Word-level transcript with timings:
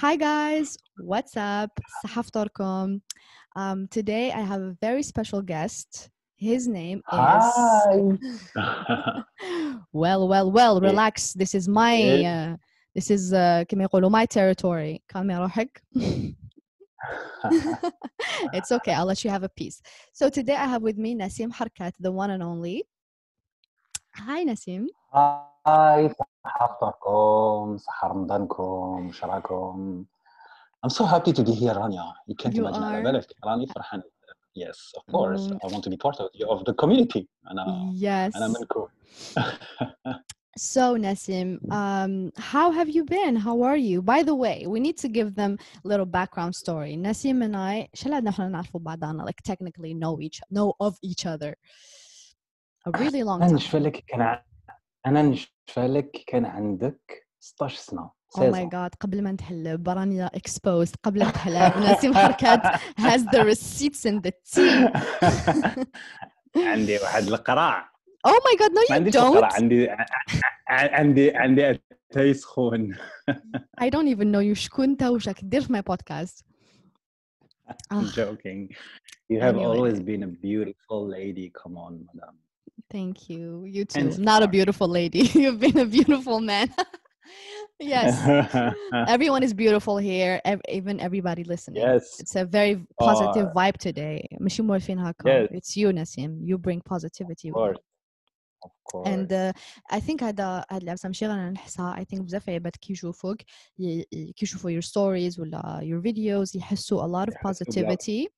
Hi 0.00 0.14
guys, 0.14 0.76
what's 0.98 1.38
up? 1.38 1.70
صحة 2.04 2.22
Um, 3.56 3.88
today 3.88 4.30
I 4.30 4.42
have 4.42 4.60
a 4.60 4.76
very 4.82 5.02
special 5.02 5.40
guest. 5.40 6.10
His 6.36 6.68
name 6.68 6.98
is. 6.98 7.04
Hi. 7.06 8.02
well, 9.94 10.28
well, 10.28 10.52
well. 10.52 10.80
Relax. 10.82 11.32
This 11.32 11.54
is 11.54 11.66
my. 11.66 11.96
Uh, 12.24 12.56
this 12.94 13.10
is 13.10 13.32
uh, 13.32 13.64
my 14.10 14.26
territory. 14.26 15.02
it's 18.52 18.72
okay. 18.72 18.92
I'll 18.92 19.06
let 19.06 19.24
you 19.24 19.30
have 19.30 19.44
a 19.44 19.48
piece. 19.48 19.80
So 20.12 20.28
today 20.28 20.56
I 20.56 20.66
have 20.66 20.82
with 20.82 20.98
me 20.98 21.14
Nassim 21.14 21.50
Herkat, 21.50 21.92
the 22.00 22.12
one 22.12 22.32
and 22.32 22.42
only. 22.42 22.84
Hi, 24.14 24.44
Nassim. 24.44 24.88
Hi. 25.14 25.55
هاي 25.67 26.09
صحة 26.09 26.67
فطركم 26.81 27.77
صحة 27.77 28.07
رمضانكم 28.07 29.11
شراكم 29.13 30.05
I'm 30.85 30.89
so 30.89 31.05
happy 31.05 31.31
to 31.33 31.43
be 31.43 31.51
here 31.53 31.73
Rania 31.75 32.13
you 32.27 32.35
can't 32.35 32.55
You 32.55 32.65
imagine 32.65 32.83
على 32.83 32.97
are. 32.99 33.03
بالك 33.03 33.33
راني 33.45 33.67
فرحان 33.67 34.01
yes 34.55 34.91
of 34.97 35.03
course 35.15 35.47
Mm. 35.51 35.57
I 35.65 35.67
want 35.73 35.83
to 35.83 35.89
be 35.89 35.97
part 35.97 36.19
of, 36.19 36.27
of 36.49 36.65
the 36.65 36.73
community 36.73 37.27
أنا 37.51 37.93
Yes. 37.99 38.35
أنا 38.37 38.47
منكم 38.47 38.87
So 40.57 40.97
Nasim, 40.97 41.49
um, 41.71 42.13
how 42.51 42.71
have 42.71 42.89
you 42.89 43.03
been? 43.05 43.37
How 43.37 43.61
are 43.69 43.77
you? 43.89 44.01
By 44.01 44.21
the 44.29 44.35
way, 44.35 44.57
we 44.67 44.79
need 44.81 44.97
to 44.97 45.07
give 45.07 45.29
them 45.33 45.57
a 45.85 45.87
little 45.87 46.05
background 46.05 46.53
story. 46.55 46.97
Nasim 46.97 47.41
and 47.45 47.55
I, 47.55 47.89
شلنا 47.93 48.19
نحن 48.19 48.51
نعرفوا 48.51 48.79
بعضنا, 48.79 49.25
like 49.25 49.41
technically 49.43 49.93
know 49.93 50.19
each 50.19 50.41
know 50.51 50.73
of 50.79 50.93
each 51.01 51.25
other 51.25 51.55
a 52.85 52.91
really 52.91 53.23
long 53.23 53.41
أنا 53.41 53.47
time. 53.49 53.53
نشفى 53.55 53.79
لك 53.79 54.03
كان 54.07 54.21
ع- 54.21 54.43
أنا 55.05 55.21
فلك 55.66 56.24
كان 56.26 56.44
عندك 56.44 57.26
16 57.40 57.76
سنة 57.76 58.10
أو 58.38 58.50
ماي 58.50 58.68
جاد 58.68 58.94
قبل 59.00 59.22
ما 59.22 59.32
نتحلب 59.32 59.82
برانيا 59.82 60.26
اكسبوز 60.26 60.92
قبل 61.02 61.24
ما 61.24 61.28
نتحل 61.28 61.92
نسيم 61.92 62.14
حركات. 62.14 62.60
هاز 62.98 63.26
ذا 63.32 63.42
ريسيتس 63.42 64.06
ان 64.06 64.18
ذا 64.18 64.30
تي 64.30 64.90
عندي 66.56 66.98
واحد 66.98 67.22
القراع 67.22 67.92
أو 68.26 68.30
ماي 68.30 68.56
جاد 68.60 68.70
نو 68.72 68.96
يو 68.96 69.32
دونت 69.32 69.54
عندي 69.54 69.88
عندي 70.68 71.36
عندي 71.36 71.80
اتاي 72.10 72.34
سخون 72.34 72.96
اي 73.82 73.90
دونت 73.90 74.08
ايفن 74.08 74.32
نو 74.32 74.40
يو 74.40 74.54
شكون 74.54 74.84
أنت 74.84 75.02
واش 75.02 75.28
راك 75.28 75.44
دير 75.44 75.60
في 75.60 75.72
ماي 75.72 75.82
بودكاست 75.82 76.46
I'm 77.68 77.96
آه. 77.96 78.12
joking. 78.14 78.68
You 79.28 79.40
have 79.40 79.56
anyway. 79.56 79.64
always 79.64 79.98
been 80.10 80.22
a 80.22 80.32
beautiful 80.46 81.00
lady. 81.18 81.46
Come 81.60 81.76
on, 81.76 81.92
madam. 82.06 82.34
Thank 82.90 83.28
you. 83.28 83.64
You 83.64 83.84
too. 83.84 84.00
And 84.00 84.18
Not 84.18 84.42
a 84.42 84.48
beautiful 84.48 84.88
lady. 84.88 85.18
You've 85.34 85.58
been 85.58 85.78
a 85.78 85.86
beautiful 85.86 86.40
man. 86.40 86.72
yes. 87.80 88.14
Everyone 89.08 89.42
is 89.42 89.52
beautiful 89.52 89.96
here, 89.98 90.40
ev- 90.44 90.60
even 90.68 91.00
everybody 91.00 91.44
listening. 91.44 91.82
Yes. 91.82 92.20
It's 92.20 92.36
a 92.36 92.44
very 92.44 92.86
positive 93.00 93.48
uh, 93.48 93.52
vibe 93.54 93.76
today. 93.78 94.26
Yes. 94.40 95.48
It's 95.50 95.76
you, 95.76 95.88
Nassim. 95.88 96.38
You 96.42 96.58
bring 96.58 96.80
positivity. 96.80 97.50
Of 98.62 98.72
course. 98.84 99.08
And 99.08 99.32
uh, 99.32 99.52
I 99.90 100.00
think 100.00 100.22
هذا 100.22 100.64
هاد 100.70 100.82
العبسة 100.82 101.06
ماشي 101.06 101.26
غير 101.26 101.50
نحسها 101.50 101.96
I 102.00 102.04
think 102.04 102.20
بزاف 102.20 102.48
عباد 102.48 102.76
كي 102.76 102.92
يشوفوك 102.92 103.42
كي 103.76 104.06
يشوفوا 104.42 104.70
your 104.70 104.82
stories 104.82 105.34
uh, 105.38 105.80
your 105.82 106.00
videos 106.00 106.56
يحسوا 106.56 107.02
a 107.02 107.06
lot 107.06 107.28
of 107.28 107.34
positivity. 107.42 108.28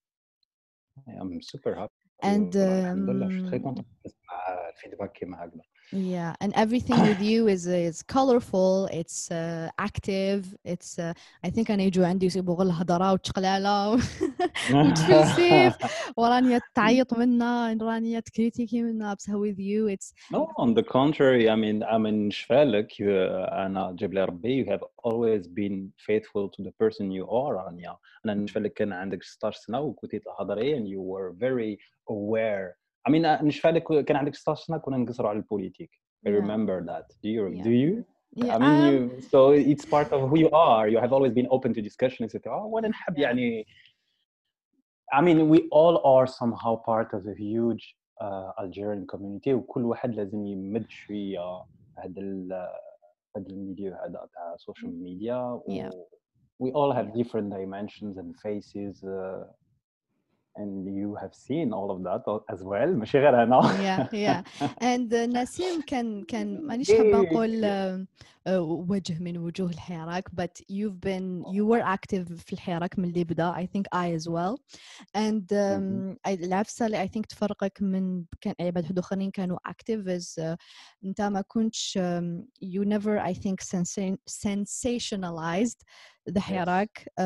I'm 1.08 1.40
super 1.42 1.74
happy. 1.74 1.97
and 2.23 2.55
الحمد 2.55 3.09
لله. 3.09 3.29
Je 3.29 3.33
suis 3.33 3.49
très 3.49 3.59
um, 3.59 3.63
content 3.63 3.85
نسمع 4.05 4.69
الفيدباك 4.69 5.11
كيما 5.11 5.45
هكذا. 5.45 5.61
Yeah, 5.95 6.33
and 6.41 6.51
everything 6.55 6.99
with 7.01 7.21
you 7.21 7.47
is 7.47 7.67
is 7.67 8.01
colorful. 8.01 8.89
It's 8.91 9.29
uh, 9.29 9.69
active. 9.77 10.41
It's 10.65 10.97
uh, 10.97 11.13
I 11.43 11.49
think 11.51 11.71
أنا 11.71 11.83
يجوا 11.83 12.07
عندي 12.07 12.25
يصيبوا 12.25 12.55
غير 12.55 12.67
الهضرة 12.67 13.13
وتقلالة 13.13 13.99
وتفلسف 14.73 15.77
ورانيا 16.17 16.61
تعيط 16.75 17.13
منا 17.13 17.77
رانيا 17.81 18.19
تكريتيكي 18.19 18.81
منا 18.81 19.13
بصح 19.13 19.33
with 19.33 19.59
you 19.59 19.87
it's 19.87 20.13
No, 20.31 20.51
on 20.57 20.73
the 20.73 20.83
contrary. 20.83 21.47
I 21.49 21.55
mean, 21.55 21.83
I 21.83 21.97
mean, 21.97 22.29
شفالك 22.31 22.91
you, 22.99 23.07
أنا 23.51 23.95
جاب 23.99 24.13
لي 24.13 24.25
ربي. 24.25 24.65
You 24.65 24.69
have 24.69 24.83
always 25.03 25.47
been 25.47 25.91
faithful 26.07 26.49
to 26.49 26.63
the 26.63 26.71
person 26.71 27.11
you 27.11 27.27
are, 27.29 27.67
Anya. 27.67 27.97
أنا 28.25 28.33
نشفالك 28.33 28.73
كان 28.73 28.93
عندك 28.93 29.23
16 29.23 29.59
سنة 29.59 29.79
وكنتي 29.79 30.19
تهضري 30.19 30.77
and 30.77 30.87
you 30.87 31.01
were 31.01 31.33
very 31.39 31.77
aware. 32.09 32.77
I 33.07 33.11
mean, 33.11 33.25
نشفالك 33.43 34.05
كان 34.05 34.17
عندك 34.17 34.35
16 34.35 34.65
سنة 34.65 34.77
كنا 34.77 34.97
نقصروا 34.97 35.29
على 35.29 35.37
البوليتيك. 35.37 35.89
I 36.25 36.29
Yeah. 36.29 36.35
remember 36.41 36.81
that. 36.91 37.07
Do 37.23 37.29
you? 37.29 37.47
Yeah. 37.47 37.63
Do 37.63 37.69
you? 37.83 38.05
yeah 38.35 38.55
I 38.55 38.59
mean, 38.59 38.79
um, 38.79 38.93
you. 38.93 39.21
So 39.21 39.39
it's 39.73 39.85
part 39.95 40.09
of 40.15 40.19
who 40.29 40.37
you 40.43 40.49
are. 40.71 40.85
You 40.93 40.99
have 41.05 41.13
always 41.17 41.33
been 41.39 41.47
open 41.55 41.69
to 41.77 41.81
discussion, 41.89 42.21
etc. 42.25 42.39
Oh, 42.55 42.65
وانا 42.67 42.87
نحب 42.87 43.15
Yeah. 43.17 43.19
يعني. 43.21 43.65
I 45.13 45.21
mean, 45.21 45.49
we 45.49 45.59
all 45.79 45.95
are 46.13 46.25
somehow 46.25 46.73
part 46.91 47.09
of 47.13 47.21
a 47.27 47.35
huge 47.35 47.83
uh, 48.21 48.51
Algerian 48.63 49.05
community 49.05 49.53
وكل 49.53 49.83
واحد 49.85 50.15
لازم 50.15 50.45
يمد 50.45 50.85
شوية 50.89 51.63
هذا 51.97 52.21
ال 52.21 52.53
هذا 53.37 53.47
الميديا 53.49 54.05
هذا 54.05 54.27
تاع 54.33 54.53
السوشيال 54.53 55.03
ميديا 55.03 55.61
Yeah. 55.67 55.89
we 56.63 56.71
all 56.71 56.91
have 56.91 57.13
different 57.13 57.49
dimensions 57.49 58.17
and 58.17 58.29
faces 58.45 59.03
uh, 59.03 59.43
and 60.57 60.87
you 61.01 61.15
have 61.15 61.33
seen 61.33 61.73
all 61.73 61.89
of 61.91 61.99
that 62.03 62.23
as 62.53 62.63
well 62.63 62.87
ماشي 62.87 63.19
غير 63.19 63.43
أنا 63.43 63.61
yeah 63.61 64.07
yeah 64.13 64.67
and 64.81 65.13
uh, 65.13 65.37
نسيم 65.37 65.81
كان 65.87 66.23
كان 66.23 66.61
مانيش 66.67 66.91
حابة 66.91 67.03
إيه. 67.03 67.15
نقول 67.15 67.61
uh, 67.61 68.05
uh, 68.36 68.36
وجه 68.89 69.19
من 69.19 69.37
وجوه 69.37 69.69
الحراك 69.69 70.29
but 70.29 70.61
you've 70.71 70.99
been 71.05 71.43
you 71.55 71.65
were 71.65 71.83
active 71.97 72.33
في 72.33 72.53
الحراك 72.53 72.99
من 72.99 73.05
اللي 73.09 73.23
بدا 73.23 73.53
I 73.53 73.65
think 73.65 73.83
I 73.95 74.19
as 74.19 74.27
well 74.27 74.55
and 75.17 75.43
um, 75.51 76.17
I- 76.27 76.43
العفسة 76.43 76.85
اللي 76.85 77.07
I 77.07 77.09
think 77.09 77.25
تفرقك 77.29 77.81
من 77.81 78.23
كان 78.41 78.53
عباد 78.59 78.85
حد 78.85 78.99
آخرين 78.99 79.31
كانوا 79.31 79.57
active 79.69 80.05
is 80.07 80.43
uh, 80.43 80.55
أنت 81.05 81.21
ما 81.21 81.41
كنتش 81.41 81.97
um, 81.97 82.43
you 82.65 82.85
never 82.85 83.19
I 83.19 83.33
think 83.33 83.61
sensa- 83.61 84.17
sensationalized 84.29 85.79
the 86.31 86.39
حراك 86.39 87.05
uh, 87.19 87.23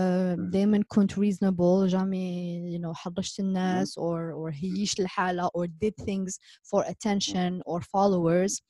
دايما 0.51 0.83
كنت 0.87 1.11
reasonable 1.13 1.85
جامي 1.85 2.77
you 2.77 2.81
know 2.81 2.91
حرشت 2.93 3.39
الناس 3.39 3.99
or 3.99 4.33
or 4.33 4.51
هيش 4.53 4.99
الحالة 4.99 5.47
or 5.57 5.67
did 5.67 6.03
things 6.05 6.33
for 6.71 6.83
attention 6.83 7.61
or 7.65 7.81
followers 7.81 8.61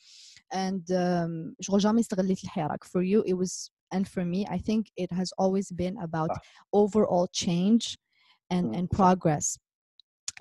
and 0.54 0.84
um, 0.92 1.56
شغل 1.62 1.80
جامي 1.80 2.00
استغليت 2.00 2.44
الحراك 2.44 2.84
for 2.84 3.02
you 3.02 3.24
it 3.30 3.34
was 3.36 3.72
and 3.96 4.06
for 4.08 4.24
me 4.26 4.46
I 4.46 4.58
think 4.58 4.84
it 4.98 5.12
has 5.12 5.30
always 5.42 5.72
been 5.72 5.98
about 5.98 6.30
صح. 6.30 6.42
overall 6.76 7.28
change 7.34 7.98
and 8.54 8.66
مم، 8.66 8.74
and 8.76 8.88
صح. 8.98 8.98
progress 8.98 9.58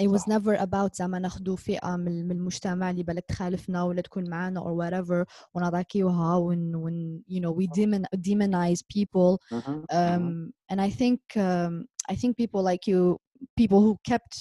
it 0.03 0.09
was 0.09 0.20
صح. 0.22 0.28
never 0.28 0.54
about 0.54 0.94
زعما 0.97 1.19
ناخدو 1.19 1.56
فئة 1.56 1.97
من 1.97 2.25
من 2.28 2.37
المجتمع 2.37 2.91
اللي 2.91 3.03
بالك 3.03 3.25
تخالفنا 3.28 3.82
ولا 3.82 4.00
تكون 4.03 4.31
معانا 4.31 4.60
or 4.60 4.75
whatever 4.76 5.25
ونضاكيوها 5.54 6.37
ون, 6.37 6.75
ون 6.75 7.22
you 7.28 7.41
know 7.41 7.53
we 7.53 7.66
demon, 7.66 8.04
demonize 8.16 8.82
people 8.82 9.38
مهم، 9.53 9.84
مهم. 9.91 9.92
um, 9.92 10.53
and 10.72 10.81
I 10.81 10.91
think 10.91 11.20
um, 11.37 11.87
I 12.10 12.14
think 12.14 12.37
people 12.37 12.62
like 12.62 12.87
you, 12.87 13.19
people 13.60 13.81
who 13.81 13.97
kept, 14.10 14.34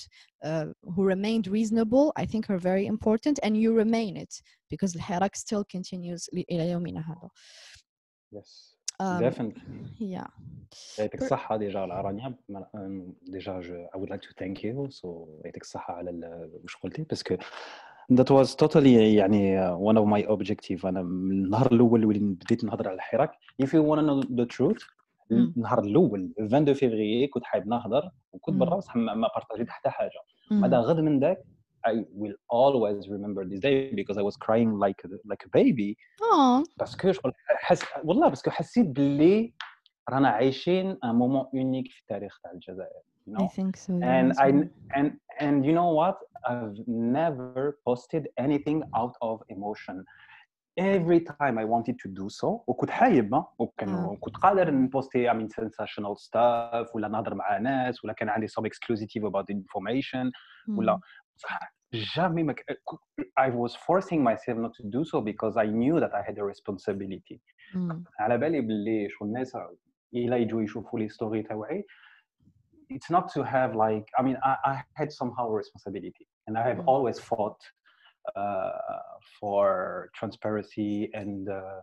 uh, 0.45 0.65
who 0.95 1.03
remained 1.13 1.47
reasonable, 1.47 2.11
I 2.21 2.25
think 2.25 2.49
are 2.49 2.59
very 2.71 2.85
important, 2.95 3.39
and 3.43 3.53
you 3.57 3.73
remain 3.83 4.15
it 4.17 4.33
because 4.73 4.95
الحراك 4.95 5.35
still 5.35 5.63
continues 5.63 6.29
ل- 6.33 6.43
إلى 6.51 6.69
يومنا 6.69 6.99
هذا. 6.99 7.29
Yes, 8.35 8.75
Um, 9.01 9.19
definitely. 9.19 9.61
yeah. 9.99 10.27
يعطيك 10.99 11.15
Per- 11.19 11.23
الصحة 11.23 11.57
ديجا 11.57 11.83
العرانية 11.85 12.37
ديجا 13.27 13.59
جو 13.61 13.87
I 13.95 13.97
would 13.97 14.09
like 14.09 14.21
to 14.21 14.33
thank 14.43 14.57
you 14.63 14.91
so 14.91 15.27
يعطيك 15.45 15.61
الصحة 15.61 15.93
على 15.93 16.09
ال- 16.09 16.61
وش 16.63 16.75
قلتي 16.75 17.03
باسكو 17.03 17.35
that 18.13 18.25
was 18.29 18.55
totally 18.55 18.85
يعني 19.17 19.59
uh, 19.59 19.77
one 19.77 19.97
of 19.97 20.05
my 20.05 20.29
objective 20.31 20.85
أنا 20.85 21.01
من 21.01 21.31
النهار 21.45 21.71
الأول 21.71 22.03
اللي 22.03 22.19
بديت 22.19 22.63
نهضر 22.63 22.87
على 22.87 22.95
الحراك 22.95 23.31
if 23.63 23.65
you 23.67 23.81
want 23.81 23.99
to 23.99 24.03
know 24.05 24.27
the 24.29 24.45
truth 24.55 24.83
مم. 24.83 24.98
النهار 25.32 25.78
الأول 25.84 26.32
22 26.40 26.74
فيفري 26.74 27.26
كنت 27.26 27.44
حايب 27.44 27.68
نهضر 27.68 28.10
وكنت. 28.32 28.56
برا 28.56 28.76
بصح 28.76 28.96
ما 28.96 29.28
بارطاجيت 29.34 29.68
حتى 29.70 29.90
حاجة 29.90 30.10
Mm. 30.50 30.52
بعد 30.52 30.74
غد 30.74 31.00
من 31.00 31.20
ذاك 31.20 31.38
I 31.86 31.92
will 31.92 32.36
always 32.52 33.08
remember 33.08 33.42
this 33.50 33.60
day 33.60 33.94
because 33.94 34.18
I 34.18 34.22
was 34.22 34.36
crying 34.36 34.70
like 34.84 35.00
a, 35.04 35.08
like 35.30 35.42
a 35.46 35.50
baby 35.58 35.96
Oh, 36.22 36.64
باسكو 36.78 37.12
شغل 37.12 37.32
حس 37.46 37.84
والله 38.04 38.28
باسكو 38.28 38.50
حسيت 38.50 38.86
باللي 38.86 39.52
رانا 40.10 40.28
عايشين 40.28 40.98
ان 41.04 41.14
مومون 41.14 41.46
اونيك 41.54 41.90
في 41.90 42.00
التاريخ 42.00 42.40
تاع 42.42 42.50
الجزائر 42.52 43.00
you 43.28 43.32
I 43.32 43.42
know 43.42 43.48
think 43.48 43.76
so. 43.76 43.92
Yeah, 43.92 44.20
and 44.20 44.32
I 44.44 44.48
and 44.98 45.08
and 45.40 45.64
you 45.66 45.72
know 45.78 45.90
what 46.00 46.16
I've 46.50 46.78
never 47.18 47.78
posted 47.88 48.22
anything 48.46 48.78
out 49.00 49.14
of 49.28 49.36
emotion 49.56 49.96
every 50.79 51.19
time 51.21 51.55
I 51.57 51.65
wanted 51.65 51.95
to 52.03 52.09
do 52.09 52.29
so 52.29 52.63
وكنت 52.67 52.89
حايب 52.89 53.33
ها، 53.35 53.53
وكان 53.59 53.89
آه. 53.93 54.17
كنت 54.21 54.37
قادر 54.37 54.71
نبوستي 54.71 55.31
I 55.31 55.33
mean 55.33 55.47
sensational 55.49 56.15
stuff 56.27 56.95
ولا 56.95 57.07
نهضر 57.07 57.35
مع 57.35 57.57
ناس 57.57 58.03
ولا 58.03 58.13
كان 58.13 58.29
عندي 58.29 58.47
some 58.47 58.63
exclusive 58.65 59.23
about 59.23 59.45
information 59.55 60.31
ولا 60.77 60.95
Mm. 60.97 61.01
صح 61.35 61.75
jamais 61.95 62.43
ما 62.43 62.53
ك- 62.53 62.79
I 63.39 63.49
was 63.49 63.71
forcing 63.75 64.21
myself 64.23 64.57
not 64.57 64.73
to 64.79 64.83
do 64.89 65.05
so 65.05 65.21
because 65.21 65.55
I 65.57 65.65
knew 65.65 65.99
that 65.99 66.13
I 66.13 66.21
had 66.29 66.37
a 66.37 66.43
responsibility 66.53 67.39
Mm. 67.75 68.03
على 68.19 68.37
بالي 68.37 68.61
باللي 68.61 69.09
شغل 69.09 69.27
الناس 69.27 69.57
الى 70.13 70.41
يجوا 70.41 70.61
يشوفوا 70.61 70.99
لي 70.99 71.09
ستوري 71.09 71.43
تاوعي 71.43 71.83
it's 72.93 73.09
not 73.15 73.25
to 73.35 73.41
have 73.43 73.71
like 73.85 74.05
i 74.19 74.21
mean 74.25 74.37
i, 74.49 74.53
I 74.71 74.73
had 74.99 75.09
somehow 75.21 75.45
a 75.53 75.55
responsibility 75.63 76.25
and 76.47 76.53
i 76.57 76.63
have 76.69 76.79
Mm. 76.79 76.87
always 76.93 77.17
fought 77.29 77.61
uh, 77.63 77.78
for 79.39 80.09
transparency 80.19 81.09
and 81.13 81.49
uh, 81.49 81.81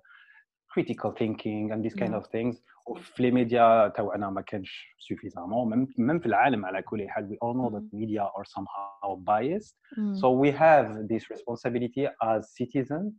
critical 0.72 1.10
thinking 1.12 1.70
and 1.72 1.84
these 1.84 1.94
kind 1.94 2.12
Yeah. 2.14 2.20
of 2.20 2.26
things 2.36 2.56
وفي 2.86 3.22
لي 3.22 3.30
ميديا 3.30 3.88
تاعنا 3.88 4.30
ما 4.30 4.40
كانش 4.40 4.86
سوفيزامون 5.08 5.70
ميم 5.70 5.88
ميم 5.98 6.18
في 6.18 6.26
العالم 6.26 6.64
على 6.66 6.82
كل 6.82 7.08
حال 7.08 7.28
we 7.28 7.34
all 7.46 7.54
know 7.54 7.70
that 7.74 7.84
media 7.98 8.22
are 8.22 8.44
somehow 8.44 9.16
biased 9.24 9.76
Mm. 9.98 10.16
so 10.20 10.26
we 10.42 10.50
have 10.50 10.86
this 11.08 11.30
responsibility 11.30 12.06
as 12.22 12.40
citizen 12.58 13.12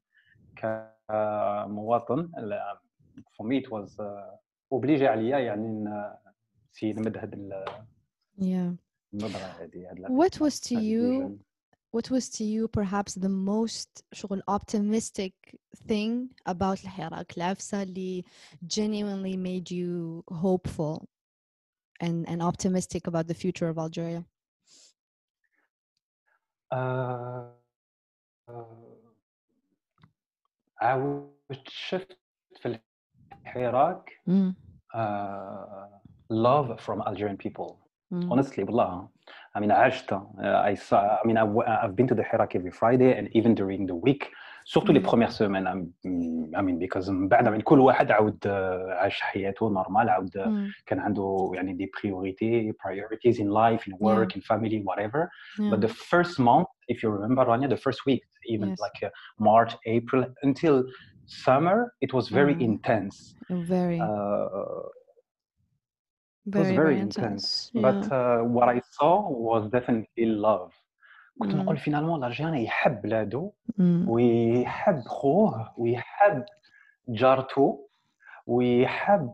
كمواطن 1.10 2.32
لا- 2.38 2.82
for 3.38 3.46
me 3.46 3.58
it 3.64 3.70
was 3.72 3.90
uh, 4.00 4.76
obligé 4.76 5.02
عليا 5.04 5.38
يعني 5.40 5.68
ن- 5.68 6.14
نسي 6.74 6.94
نمد 6.94 7.18
هاد 7.18 7.34
ال- 7.34 7.66
yeah 8.40 8.76
النظرة 9.14 9.40
هذه 9.62 9.90
هاد 9.92 9.98
ال- 10.00 10.08
what 10.22 10.34
was 10.40 10.60
to 10.60 10.76
هاد 10.76 10.84
you 10.84 11.02
الvision. 11.04 11.44
what 11.92 12.10
was 12.10 12.30
to 12.30 12.44
you 12.44 12.68
perhaps 12.68 13.14
the 13.14 13.30
most 13.30 14.04
شغل 14.14 14.42
optimistic 14.48 15.34
thing 15.88 16.30
about 16.46 16.84
الحراك 16.84 17.38
العفسة 17.38 17.84
اللي 17.84 18.24
genuinely 18.68 19.38
made 19.38 19.72
you 19.72 20.24
hopeful 20.32 21.06
and, 22.02 22.28
and 22.28 22.42
optimistic 22.42 23.08
about 23.08 23.28
the 23.28 23.34
future 23.34 23.70
of 23.70 23.78
Algeria 23.78 24.24
آه، 26.74 27.60
آه، 28.50 28.98
عاود 30.82 31.34
شفت 31.68 32.18
في 32.62 32.80
الحراك 33.46 34.10
mm. 34.30 34.54
آه، 34.96 36.02
love 36.32 36.80
from 36.80 37.02
Algerian 37.02 37.38
people 37.38 37.84
Mm. 38.14 38.30
honestly 38.32 38.64
والله 38.64 39.10
I 39.56 39.60
mean 39.60 39.72
عشت 39.72 40.14
uh, 40.14 40.18
I 40.44 40.76
saw 40.76 41.18
I 41.24 41.28
mean 41.28 41.38
I've, 41.38 41.58
I've 41.84 41.96
been 41.96 42.08
to 42.08 42.16
the 42.16 42.24
Hirak 42.24 42.56
every 42.56 42.72
Friday 42.72 43.12
and 43.18 43.28
even 43.38 43.56
during 43.56 43.88
the 43.88 43.96
week 43.96 44.32
surtout 44.66 44.94
les 44.94 45.00
Mm. 45.00 45.10
premières 45.10 45.32
semaines 45.32 45.68
I'm, 45.72 45.82
I 46.56 46.62
mean 46.62 46.78
because 46.80 47.10
من 47.10 47.28
بعد 47.28 47.48
من 47.48 47.62
كل 47.62 47.80
واحد 47.80 48.12
عاود 48.12 48.48
آه، 48.48 48.94
عاش 48.94 49.22
حياته 49.22 49.70
نورمال 49.70 50.10
عاود 50.10 50.38
آه، 50.38 50.48
Mm. 50.48 50.84
كان 50.86 51.00
عنده 51.00 51.52
يعني 51.56 51.74
دي 51.74 51.92
priority 51.98 52.74
priorities 52.88 53.38
in 53.40 53.48
life 53.50 53.88
in 53.88 53.94
work 54.00 54.36
in 54.36 54.42
family 54.42 54.80
whatever 54.90 55.30
Yeah. 55.60 55.72
but 55.72 55.82
the 55.82 55.94
first 56.12 56.40
month 56.40 56.68
if 56.94 56.98
you 57.04 57.10
remember 57.10 57.44
Rania 57.46 57.70
the 57.70 57.82
first 57.88 58.02
week 58.06 58.24
even 58.54 58.70
Yes. 58.70 58.80
like 58.86 59.00
uh, 59.08 59.10
March 59.50 59.72
April 59.96 60.22
until 60.48 60.76
summer 61.46 61.78
it 62.06 62.12
was 62.18 62.26
very 62.40 62.56
Mm. 62.56 62.68
intense 62.70 63.18
very 63.74 64.00
uh, 64.06 64.82
it 66.48 66.52
very 66.54 66.68
was 66.68 66.76
very 66.82 67.00
intense, 67.00 67.72
but 67.74 68.00
yeah. 68.12 68.18
uh, 68.18 68.44
what 68.56 68.68
I 68.76 68.80
saw 68.98 69.14
was 69.30 69.62
definitely 69.70 70.26
love 70.26 70.72
كنت 71.40 71.52
Mm. 71.52 71.56
نقول 71.56 71.78
فينالمون 71.78 72.20
الارجيان 72.20 72.54
يحب 72.56 73.02
بلادو 73.02 73.52
Mm. 73.80 74.08
ويحب 74.08 75.00
خوه 75.08 75.74
ويحب 75.78 76.44
جارته 77.10 77.88
ويحب 78.48 79.30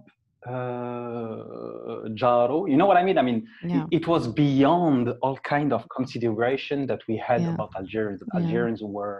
uh, 0.47 2.07
جارو 2.07 2.67
you 2.67 2.77
know 2.77 2.85
what 2.85 2.97
I 2.97 3.03
mean 3.03 3.17
I 3.17 3.21
mean 3.29 3.39
yeah 3.63 3.85
it 3.97 4.07
was 4.07 4.23
beyond 4.27 5.05
all 5.23 5.37
kind 5.53 5.73
of 5.73 5.81
consideration 5.97 6.87
that 6.87 7.01
we 7.09 7.15
had 7.29 7.41
Yeah. 7.41 7.53
about 7.53 7.69
Algerians 7.81 8.21
Yeah. 8.23 8.39
Algerians 8.39 8.81
were 8.95 9.15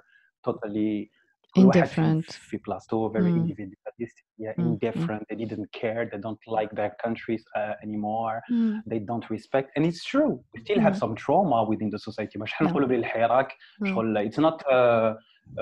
totally 0.47 0.49
كل 0.49 0.49
واحد 0.49 1.09
فيهم 1.09 1.12
indifferent 1.57 2.31
في 2.31 2.57
بلاصتو 2.57 3.11
very 3.13 3.31
Mm. 3.31 3.41
individualistic 3.41 4.25
yeah, 4.37 4.53
Mm, 4.57 4.61
mm. 4.63 4.67
indifferent 4.69 5.23
they 5.29 5.37
didn't 5.43 5.69
care 5.81 6.01
they 6.11 6.19
don't 6.25 6.43
like 6.57 6.71
their 6.79 6.91
countries 7.05 7.43
uh, 7.59 7.73
anymore 7.85 8.35
Mm. 8.51 8.83
they 8.91 8.99
don't 9.09 9.27
respect 9.35 9.67
and 9.75 9.83
it's 9.89 10.03
true 10.13 10.33
we 10.53 10.57
still 10.65 10.79
have 10.87 10.95
Mm. 10.95 11.01
some 11.03 11.13
trauma 11.23 11.59
within 11.71 11.89
the 11.95 11.99
society 12.07 12.35
مش 12.39 12.51
Yeah. 12.51 12.55
حنقولوا 12.57 12.87
بلي 12.87 12.97
الحراك 12.97 13.49
Mm. 13.81 13.85
شغل 13.87 14.29
it's 14.29 14.39
not 14.47 14.57
a, 14.77 14.79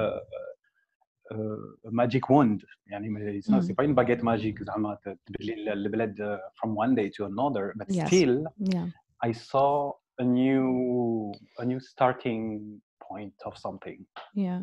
a, 0.01 1.35
a 1.87 1.91
magic 1.91 2.29
wand 2.29 2.65
يعني 2.87 3.09
ما- 3.09 3.19
it's 3.39 3.49
not 3.49 3.61
Mm. 3.63 3.69
it's 3.69 3.87
not 3.87 3.95
baguette 3.95 4.23
magic 4.23 4.63
زعما 4.63 4.95
ت- 4.95 5.17
تبدلي 5.25 5.73
البلاد 5.73 6.21
uh, 6.21 6.37
from 6.59 6.69
one 6.69 6.95
day 6.95 7.09
to 7.09 7.25
another 7.25 7.73
but 7.79 7.87
Yes. 7.89 8.07
still 8.07 8.43
yeah 8.75 8.87
I 9.27 9.31
saw 9.51 9.91
a 10.19 10.23
new 10.23 10.67
a 11.61 11.65
new 11.71 11.79
starting 11.91 12.41
point 13.07 13.35
of 13.47 13.53
something 13.65 13.99
Yeah, 14.45 14.61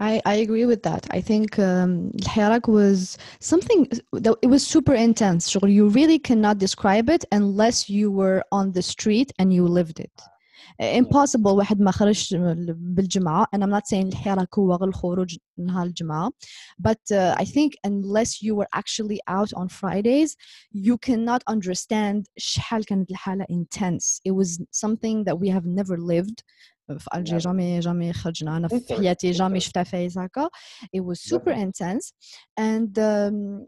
I, 0.00 0.20
I 0.24 0.34
agree 0.34 0.66
with 0.66 0.82
that. 0.82 1.06
I 1.10 1.20
think 1.20 1.58
um, 1.58 2.10
الحراك 2.14 2.68
was 2.68 3.18
something 3.40 3.88
that 4.12 4.36
it 4.42 4.46
was 4.46 4.66
super 4.66 4.94
intense. 4.94 5.48
شغل 5.48 5.70
You 5.70 5.88
really 5.88 6.18
cannot 6.18 6.58
describe 6.58 7.08
it 7.08 7.24
unless 7.32 7.88
you 7.88 8.10
were 8.10 8.42
on 8.52 8.72
the 8.72 8.82
street 8.82 9.32
and 9.38 9.52
you 9.52 9.66
lived 9.66 10.00
it. 10.00 10.12
Impossible 10.80 11.54
واحد 11.54 11.80
ما 11.80 11.90
خرج 11.90 12.36
بالجمعة 12.74 13.46
and 13.52 13.62
I'm 13.62 13.70
not 13.70 13.86
saying 13.86 14.06
الحراك 14.06 14.58
هو 14.58 14.74
غير 14.74 14.88
الخروج 14.88 15.36
نهار 15.58 15.86
الجمعة 15.86 16.30
but 16.80 17.00
uh, 17.12 17.34
I 17.38 17.44
think 17.44 17.72
unless 17.84 18.42
you 18.42 18.54
were 18.54 18.68
actually 18.74 19.20
out 19.28 19.52
on 19.54 19.68
Fridays 19.68 20.36
you 20.72 20.98
cannot 20.98 21.42
understand 21.46 22.26
شحال 22.36 22.84
كانت 22.84 23.10
الحالة 23.10 23.46
intense 23.50 24.20
it 24.24 24.32
was 24.32 24.60
something 24.72 25.24
that 25.24 25.38
we 25.38 25.48
have 25.48 25.66
never 25.66 25.96
lived 25.98 26.42
في 26.98 27.08
الجيريا 27.14 27.40
Never. 27.40 27.44
جامي 27.44 27.80
جامي 27.80 28.12
خرجنا 28.12 28.56
انا 28.56 28.68
في 28.68 28.78
Bitter, 28.80 28.92
حياتي 28.98 29.30
جامي 29.30 29.58
bitter. 29.60 29.62
شفتها 29.62 29.82
فايز 29.82 30.18
هكا 30.18 30.48
it 30.96 31.00
was 31.00 31.18
super 31.34 31.52
Definitely. 31.52 31.62
intense 31.62 32.12
and 32.60 32.98
um, 32.98 33.66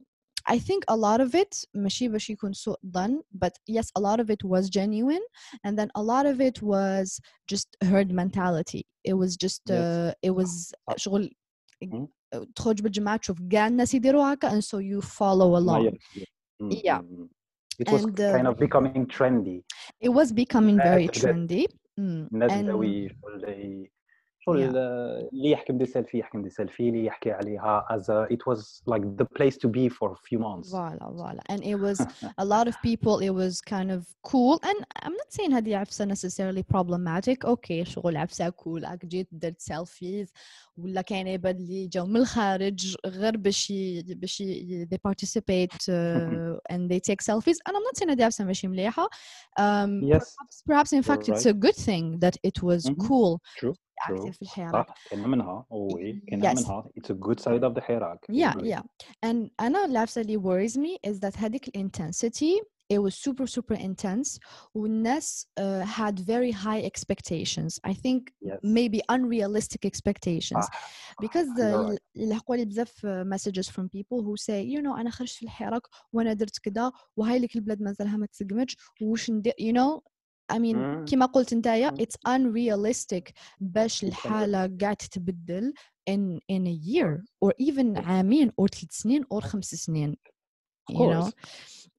I 0.54 0.58
think 0.58 0.80
a 0.88 0.96
lot 0.96 1.20
of 1.26 1.34
it 1.34 1.64
ماشي 1.74 2.08
باش 2.08 2.30
يكون 2.30 2.52
سوء 2.52 2.76
ظن 2.86 3.22
but 3.44 3.52
yes 3.70 3.84
a 3.98 4.02
lot 4.02 4.20
of 4.20 4.30
it 4.30 4.44
was 4.48 4.68
genuine 4.70 5.24
and 5.66 5.78
then 5.78 5.88
a 5.98 6.02
lot 6.02 6.26
of 6.26 6.40
it 6.40 6.62
was 6.62 7.20
just 7.52 7.68
herd 7.90 8.10
mentality 8.12 8.82
it 9.08 9.14
was 9.14 9.36
just 9.44 9.62
Yes. 9.68 9.78
uh, 9.78 10.12
it 10.28 10.34
was 10.34 10.72
صح. 10.90 10.96
شغل 10.96 11.30
Mhm. 11.84 12.06
تخرج 12.56 12.82
بالجماعة 12.82 13.16
تشوف 13.16 13.38
كاع 13.50 13.66
الناس 13.66 13.94
يديروا 13.94 14.32
هكا 14.32 14.50
and 14.50 14.62
so 14.64 14.78
you 14.78 15.06
follow 15.06 15.20
ما 15.20 15.60
along 15.60 15.84
يبكي. 15.86 16.26
Mm, 16.62 16.74
Yeah. 16.84 17.00
mm, 17.00 17.04
mm. 17.04 17.28
it 17.82 17.88
was 17.92 18.04
And, 18.04 18.16
kind 18.16 18.46
uh, 18.46 18.50
of 18.50 18.56
becoming 18.58 19.06
trendy 19.16 19.58
it 20.06 20.10
was 20.10 20.32
becoming 20.32 20.76
very 20.76 21.08
الناس 21.08 21.18
بدات- 21.18 21.18
trendy 21.18 21.66
الناس 21.99 22.51
And... 22.51 22.55
ندوي 22.55 23.09
اللي 24.48 25.50
يحكم 25.50 25.78
دي 25.78 25.86
سيلفي 25.86 26.18
يحكم 26.18 26.42
دي 26.42 26.50
سيلفي 26.50 26.88
اللي 26.88 27.04
يحكي 27.04 27.32
عليها 27.32 27.86
as 27.90 28.02
a, 28.02 28.32
it 28.34 28.40
was 28.52 28.82
like 28.90 29.02
the 29.16 29.24
place 29.38 29.56
to 29.56 29.68
be 29.68 29.88
for 29.88 30.12
a 30.12 30.16
few 30.28 30.38
months 30.38 30.70
Voila, 30.70 31.10
voila. 31.10 31.42
And 31.52 31.60
it 31.64 31.78
was 31.86 31.98
a 32.38 32.44
lot 32.44 32.66
of 32.68 32.74
people, 32.82 33.14
it 33.28 33.30
was 33.42 33.60
kind 33.74 33.90
of 33.96 34.00
cool. 34.30 34.54
And 34.62 34.78
I'm 35.02 35.12
not 35.22 35.30
saying 35.32 35.52
هذه 35.52 35.76
عفسة 35.76 36.04
necessarily 36.04 36.62
problematic. 36.62 37.44
Okay, 37.44 37.82
شغل 37.84 38.16
عفسة 38.16 38.50
cool. 38.50 38.84
راك 38.84 39.06
جيت 39.06 39.28
درت 39.32 39.62
selfies 39.62 40.28
ولا 40.76 41.00
كاين 41.02 41.28
عباد 41.28 41.56
اللي 41.60 41.86
جاو 41.86 42.06
من 42.06 42.16
الخارج 42.16 42.96
غير 43.06 43.36
باش 43.36 43.70
ي- 43.70 44.02
باش 44.02 44.40
ي- 44.40 44.86
they 44.92 44.98
participate 45.10 45.76
uh, 45.88 46.58
and 46.72 46.88
they 46.90 47.00
take 47.00 47.22
selfies. 47.22 47.58
And 47.66 47.76
I'm 47.76 47.82
not 47.82 47.96
saying 47.96 48.10
هذه 48.10 48.24
عفسة 48.24 48.44
ماشي 48.44 48.68
مليحة. 48.68 49.08
Um, 49.60 50.02
Yes. 50.02 50.34
perhaps, 50.36 50.62
perhaps 50.68 50.92
in 50.92 51.02
fact 51.02 51.28
it's 51.28 51.46
a 51.46 51.52
good 51.52 51.76
thing 51.76 52.18
that 52.24 52.36
it 52.48 52.62
was 52.62 52.82
Mhm. 52.90 53.06
cool. 53.08 53.40
True, 53.60 53.74
active 54.08 54.16
true. 54.16 54.30
في 54.32 54.42
الحراك. 54.42 54.86
صح 54.88 54.94
كان 55.10 55.28
منها 55.28 55.66
وي 55.70 56.22
كان 56.28 56.42
Yes. 56.42 56.58
منها 56.58 56.88
it's 57.00 57.10
a 57.10 57.14
good 57.14 57.40
side 57.40 57.62
of 57.70 57.74
the 57.74 57.80
حراك 57.80 58.26
Yeah, 58.30 58.52
Agree. 58.54 58.68
yeah. 58.74 58.82
And 59.26 59.50
أنا 59.60 59.84
العفسة 59.84 60.20
اللي 60.20 60.38
worries 60.38 60.72
me 60.76 61.10
is 61.10 61.18
that 61.20 61.36
هذيك 61.38 61.68
ال 61.68 61.90
intensity 61.90 62.60
it 62.92 62.98
was 62.98 63.14
super 63.14 63.46
super 63.46 63.76
intense 63.76 64.38
والناس 64.74 65.46
uh, 65.60 65.86
had 65.86 66.18
very 66.20 66.52
high 66.52 66.82
expectations 66.90 67.72
I 67.90 67.94
think 67.94 68.20
yes 68.42 68.58
maybe 68.62 69.00
unrealistic 69.16 69.82
expectations 69.90 70.64
صح 70.66 70.90
because 71.22 71.46
you're 71.56 71.86
uh, 71.86 71.90
right. 71.90 71.98
يلحقوا 72.14 72.56
لي 72.56 72.64
بزاف 72.64 73.06
uh, 73.06 73.24
messages 73.34 73.68
from 73.68 73.88
people 73.88 74.18
who 74.22 74.36
say 74.36 74.62
you 74.74 74.82
know 74.82 74.98
أنا 75.00 75.10
خرجت 75.10 75.32
في 75.34 75.42
الحراك 75.42 75.82
وأنا 76.12 76.32
درت 76.32 76.58
كذا 76.58 76.92
وهاي 77.16 77.38
لك 77.38 77.56
البلاد 77.56 77.82
مازالها 77.82 78.16
ما 78.16 78.26
تسقمتش 78.26 78.76
وش 79.02 79.30
ندير 79.30 79.52
you 79.60 79.72
know 79.74 80.00
I 80.52 80.56
mean 80.56 80.76
مم. 80.76 81.04
كما 81.08 81.26
قلت 81.26 81.54
نتايا 81.54 81.90
مم. 81.90 81.96
it's 81.96 82.16
unrealistic 82.28 83.32
باش 83.60 84.00
It's 84.04 84.08
الحالة 84.08 84.76
قاعد 84.80 84.96
تتبدل 84.96 85.72
in 86.10 86.38
in 86.52 86.66
a 86.66 86.76
year 86.92 87.24
or 87.44 87.52
even 87.60 87.96
عامين 87.96 88.48
or 88.60 88.66
ثلاث 88.66 88.92
سنين 88.92 89.24
or 89.34 89.38
خمس 89.40 89.74
سنين 89.74 90.16
Of 90.90 90.94
you 90.94 90.98
know 90.98 91.22
course. 91.22 91.32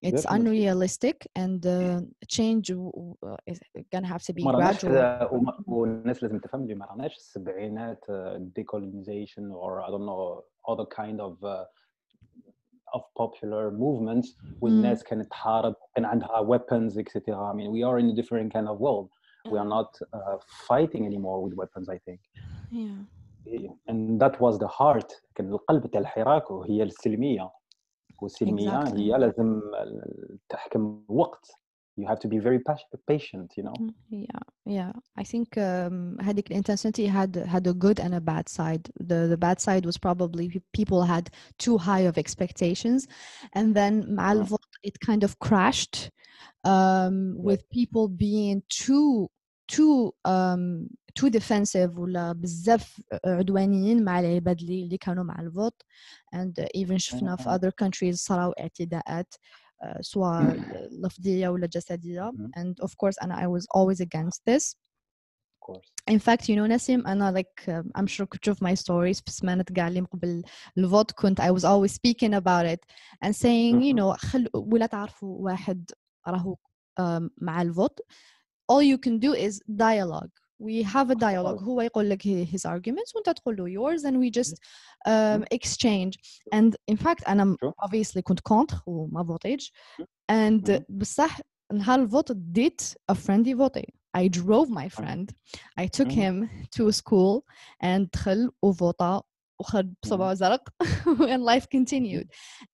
it's 0.08 0.24
Definitely. 0.24 0.38
unrealistic 0.38 1.18
and 1.44 1.62
uh, 1.66 2.02
change 2.36 2.66
w- 2.80 2.92
w- 3.00 3.16
uh, 3.30 3.52
is 3.52 3.60
gonna 3.94 4.08
have 4.14 4.24
to 4.28 4.34
be 4.34 4.44
ما 4.44 4.52
راناش 4.52 4.76
gradual 4.76 4.82
كذا 4.88 5.30
وما- 5.32 5.64
والناس 5.68 6.24
لازم 6.24 6.40
تفهم 6.40 6.64
اللي 6.64 6.76
ما 6.76 6.86
راناش 6.86 7.16
السبعينات 7.18 8.06
decolonization 8.60 9.44
or 9.64 9.82
I 9.82 9.90
don't 9.92 10.06
know 10.06 10.44
other 10.72 10.86
kind 11.02 11.20
of 11.22 11.34
uh, 11.44 11.66
of 12.96 13.02
popular 13.20 13.72
movements 13.72 14.36
والناس 14.62 15.04
كانت 15.04 15.30
تحارب 15.32 15.76
كان 15.96 16.06
عندها 16.06 16.42
weapons 16.42 16.98
etc. 16.98 17.52
I 17.52 17.54
mean 17.54 17.72
we 17.72 17.84
are 17.84 18.00
in 18.00 18.10
a 18.10 18.16
different 18.22 18.54
kind 18.54 18.68
of 18.68 18.80
world. 18.80 19.10
We 19.52 19.58
are 19.60 19.70
not 19.78 19.92
uh, 20.14 20.38
fighting 20.68 21.06
anymore 21.06 21.40
with 21.46 21.54
weapons 21.62 21.88
I 21.90 21.98
think. 22.08 22.22
yeah 22.72 23.02
And 23.90 24.20
that 24.22 24.36
was 24.42 24.58
the 24.60 24.68
heart 24.68 25.12
كان 25.36 25.50
القلب 25.52 25.88
تاع 25.88 26.02
الحراك 26.02 26.52
وهي 26.52 26.84
السلمية. 26.84 27.52
والسلميه 28.22 28.86
Exactly. 28.86 28.98
هي 28.98 29.18
لازم 29.18 29.62
تحكم 30.50 31.06
الوقت 31.10 31.52
you 31.98 32.06
have 32.12 32.20
to 32.20 32.28
be 32.28 32.40
very 32.40 32.60
pas- 32.68 32.90
patient 33.12 33.48
you 33.58 33.64
know 33.64 33.74
Mm, 33.80 33.94
Yeah, 34.10 34.44
yeah. 34.66 34.92
I 35.22 35.24
think 35.24 35.58
um, 35.58 36.18
هذيك 36.22 36.52
intensity 36.52 37.06
had 37.08 37.36
had 37.36 37.68
a 37.68 37.74
good 37.74 38.00
and 38.00 38.14
a 38.16 38.22
bad 38.22 38.46
side. 38.50 38.84
The 39.12 39.20
the 39.32 39.38
bad 39.38 39.58
side 39.60 39.86
was 39.86 39.98
probably 39.98 40.46
pe- 40.50 40.68
people 40.80 41.02
had 41.14 41.26
too 41.66 41.78
high 41.78 42.04
of 42.10 42.18
expectations, 42.18 43.08
and 43.54 43.68
then 43.76 43.94
مع 44.16 44.34
Mm. 44.34 44.42
الفوت 44.42 44.66
it 44.84 45.00
kind 45.08 45.24
of 45.24 45.40
crashed 45.40 46.10
um, 46.64 47.36
with 47.48 47.62
people 47.70 48.08
being 48.08 48.62
too 48.70 49.28
too 49.68 50.14
um, 50.26 50.88
too 51.20 51.30
defensive 51.30 51.98
ولا 52.00 52.32
بزاف 52.32 53.02
عدوانيين 53.26 54.04
مع 54.04 54.20
العباد 54.20 54.60
اللي 54.62 54.84
اللي 54.84 54.98
كانوا 54.98 55.24
مع 55.24 55.40
الفوت 55.42 55.82
and 56.36 56.54
even 56.78 56.98
شفنا 56.98 57.36
في 57.36 57.44
Mhm. 57.44 57.54
other 57.58 57.72
countries 57.86 58.14
صراو 58.16 58.52
اعتداءات 58.52 59.34
uh, 59.36 59.69
سواء 60.02 60.58
لفظية 61.04 61.50
ولا 61.50 61.68
جسدية 61.68 62.32
Mhm. 62.32 62.60
and 62.60 62.86
of 62.86 62.90
course 62.92 63.24
أنا 63.24 63.36
I 63.42 63.48
was 63.60 63.66
always 63.78 64.00
against 64.02 64.40
this 64.50 64.76
of 65.54 65.60
course 65.68 65.88
in 66.12 66.20
fact 66.20 66.50
you 66.50 66.56
know 66.56 66.66
نسيم 66.72 67.08
أنا 67.08 67.32
like 67.42 67.68
um, 67.68 67.92
I'm 68.02 68.08
sure 68.08 68.24
كنت 68.26 68.42
تشوف 68.42 68.64
my 68.64 68.74
stories 68.76 69.24
في 69.26 69.32
سمانة 69.32 69.64
كاع 69.64 69.88
اللي 69.88 70.00
قبل 70.02 70.44
الفوت 70.78 71.12
كنت 71.12 71.42
I 71.42 71.52
was 71.52 71.64
always 71.64 71.92
speaking 71.94 72.34
about 72.34 72.66
it 72.66 72.80
and 73.26 73.34
saying 73.36 73.82
you 73.82 73.94
Mhm. 73.94 74.00
know 74.00 74.16
خل 74.18 74.50
ولا 74.54 74.86
تعرفوا 74.86 75.38
واحد 75.44 75.92
راهو 76.28 76.56
um, 77.00 77.30
مع 77.38 77.62
الفوت 77.62 78.00
all 78.72 78.82
you 78.84 78.98
can 78.98 79.20
do 79.20 79.34
is 79.34 79.60
dialogue 79.70 80.32
we 80.60 80.84
have 80.84 81.10
a 81.12 81.16
dialogue 81.16 81.58
course. 81.60 81.64
هو 81.68 81.82
يقول 81.82 82.10
لك 82.10 82.22
he- 82.24 82.46
his 82.56 82.62
arguments 82.66 83.16
وانت 83.16 83.30
تقول 83.30 83.56
له 83.56 83.66
yours 83.68 84.02
and 84.02 84.16
we 84.16 84.30
just 84.42 84.54
um, 85.08 85.44
exchange 85.54 86.14
and 86.56 86.76
in 86.92 86.98
fact 86.98 87.28
انا 87.30 87.44
م- 87.46 87.56
True. 87.56 87.72
obviously 87.88 88.20
كنت 88.22 88.40
contre 88.40 88.76
وما 88.88 89.24
فوتيتش 89.24 89.74
and 90.32 90.62
Mhm. 90.70 90.84
بصح 90.90 91.42
نهار 91.74 92.02
الفوت 92.02 92.32
ديت 92.32 92.82
a 93.12 93.16
friend 93.16 93.48
يفوتي 93.48 93.94
I 94.18 94.30
drove 94.30 94.70
my 94.70 94.88
friend 95.00 95.26
I 95.82 95.86
took 95.88 96.08
Mhm. 96.08 96.20
him 96.22 96.50
to 96.78 96.92
school 96.92 97.42
and 97.84 98.08
دخل 98.14 98.52
وفوتا 98.62 99.22
وخد 99.60 99.94
بصبعه 100.04 100.34
زرق 100.34 100.70
and 101.06 101.44
life 101.54 101.66
continued 101.78 102.28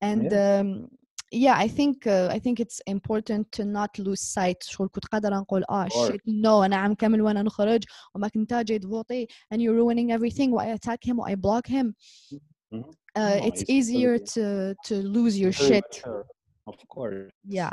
and 0.04 0.34
um, 0.34 0.88
yeah 1.34 1.56
I 1.66 1.68
think 1.78 2.06
uh, 2.08 2.28
I 2.36 2.40
think 2.40 2.60
it's 2.60 2.80
important 2.88 3.44
to 3.58 3.64
not 3.64 3.92
lose 4.00 4.22
sight 4.22 4.64
شغل 4.64 4.88
كنت 4.88 5.06
قادرة 5.06 5.36
نقول 5.40 5.64
اه 5.70 5.88
course. 5.88 6.12
shit 6.12 6.22
no 6.28 6.64
أنا 6.66 6.76
عم 6.76 6.94
كامل 6.94 7.22
وأنا 7.22 7.42
نخرج 7.44 7.84
وما 8.16 8.28
كنت 8.28 8.54
جاي 8.54 8.80
تفوتي 8.80 9.28
and 9.54 9.58
you're 9.58 9.76
ruining 9.76 10.12
everything 10.12 10.50
و 10.54 10.60
I 10.60 10.66
attack 10.78 11.04
him 11.06 11.20
or 11.20 11.30
I 11.30 11.36
block 11.36 11.68
him 11.68 11.96
Mhm. 12.74 12.84
uh, 12.84 13.38
No, 13.40 13.48
it's 13.48 13.62
it's 13.62 13.70
easier 13.78 14.18
totally- 14.18 14.32
to 14.36 14.76
to 14.88 14.96
lose 15.18 15.34
your 15.44 15.52
Very 15.54 15.68
shit 15.68 15.88
mature, 15.92 16.24
of 16.72 16.78
course 16.94 17.32
yeah 17.60 17.72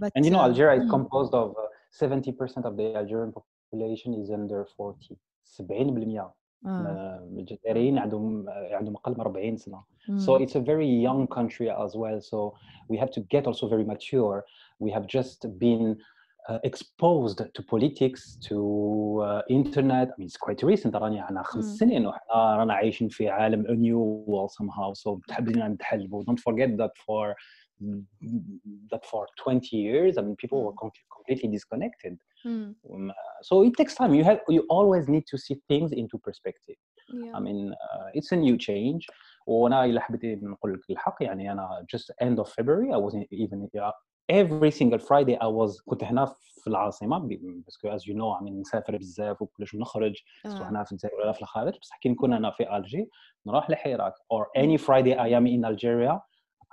but 0.00 0.10
And 0.16 0.24
you 0.26 0.32
know, 0.34 0.42
uh, 0.44 0.48
Algeria 0.50 0.74
is 0.80 0.86
mm, 0.86 0.94
composed 0.96 1.34
of 1.42 1.48
uh, 1.62 1.64
70% 2.02 2.64
of 2.68 2.72
the 2.78 2.84
Algerian 3.02 3.32
population 3.38 4.10
is 4.22 4.28
under 4.40 4.60
40 4.76 5.14
70% 5.44 6.32
uh, 6.64 6.68
من 6.68 7.38
الجزائريين 7.38 7.98
عندهم 7.98 8.44
عندهم 8.48 8.94
اقل 8.96 9.12
من 9.12 9.20
40 9.20 9.56
سنه 9.56 9.82
mm, 10.10 10.20
so 10.20 10.40
it's 10.42 10.54
a 10.56 10.60
very 10.60 10.88
young 11.08 11.26
country 11.36 11.68
as 11.70 11.92
well 11.96 12.20
so 12.20 12.52
we 12.92 12.96
have 12.98 13.10
to 13.10 13.20
get 13.20 13.46
also 13.46 13.66
very 13.68 13.84
mature 13.84 14.44
we 14.80 14.90
have 14.90 15.06
just 15.06 15.40
been 15.64 15.96
uh, 16.48 16.58
exposed 16.70 17.38
to 17.56 17.60
politics 17.72 18.22
to 18.48 18.56
uh, 19.28 19.42
internet 19.58 20.06
I 20.12 20.14
mean 20.18 20.28
it's 20.30 20.36
quite 20.46 20.62
recent 20.62 20.94
راني 20.96 21.20
عنا 21.20 21.42
خمس 21.42 21.64
Mm. 21.74 21.78
سنين 21.78 22.06
وحنا 22.06 22.56
رانا 22.56 22.74
عايشين 22.74 23.08
في 23.08 23.28
عالم 23.28 23.66
a 23.66 23.70
new 23.74 24.30
world 24.30 24.50
somehow 24.50 24.92
so 24.94 25.20
حابين 25.30 25.66
نتحلبوا 25.66 26.24
don't 26.24 26.40
forget 26.40 26.70
that 26.76 26.92
for 27.06 27.34
that 28.92 29.04
for 29.06 29.26
20 29.44 29.76
years 29.76 30.18
I 30.18 30.22
mean 30.22 30.36
people 30.36 30.64
were 30.64 30.72
com- 30.80 30.90
completely 31.16 31.48
disconnected 31.48 32.18
mm, 32.46 32.74
Um, 32.92 33.12
so 33.48 33.54
it 33.66 33.72
takes 33.78 33.94
time 33.94 34.12
you 34.18 34.24
have 34.30 34.40
you 34.56 34.62
always 34.76 35.04
need 35.14 35.24
to 35.32 35.36
see 35.44 35.56
things 35.70 35.90
into 36.00 36.16
perspective 36.28 36.78
yeah 37.22 37.32
I 37.38 37.40
mean 37.46 37.60
uh, 37.86 38.08
it's 38.18 38.30
a 38.36 38.38
new 38.46 38.56
change 38.68 39.02
وانا 39.46 39.84
الا 39.84 40.00
حبيت 40.00 40.42
نقول 40.42 40.74
لك 40.74 40.90
الحق 40.90 41.16
يعني 41.20 41.52
انا 41.52 41.86
just 41.96 42.26
end 42.26 42.36
of 42.44 42.48
February 42.48 42.90
I 42.92 42.98
wasn't 43.06 43.26
even 43.32 43.68
yeah, 43.74 43.92
every 44.28 44.70
single 44.70 44.98
Friday 44.98 45.36
I 45.36 45.46
was 45.46 45.82
كنت 45.86 46.04
هنا 46.04 46.26
في 46.62 46.66
العاصمه 46.66 47.18
باسكو 47.18 47.96
as 47.96 48.00
you 48.00 48.14
know 48.14 48.40
I 48.40 48.44
mean 48.44 48.52
نسافر 48.52 48.96
بزاف 48.96 49.42
وكلش 49.42 49.74
نخرج 49.74 50.14
سواء 50.46 50.62
آه. 50.62 50.68
هنا 50.68 50.84
في 50.84 50.92
الجزائر 50.92 51.14
ولا 51.14 51.32
في 51.32 51.42
الخارج 51.42 51.78
بصح 51.78 51.98
كي 51.98 52.08
نكون 52.08 52.32
انا 52.32 52.50
في 52.50 52.76
الجي 52.76 53.10
نروح 53.46 53.70
لحراك 53.70 54.12
or 54.14 54.62
any 54.62 54.78
Friday 54.78 55.14
I 55.14 55.28
am 55.38 55.46
in 55.46 55.64
Algeria 55.64 56.20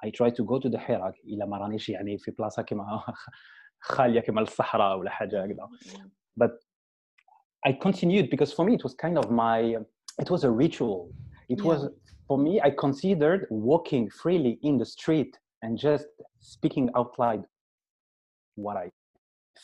I 0.05 0.09
try 0.09 0.29
to 0.29 0.43
go 0.43 0.59
to 0.59 0.69
the 0.69 0.77
حراك 0.77 1.19
الا 1.25 1.45
ما 1.45 1.57
رانيش 1.57 1.89
يعني 1.89 2.17
في 2.17 2.31
بلاصه 2.31 2.62
كيما 2.62 3.03
خاليه 3.79 4.19
كيما 4.19 4.41
الصحراء 4.41 4.97
ولا 4.97 5.09
حاجه 5.09 5.43
هكذا 5.43 5.69
but 6.43 6.51
I 7.67 7.71
continued 7.71 8.29
because 8.29 8.51
for 8.53 8.65
me 8.65 8.73
it 8.73 8.83
was 8.83 8.93
kind 8.95 9.17
of 9.17 9.31
my 9.31 9.59
it 10.23 10.29
was 10.29 10.43
a 10.43 10.51
ritual. 10.63 11.01
It 11.50 11.59
Yeah. 11.59 11.67
was 11.69 11.79
for 12.27 12.38
me 12.45 12.53
I 12.67 12.69
considered 12.85 13.41
walking 13.50 14.09
freely 14.21 14.53
in 14.67 14.73
the 14.81 14.85
street 14.95 15.31
and 15.63 15.71
just 15.77 16.07
speaking 16.53 16.88
out 16.97 17.12
loud 17.23 17.43
what 18.63 18.75
I 18.85 18.88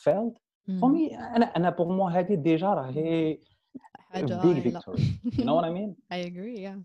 felt. 0.06 0.36
For 0.80 0.90
Mm. 0.90 0.94
me 0.94 1.16
أنا 1.18 1.46
أنا 1.58 1.70
pour 1.72 1.88
moi 1.88 2.12
هذه 2.12 2.36
déjà 2.44 2.64
راهي 2.64 3.34
a 3.36 4.02
حاجة 4.02 4.42
big 4.42 4.64
هايلة. 4.64 4.80
victory. 4.80 5.02
You 5.38 5.46
know 5.46 5.56
what 5.56 5.66
I 5.66 5.72
mean? 5.72 5.96
I 6.12 6.18
agree 6.30 6.60
yeah 6.60 6.78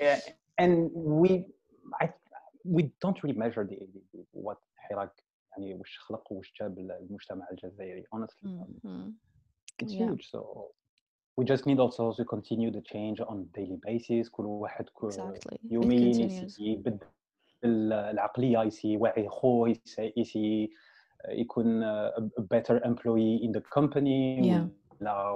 Yeah, 0.00 0.18
and 0.62 0.90
we 1.22 1.30
I 2.02 2.06
we 2.64 2.82
don't 3.02 3.18
really 3.22 3.38
measure 3.38 3.64
the, 3.64 3.76
the, 3.94 4.00
the 4.12 4.24
what 4.32 4.58
حراك 4.76 5.10
يعني 5.57 5.73
وش 5.73 5.99
خلق 5.99 6.31
وش 6.31 6.53
جاب 6.59 6.79
المجتمع 6.79 7.47
الجزائري 7.51 8.03
honestly. 8.15 8.47
Mhm. 8.47 9.11
it's 9.83 9.93
Yeah. 9.93 10.09
huge 10.09 10.25
so 10.33 10.39
we 11.39 11.43
just 11.45 11.63
need 11.65 11.79
also 11.85 12.03
to 12.19 12.23
continue 12.35 12.71
the 12.77 12.81
change 12.93 13.19
on 13.31 13.37
daily 13.57 13.77
basis 13.87 14.29
كل 14.29 14.45
واحد 14.45 14.89
كل 14.89 15.09
exactly 15.11 15.57
يوميا 15.71 16.25
يسي 16.25 16.65
يبدل 16.65 16.99
العقليه 17.65 18.59
يسي 18.63 18.87
يوعي 18.93 19.29
خوه 19.29 19.75
يسي, 20.17 20.69
يكون 21.29 21.83
a 21.83 22.11
a 22.39 22.41
better 22.41 22.77
employee 22.85 23.45
in 23.45 23.51
the 23.51 23.61
company 23.79 24.39
Yeah. 24.41 24.67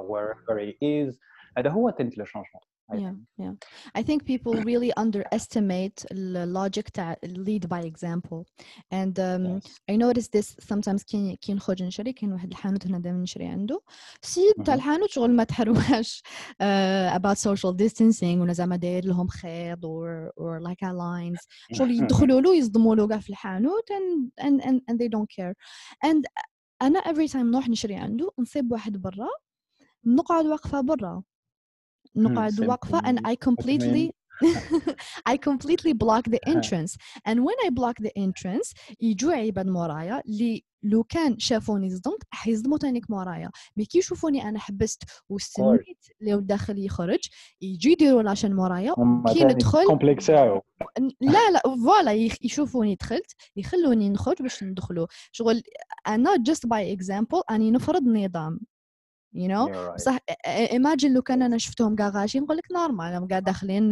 wherever 0.10 0.60
he 0.60 0.75
is 0.81 1.17
هذا 1.57 1.69
هو 1.69 1.89
تنت 1.89 2.17
لو 2.17 2.25
changement 2.25 2.75
I 2.93 2.97
yeah 2.97 3.12
think. 3.12 3.19
yeah 3.43 3.55
I 4.00 4.02
think 4.09 4.21
people 4.33 4.52
really 4.71 4.93
underestimate 5.05 5.99
the 6.35 6.45
logic 6.47 6.90
تاع 6.95 7.17
lead 7.25 7.69
by 7.69 7.81
example 7.93 8.40
and 8.90 9.14
um, 9.19 9.45
Yes. 9.47 9.81
I 9.90 9.97
notice 9.97 10.29
this 10.29 10.57
sometimes 10.71 11.02
كي 11.05 11.37
كي 11.37 11.55
نخرج 11.55 11.83
نشري 11.83 12.12
كاين 12.12 12.33
واحد 12.33 12.50
الحانوت 12.50 12.87
هنا 12.87 12.99
دائما 12.99 13.19
نشري 13.19 13.47
عنده 13.47 13.81
السيد 14.23 14.55
تاع 14.55 14.64
مهم. 14.64 14.75
الحانوت 14.75 15.11
شغل 15.11 15.31
ما 15.37 15.45
تحرواش 15.45 16.23
uh, 16.62 17.17
about 17.19 17.38
social 17.38 17.75
distancing 17.83 18.38
ولا 18.40 18.52
زعما 18.52 18.76
داير 18.76 19.05
لهم 19.05 19.29
خيط 19.29 19.79
or 19.87 20.31
or 20.40 20.61
like 20.69 20.83
a 20.88 20.93
lines 20.93 21.47
شغل 21.73 21.90
يدخلوا 21.90 22.40
له 22.40 22.55
يصدموا 22.57 22.95
له 22.97 23.09
كاع 23.09 23.19
في 23.19 23.31
الحانوت 23.31 23.88
and 23.93 24.45
and 24.45 24.64
and, 24.64 24.81
and 24.90 24.97
they 24.99 25.09
don't 25.09 25.31
care 25.40 25.55
and 26.07 26.23
انا 26.83 27.00
every 27.00 27.29
time 27.33 27.37
نروح 27.37 27.69
نشري 27.69 27.95
عنده 27.95 28.31
نصيب 28.38 28.73
واحد 28.73 28.97
برا 28.97 29.29
نقعد 30.05 30.47
واقفه 30.47 30.81
برا 30.81 31.23
نقعد 32.15 32.53
for 32.53 33.01
and. 33.05 33.19
I 33.19 33.36
completely 33.36 34.12
I 35.31 35.38
completely 35.38 35.93
block 35.93 36.24
the 36.29 36.39
entrance. 36.53 36.98
And 37.27 37.38
when 37.48 37.57
I 37.65 37.69
block 37.69 37.95
the 38.01 38.12
entrance 38.17 38.74
يجوا 39.01 39.34
عباد 39.34 39.67
مورايا 39.67 40.22
اللي 40.25 40.63
لو 40.84 41.03
كان 41.03 41.39
شافوني 41.39 41.89
صدمت 41.89 42.24
حيصدموا 42.29 42.77
تانيك 42.77 43.10
مورايا. 43.10 43.51
مي 43.77 43.86
كي 43.86 43.98
يشوفوني 43.98 44.50
أنا 44.50 44.60
حبست 44.60 45.03
واستنيت 45.29 46.05
اللي 46.22 46.41
داخل 46.41 46.79
يخرج 46.86 47.19
يجوا 47.62 47.91
يديروا 47.91 48.22
لاشن 48.24 48.53
مورايا 48.55 48.93
كي 49.34 49.43
ندخل 49.43 49.86
لا 51.22 51.51
لا 51.51 51.62
فوالا 51.84 52.12
يشوفوني 52.41 52.95
دخلت 52.95 53.31
يخلوني 53.55 54.10
نخرج 54.10 54.41
باش 54.41 54.63
ندخلوا 54.63 55.07
شغل 55.31 55.63
أنا 56.07 56.36
just 56.50 56.67
by 56.67 56.98
example 57.00 57.41
أني 57.51 57.72
نفرض 57.72 58.03
نظام. 58.03 58.60
you 59.36 59.48
know? 59.48 59.70
بصح 59.96 60.18
ايماجين 60.48 61.13
لو 61.13 61.22
كان 61.22 61.42
انا 61.42 61.58
شفتهم 61.58 61.96
كاع 61.96 62.10
غاشي 62.10 62.39
نقول 62.39 62.58
لك 62.58 62.72
نورمال 62.72 63.13
راهم 63.13 63.27
داخلين 63.27 63.89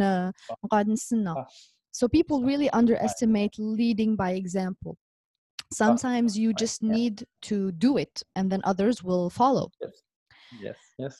نقعد 0.64 0.88
نستنى. 0.88 1.34
So 1.92 2.08
people 2.08 2.42
really 2.42 2.70
underestimate 2.70 3.54
leading 3.58 4.16
by 4.16 4.32
example. 4.42 4.96
Sometimes 5.82 6.30
you 6.42 6.52
just 6.64 6.82
need 6.82 7.16
to 7.48 7.56
do 7.86 7.90
it, 8.04 8.14
and 8.36 8.50
then 8.50 8.60
others 8.64 8.96
will 9.08 9.30
follow. 9.30 9.66
Yes, 9.80 9.96
yes, 10.62 10.78
yes. 10.98 11.16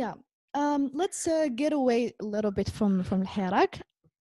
Yeah. 0.00 0.14
Um, 0.54 0.82
let's 1.02 1.20
uh, 1.26 1.48
get 1.62 1.72
away 1.80 2.00
a 2.24 2.26
little 2.34 2.54
bit 2.58 2.68
from 2.78 2.92
from 3.08 3.20
Hirak. 3.34 3.72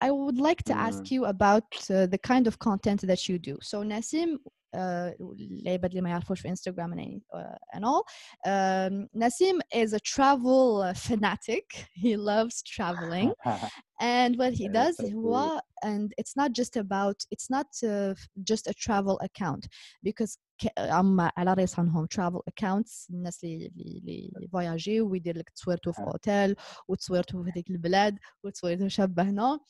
I 0.08 0.10
would 0.12 0.40
like 0.50 0.62
to 0.70 0.76
ask 0.88 1.02
you 1.16 1.22
about 1.36 1.70
uh, 1.90 2.06
the 2.14 2.22
kind 2.32 2.46
of 2.50 2.54
content 2.68 3.02
that 3.12 3.22
you 3.28 3.36
do. 3.50 3.56
So 3.70 3.76
Nassim 3.92 4.30
العباد 4.77 5.91
اللي 5.91 6.01
ما 6.01 6.11
يعرفوش 6.11 6.41
في 6.41 6.49
انستغرام 6.49 6.95
and, 6.95 7.21
uh, 7.35 7.77
and 7.77 7.85
all 7.85 8.05
um, 8.47 9.09
Nassim 9.15 9.61
is 9.75 9.93
a 9.93 10.01
travel 10.01 10.93
fanatic 10.95 11.65
he 11.93 12.17
loves 12.17 12.63
traveling 12.63 13.33
and 14.01 14.37
what 14.37 14.53
he 14.53 14.69
does 14.69 14.97
هو 15.01 15.61
and 15.85 16.13
it's 16.19 16.37
not 16.37 16.53
just 16.53 16.77
about 16.77 17.19
it's 17.31 17.51
not 17.51 17.67
uh, 17.85 18.15
just 18.51 18.67
a 18.67 18.75
travel 18.75 19.19
account 19.21 19.67
because 20.03 20.39
عم 20.79 21.21
على 21.21 21.55
راسي 21.55 21.81
عنهم 21.81 22.07
travel 22.07 22.41
accounts 22.51 23.11
الناس 23.11 23.45
اللي 23.45 23.67
اللي 23.67 24.33
اللي 24.37 24.49
فواياجي 24.49 25.01
ويدير 25.01 25.39
لك 25.39 25.51
تصويرته 25.51 25.93
في 25.93 26.03
اوتيل 26.03 26.57
وتصويرته 26.89 27.43
في 27.43 27.51
هذيك 27.51 27.71
البلاد 27.71 28.19
وتصويرته 28.45 28.89
شابه 28.89 29.23
هنا 29.23 29.61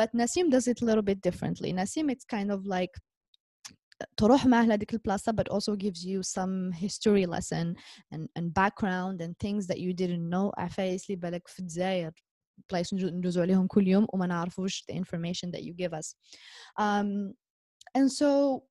but 0.00 0.08
Nassim 0.16 0.50
does 0.50 0.66
it 0.66 0.82
a 0.82 0.84
little 0.84 1.02
bit 1.02 1.20
differently 1.20 1.72
Nassim 1.72 2.10
it's 2.10 2.24
kind 2.24 2.50
of 2.50 2.66
like 2.66 2.94
تروح 4.16 4.46
معه 4.46 4.64
لهذيك 4.66 4.94
البلاصة 4.94 5.32
but 5.32 5.48
also 5.52 5.76
gives 5.76 6.04
you 6.04 6.22
some 6.22 6.72
history 6.72 7.26
lesson 7.26 7.74
and, 8.14 8.28
and 8.38 8.52
background 8.54 9.20
and 9.20 9.38
things 9.38 9.66
that 9.66 9.78
you 9.78 9.92
didn't 9.94 10.28
know 10.30 10.50
عفايس 10.58 11.10
اللي 11.10 11.16
بالك 11.16 11.48
في 11.48 11.58
الجزائر 11.60 12.12
place 12.74 12.92
ندوزو 12.92 13.42
عليهم 13.42 13.66
كل 13.66 13.88
يوم 13.88 14.06
وما 14.12 14.26
نعرفوش 14.26 14.84
the 14.90 14.94
information 14.94 15.50
that 15.50 15.62
you 15.62 15.72
give 15.72 15.92
us 15.98 16.14
um, 16.80 17.32
and 17.98 18.10
so 18.10 18.62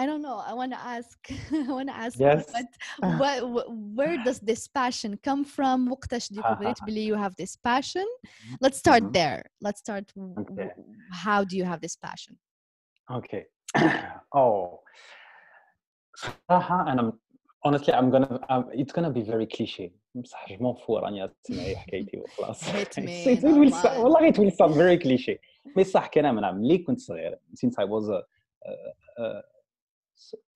I 0.00 0.06
don't 0.06 0.22
know. 0.22 0.38
I 0.50 0.54
want 0.60 0.70
to 0.76 0.80
ask. 0.96 1.18
I 1.68 1.72
want 1.78 1.88
to 1.92 1.96
ask. 2.06 2.16
Yes. 2.20 2.44
What, 2.54 2.66
what, 3.20 3.38
what, 3.54 3.66
where 3.98 4.16
does 4.28 4.38
this 4.50 4.68
passion 4.68 5.18
come 5.28 5.44
from? 5.44 5.88
وقتاش 5.90 6.32
découvert 6.32 6.84
بلي 6.86 7.06
you 7.08 7.16
have 7.16 7.34
this 7.36 7.56
passion? 7.56 8.06
Let's 8.60 8.78
start 8.78 9.02
Mhm. 9.02 9.12
there. 9.12 9.42
Let's 9.60 9.80
start. 9.80 10.06
w- 10.14 10.34
Okay. 10.40 10.68
w- 10.68 10.94
How 11.24 11.40
do 11.44 11.56
you 11.56 11.64
have 11.64 11.80
this 11.80 11.96
passion? 11.96 12.34
Okay. 13.10 13.42
oh. 14.36 14.78
صراحة 16.14 16.92
أنا 16.92 17.12
honestly 17.66 17.92
I'm 17.92 18.10
gonna 18.10 18.40
um, 18.50 18.64
it's 18.72 18.92
gonna 18.92 19.10
be 19.10 19.22
very 19.22 19.46
cliche 19.56 19.90
بصح 20.14 20.52
جو 20.52 20.56
m'en 20.74 20.76
fous 20.76 20.90
راني 21.02 21.28
تسمعي 21.44 21.76
حكايتي 21.76 22.18
وخلاص 22.18 22.64
Hit 22.64 22.98
me, 22.98 23.26
It 23.26 23.42
will 23.42 23.44
normal. 23.44 23.72
sound- 23.72 23.98
والله 23.98 24.30
it 24.32 24.38
will 24.38 24.50
sound 24.50 24.74
very 24.74 24.98
cliche 25.06 25.38
مي 25.76 25.84
صح 25.84 26.06
كلام 26.06 26.38
نعم 26.40 26.58
ملي 26.58 26.78
كنت 26.78 27.00
صغير 27.00 27.38
since 27.54 27.74
I 27.78 27.84
was 27.84 28.08
a, 28.08 28.22
a, 28.68 29.22
a, 29.22 29.42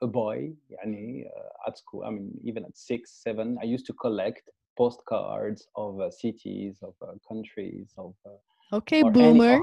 a 0.05 0.07
boy 0.07 0.55
يعني 0.71 1.25
uh, 1.29 1.69
at 1.69 1.79
school 1.79 2.05
I 2.05 2.11
mean 2.11 2.41
even 2.45 2.65
at 2.65 2.77
six 2.77 3.23
seven 3.27 3.59
I 3.63 3.65
used 3.65 3.87
to 3.87 3.93
collect 3.93 4.45
postcards 4.81 5.61
of 5.77 6.01
uh, 6.01 6.11
cities 6.11 6.75
of 6.83 6.95
uh, 7.03 7.13
countries 7.31 7.89
of 7.99 8.13
uh, 8.27 8.77
Okay, 8.79 9.03
or 9.03 9.09
any 9.11 9.17
boomer. 9.19 9.59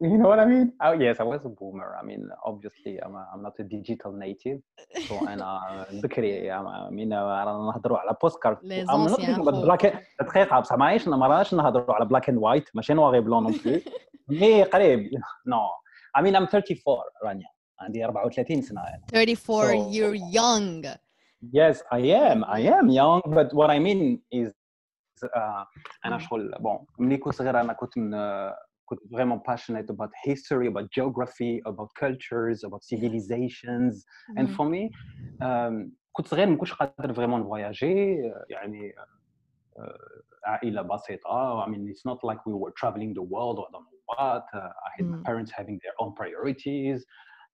You 0.00 0.16
know 0.20 0.28
what 0.32 0.38
I 0.38 0.46
mean? 0.52 0.66
Oh 0.86 0.92
yes, 1.04 1.16
I 1.20 1.24
was 1.32 1.40
a 1.44 1.48
boomer. 1.58 1.90
I 2.00 2.02
mean, 2.08 2.22
obviously, 2.50 2.94
I'm, 3.04 3.14
a, 3.20 3.22
I'm 3.32 3.42
not 3.42 3.54
a 3.58 3.64
digital 3.64 4.12
native. 4.12 4.58
So 5.08 5.28
أنا 5.28 5.86
ذكري 5.92 6.52
I 6.52 6.90
mean 6.90 7.12
رانا 7.12 7.52
نهضروا 7.72 7.98
على 7.98 8.16
بوستكارد 8.22 8.56
Les 8.62 8.86
I'm 8.90 9.10
not 9.10 9.20
خويا. 9.20 9.76
black 9.76 9.96
دقيقة 10.20 10.60
بصح 10.60 10.76
ماهيش 10.76 11.08
ما 11.08 11.26
راش 11.26 11.54
نهضروا 11.54 11.94
على 11.94 12.08
black 12.08 12.24
and 12.24 12.38
white 12.38 12.70
ماشي 12.74 12.94
نواغي 12.94 13.20
بلون 13.20 13.42
نون 13.42 13.52
بلو 13.64 13.80
مي 14.28 14.62
قريب 14.62 15.10
no 15.48 15.78
I 16.18 16.22
mean 16.22 16.34
I'm 16.34 16.46
34 16.46 17.02
رانيا 17.24 17.46
عندي 17.80 18.04
34 18.04 18.60
سنة 18.62 18.80
أنا. 18.80 19.02
34. 19.14 19.36
So- 19.36 19.92
You're 19.92 20.14
young. 20.34 20.86
Yes, 21.52 21.76
I 21.92 22.00
am. 22.26 22.38
I 22.44 22.60
am 22.78 22.86
young, 23.00 23.20
but 23.38 23.48
what 23.58 23.70
I 23.70 23.78
mean 23.78 24.18
is 24.40 24.48
uh, 25.24 25.64
Mm. 26.06 26.16
شغل 26.18 26.54
bon 26.60 26.84
ملي 26.98 27.16
كنت 27.16 27.34
صغير 27.34 27.60
أنا 27.60 27.72
كنت 27.72 27.98
من, 28.87 28.87
uh, 28.87 28.87
كنت 28.87 28.99
vraiment 29.11 29.41
passionate 29.51 29.89
about 29.89 30.11
history, 30.25 30.67
about 30.67 30.89
geography, 30.91 31.61
about 31.65 31.89
cultures, 31.99 32.63
about 32.63 32.83
civilizations. 32.83 34.05
And 34.37 34.47
Mhm. 34.47 34.55
for 34.55 34.65
me 34.65 34.89
um, 35.41 35.91
كنت 36.11 36.27
صغير 36.27 36.47
ما 36.49 36.57
كنتش 36.57 36.73
قادر 36.73 37.13
vraiment 37.13 37.39
نفواياجي 37.39 38.17
يعني 38.49 38.93
uh, 39.79 39.83
عائلة 40.45 40.81
بسيطة. 40.81 41.65
I 41.65 41.69
mean, 41.69 41.87
it's 41.89 42.05
not 42.05 42.19
like 42.23 42.45
we 42.45 42.53
were 42.53 42.73
traveling 42.77 43.13
the 43.13 43.21
world 43.23 43.59
or 43.59 43.65
I 43.69 43.71
don't 43.71 43.85
know 43.85 44.01
what. 44.05 44.45
Uh, 44.53 44.59
I 44.87 44.89
had 44.97 45.05
my 45.09 45.17
Mm. 45.17 45.23
parents 45.25 45.51
having 45.51 45.79
their 45.83 45.93
own 45.99 46.13
priorities. 46.13 47.05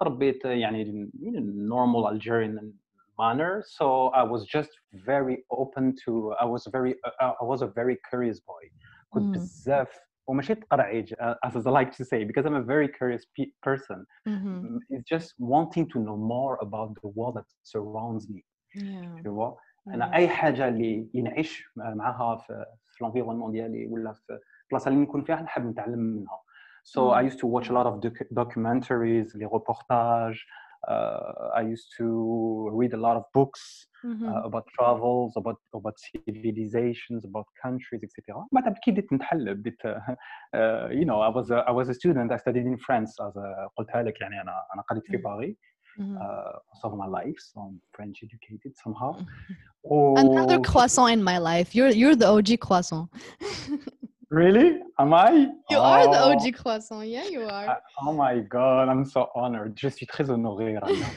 تربيت 0.01 0.45
يعني 0.45 0.86
in 1.24 1.36
a 1.36 1.41
normal 1.41 2.07
Algerian 2.07 2.74
manner. 3.19 3.63
So 3.77 4.07
I 4.07 4.24
was 4.24 4.45
just 4.45 4.69
very 4.93 5.38
open 5.51 5.95
to. 6.05 6.33
I 6.42 6.46
was 6.46 6.68
very. 6.72 6.96
Uh, 7.05 7.33
I 7.42 7.46
was 7.51 7.61
a 7.61 7.68
very 7.68 7.98
curious 8.09 8.39
boy. 8.39 8.63
كنت 9.09 9.25
Mm. 9.25 9.35
بزاف 9.35 10.00
وماشي 10.27 10.55
تقرعيج 10.55 11.13
uh, 11.13 11.18
as 11.48 11.51
I 11.51 11.70
like 11.72 11.92
to 11.92 12.03
say 12.05 12.24
because 12.25 12.46
I'm 12.46 12.55
a 12.55 12.65
very 12.74 12.87
curious 13.00 13.24
pe- 13.37 13.53
person. 13.68 14.05
Mhm. 14.27 14.63
Mm, 14.63 14.79
It's 14.96 15.07
just 15.15 15.29
wanting 15.53 15.85
to 15.94 15.98
know 16.05 16.18
more 16.35 16.55
about 16.68 16.89
the 17.01 17.09
world 17.18 17.35
that 17.37 17.48
surrounds 17.74 18.24
me. 18.33 18.42
Yeah. 18.75 19.22
Tu 19.24 19.29
vois? 19.29 19.57
انا 19.87 20.11
yeah. 20.11 20.15
اي 20.15 20.27
حاجه 20.29 20.68
اللي 20.68 21.09
اللي 21.15 21.22
نعيش 21.22 21.63
معاها 21.75 22.35
في 22.35 22.65
في 22.89 23.01
الانفيرونمون 23.01 23.51
ديالي 23.51 23.87
ولا 23.87 24.13
في 24.13 24.39
البلاصه 24.63 24.89
اللي 24.89 25.01
نكون 25.01 25.24
فيها 25.24 25.42
نحب 25.42 25.65
نتعلم 25.65 26.00
منها 26.00 26.39
so 26.83 27.00
I 27.11 27.22
Mm. 27.24 27.31
used 27.31 27.39
to 27.39 27.48
watch 27.48 27.68
a 27.70 27.74
lot 27.74 27.87
of 27.92 27.96
doc- 28.05 28.29
documentaries 28.44 29.27
les 29.39 29.48
reportages 29.57 30.37
uh, 30.37 30.62
I 31.59 31.61
used 31.74 31.89
to 32.00 32.07
read 32.79 32.94
a 32.94 33.01
lot 33.07 33.15
of 33.20 33.24
books 33.37 33.61
Mhm. 34.03 34.27
uh, 34.29 34.42
about 34.50 34.65
travels 34.77 35.31
about 35.42 35.59
about 35.79 35.96
civilizations 36.05 37.22
about 37.29 37.48
countries 37.65 38.01
etc 38.07 38.18
بعد 38.51 38.74
كي 38.83 38.92
بديت 38.92 39.13
نتحل 39.13 39.55
بديت 39.55 39.81
uh, 39.87 40.87
you 41.00 41.05
know 41.09 41.20
I 41.27 41.29
was 41.37 41.48
a, 41.51 41.59
I 41.70 41.74
was 41.79 41.87
a 41.89 41.94
student 41.94 42.31
I 42.31 42.37
studied 42.37 42.65
in 42.74 42.77
France 42.77 43.11
as 43.27 43.33
a, 43.37 43.68
قلتها 43.77 44.03
لك 44.03 44.22
يعني 44.22 44.42
انا 44.42 44.53
انا 44.74 44.81
قريت 44.81 45.03
في 45.05 45.18
Mm. 45.18 45.22
باريس 45.24 45.57
Mhm. 46.00 46.18
uh, 46.22 46.53
most 46.72 46.83
of 46.89 46.94
my 47.01 47.07
life 47.20 47.39
so 47.50 47.55
I'm 47.65 47.75
French 47.98 48.18
educated 48.27 48.72
somehow 48.83 49.11
Another 50.25 50.57
Oh, 50.59 50.70
croissant 50.72 51.09
in 51.15 51.22
my 51.31 51.37
life. 51.51 51.70
You're 51.77 51.94
you're 52.01 52.18
the 52.24 52.29
OG 52.35 52.50
croissant. 52.65 53.05
Really? 54.33 54.79
Am 55.00 55.11
I? 55.13 55.31
You 55.72 55.79
are 55.79 56.03
the 56.13 56.20
Oh, 56.25 56.31
OG 56.31 56.53
croissant. 56.59 57.03
Yeah, 57.07 57.25
you 57.35 57.42
are. 57.42 57.68
I- 57.74 57.81
oh 58.03 58.13
my 58.13 58.39
god, 58.57 58.87
I'm 58.87 59.03
so 59.05 59.22
honored. 59.35 59.74
Je 59.75 59.89
suis 59.89 60.05
très 60.05 60.29
honoré. 60.29 60.77
Rania. 60.77 61.07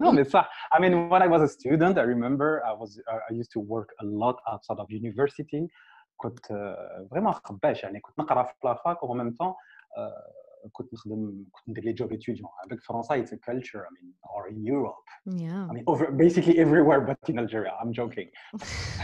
no, 0.00 0.12
mais 0.12 0.24
ça. 0.24 0.48
I 0.72 0.78
mean, 0.80 1.10
when 1.10 1.22
I 1.22 1.26
was 1.26 1.42
a 1.42 1.48
student, 1.48 1.98
I 1.98 2.02
remember 2.02 2.62
I 2.64 2.72
was 2.72 2.90
uh, 3.12 3.18
I 3.28 3.32
used 3.34 3.52
to 3.52 3.60
work 3.60 3.88
a 4.00 4.04
lot 4.04 4.36
outside 4.50 4.78
of 4.78 4.86
university. 4.90 5.68
كنت 6.16 6.46
uh, 6.46 7.08
vraiment 7.14 7.34
خباش 7.44 7.82
يعني 7.82 8.00
كنت 8.00 8.18
نقرا 8.18 8.42
في 8.42 8.52
لافاك 8.64 9.02
و 9.02 9.18
même 9.18 9.30
temps 9.32 9.54
uh, 9.54 10.70
كنت 10.72 10.94
نخدم 10.94 11.44
كنت 11.52 11.68
ندير 11.68 11.84
لي 11.84 11.92
جوب 11.92 12.12
étudiant 12.14 12.66
avec 12.66 12.80
فرنسا 12.82 13.14
it's 13.24 13.28
a 13.32 13.36
culture 13.50 13.80
I 13.80 13.90
mean 13.94 14.12
or 14.22 14.48
in 14.48 14.72
Europe 14.74 15.04
yeah. 15.26 15.66
I 15.70 15.74
mean 15.74 15.84
over 15.86 16.10
basically 16.12 16.58
everywhere 16.58 17.00
but 17.00 17.30
in 17.30 17.38
Algeria 17.38 17.72
I'm 17.82 17.92
joking 17.92 18.28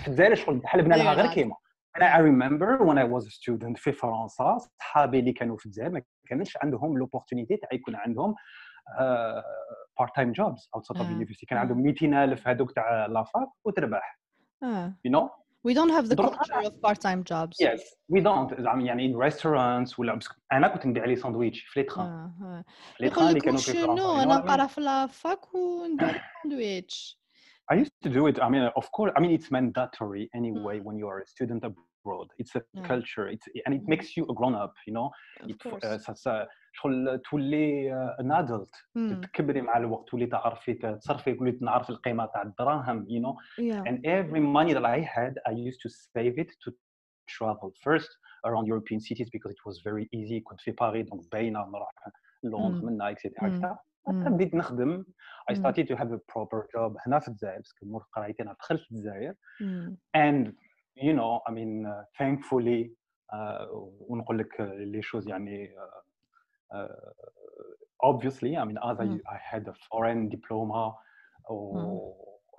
في 0.01 0.07
الجزائر 0.09 0.35
شغل 0.35 0.61
حلبنا 0.67 0.95
لها 0.95 1.13
غير 1.15 1.27
Very 1.27 1.35
كيما 1.35 1.57
انا 1.97 2.17
I 2.17 2.21
remember 2.21 2.85
when 2.87 2.99
I 2.99 3.07
was 3.15 3.27
a 3.27 3.31
student 3.31 3.77
في 3.77 3.93
فرنسا 3.93 4.59
صحابي 4.81 5.19
اللي 5.19 5.33
كانوا 5.33 5.57
في 5.57 5.67
الجزائر 5.67 5.91
ما 5.91 6.03
كانش 6.29 6.57
عندهم 6.63 6.99
لوبورتونيتي 6.99 7.57
تاع 7.57 7.69
يكون 7.73 7.95
عندهم 7.97 8.35
بارت 9.99 10.17
تايم 10.17 10.33
جوبز 10.33 10.71
outside 10.77 10.97
of 10.97 11.01
آه، 11.01 11.19
university 11.19 11.45
كان 11.49 11.59
آه. 11.59 11.63
عندهم 11.63 11.83
200000 11.83 12.49
هذوك 12.49 12.73
تاع 12.73 13.07
لافاك 13.07 13.49
وتربح 13.65 14.21
Ah, 14.65 14.89
you 15.07 15.11
know 15.15 15.27
we 15.69 15.73
don't 15.75 15.91
have 15.97 16.07
the 16.11 16.15
دروك 16.15 16.35
culture 16.35 16.67
of 16.69 16.75
part-time 16.87 17.23
jobs. 17.33 17.57
yes 17.67 17.81
we 18.13 18.21
don't 18.21 18.61
زعما 18.63 18.83
يعني 18.83 19.13
in 19.13 19.17
restaurants 19.33 19.99
ولا 19.99 20.15
بس 20.15 20.29
انا 20.53 20.69
كنت 20.69 20.87
ندير 20.87 21.03
عليه 21.03 21.15
ساندويتش 21.15 21.61
في 21.61 21.81
لي 21.81 21.87
تخان 21.87 22.07
آه، 22.07 22.33
آه. 22.43 22.65
في 22.97 23.05
لي 23.05 23.11
تخان 23.11 23.25
يقول 23.25 23.29
اللي 23.29 23.39
لك 23.39 23.45
كانوا 23.45 23.59
في 23.61 23.73
فرنسا 23.73 23.83
شنو 23.87 23.97
you 23.97 23.99
know 23.99 24.23
انا 24.23 24.35
what 24.35 24.39
I 24.39 24.43
mean? 24.43 24.45
نقرا 24.51 24.67
في 24.67 24.81
لافاك 24.81 25.55
وندير 25.55 26.23
ساندويتش 26.43 27.20
I 27.73 27.75
used 27.83 27.95
to 28.05 28.11
do 28.19 28.23
it. 28.31 28.37
I 28.47 28.49
mean, 28.55 28.63
of 28.81 28.87
course. 28.97 29.13
I 29.17 29.21
mean, 29.23 29.33
it's 29.39 29.51
mandatory 29.59 30.25
anyway 30.41 30.77
when 30.87 30.97
you 31.01 31.07
are 31.13 31.19
a 31.25 31.27
student 31.35 31.63
abroad. 31.71 32.29
It's 32.41 32.55
a 32.61 32.63
Yeah. 32.75 32.87
culture. 32.91 33.27
It's 33.35 33.47
and 33.67 33.73
it 33.79 33.83
Mhm. 33.85 33.89
makes 33.93 34.09
you 34.17 34.23
a 34.33 34.35
grown 34.39 34.55
up. 34.65 34.75
You 34.87 34.95
know, 34.97 35.09
of 35.45 35.51
it, 35.51 35.59
course 35.65 35.85
uh, 35.89 35.99
ça- 36.07 36.19
ça- 36.25 36.47
شغل 36.73 37.19
تولي 37.31 37.91
uh, 37.93 38.23
an 38.23 38.31
adult. 38.31 38.71
Hmm, 38.99 39.21
تكبري 39.21 39.61
مع 39.63 39.77
الوقت 39.77 40.09
تولي 40.09 40.27
تعرفي 40.27 40.75
تصرفي 40.75 41.33
تولي 41.35 41.59
نعرف 41.61 41.91
القيمة 41.91 42.27
تاع 42.27 42.43
الدراهم. 42.43 43.05
You 43.09 43.21
know, 43.23 43.35
yeah 43.59 43.83
and 43.91 43.99
every 44.07 44.41
money 44.41 44.73
that 44.75 44.85
I 44.85 45.01
had, 45.01 45.35
I 45.49 45.53
used 45.53 45.81
to 45.83 45.89
save 45.89 46.39
it 46.39 46.51
to 46.65 46.71
travel 47.37 47.71
first 47.87 48.11
around 48.47 48.67
European 48.67 49.01
cities 49.01 49.29
because 49.37 49.53
it 49.57 49.63
was 49.67 49.77
very 49.89 50.07
easy. 50.13 50.41
كنت 50.45 50.61
في 50.61 50.71
باريس 50.71 51.07
donc 51.09 51.29
باينة 51.33 51.67
نروح 51.67 51.91
لندن 52.43 52.81
Mm. 52.81 52.85
منها 52.85 53.11
etc. 53.11 53.25
Mm. 53.43 53.45
etc. 53.47 53.79
Mm. 54.09 54.29
بديت 54.29 54.55
نخدم 54.55 55.05
I 55.51 55.55
Mm. 55.55 55.59
started 55.59 55.87
to 55.89 55.97
have 55.97 56.13
a 56.13 56.19
proper 56.33 56.67
job 56.77 56.97
هنا 57.07 57.19
في 57.19 57.29
الجزائر 57.29 57.57
باسكو 57.59 57.87
مور 57.87 58.05
قرايتي 58.13 58.43
انا 58.43 58.53
دخلت 58.53 58.83
الجزائر 58.93 59.35
Hmm, 59.63 59.97
and 60.17 60.47
you 61.07 61.13
know 61.19 61.33
I 61.49 61.53
mean 61.53 61.87
uh, 61.87 62.05
thankfully 62.19 62.91
uh, 63.33 63.67
ونقول 64.01 64.39
لك 64.39 64.53
uh, 64.53 64.97
les 64.97 65.03
choses 65.07 65.27
يعني 65.29 65.69
uh, 65.77 66.77
uh, 66.77 67.13
obviously 68.05 68.57
I 68.57 68.65
mean 68.65 68.79
as 68.91 68.97
I, 69.01 69.07
Mm. 69.07 69.21
I 69.35 69.39
had 69.53 69.65
a 69.69 69.75
foreign 69.91 70.29
diploma 70.35 70.83
or 71.49 72.15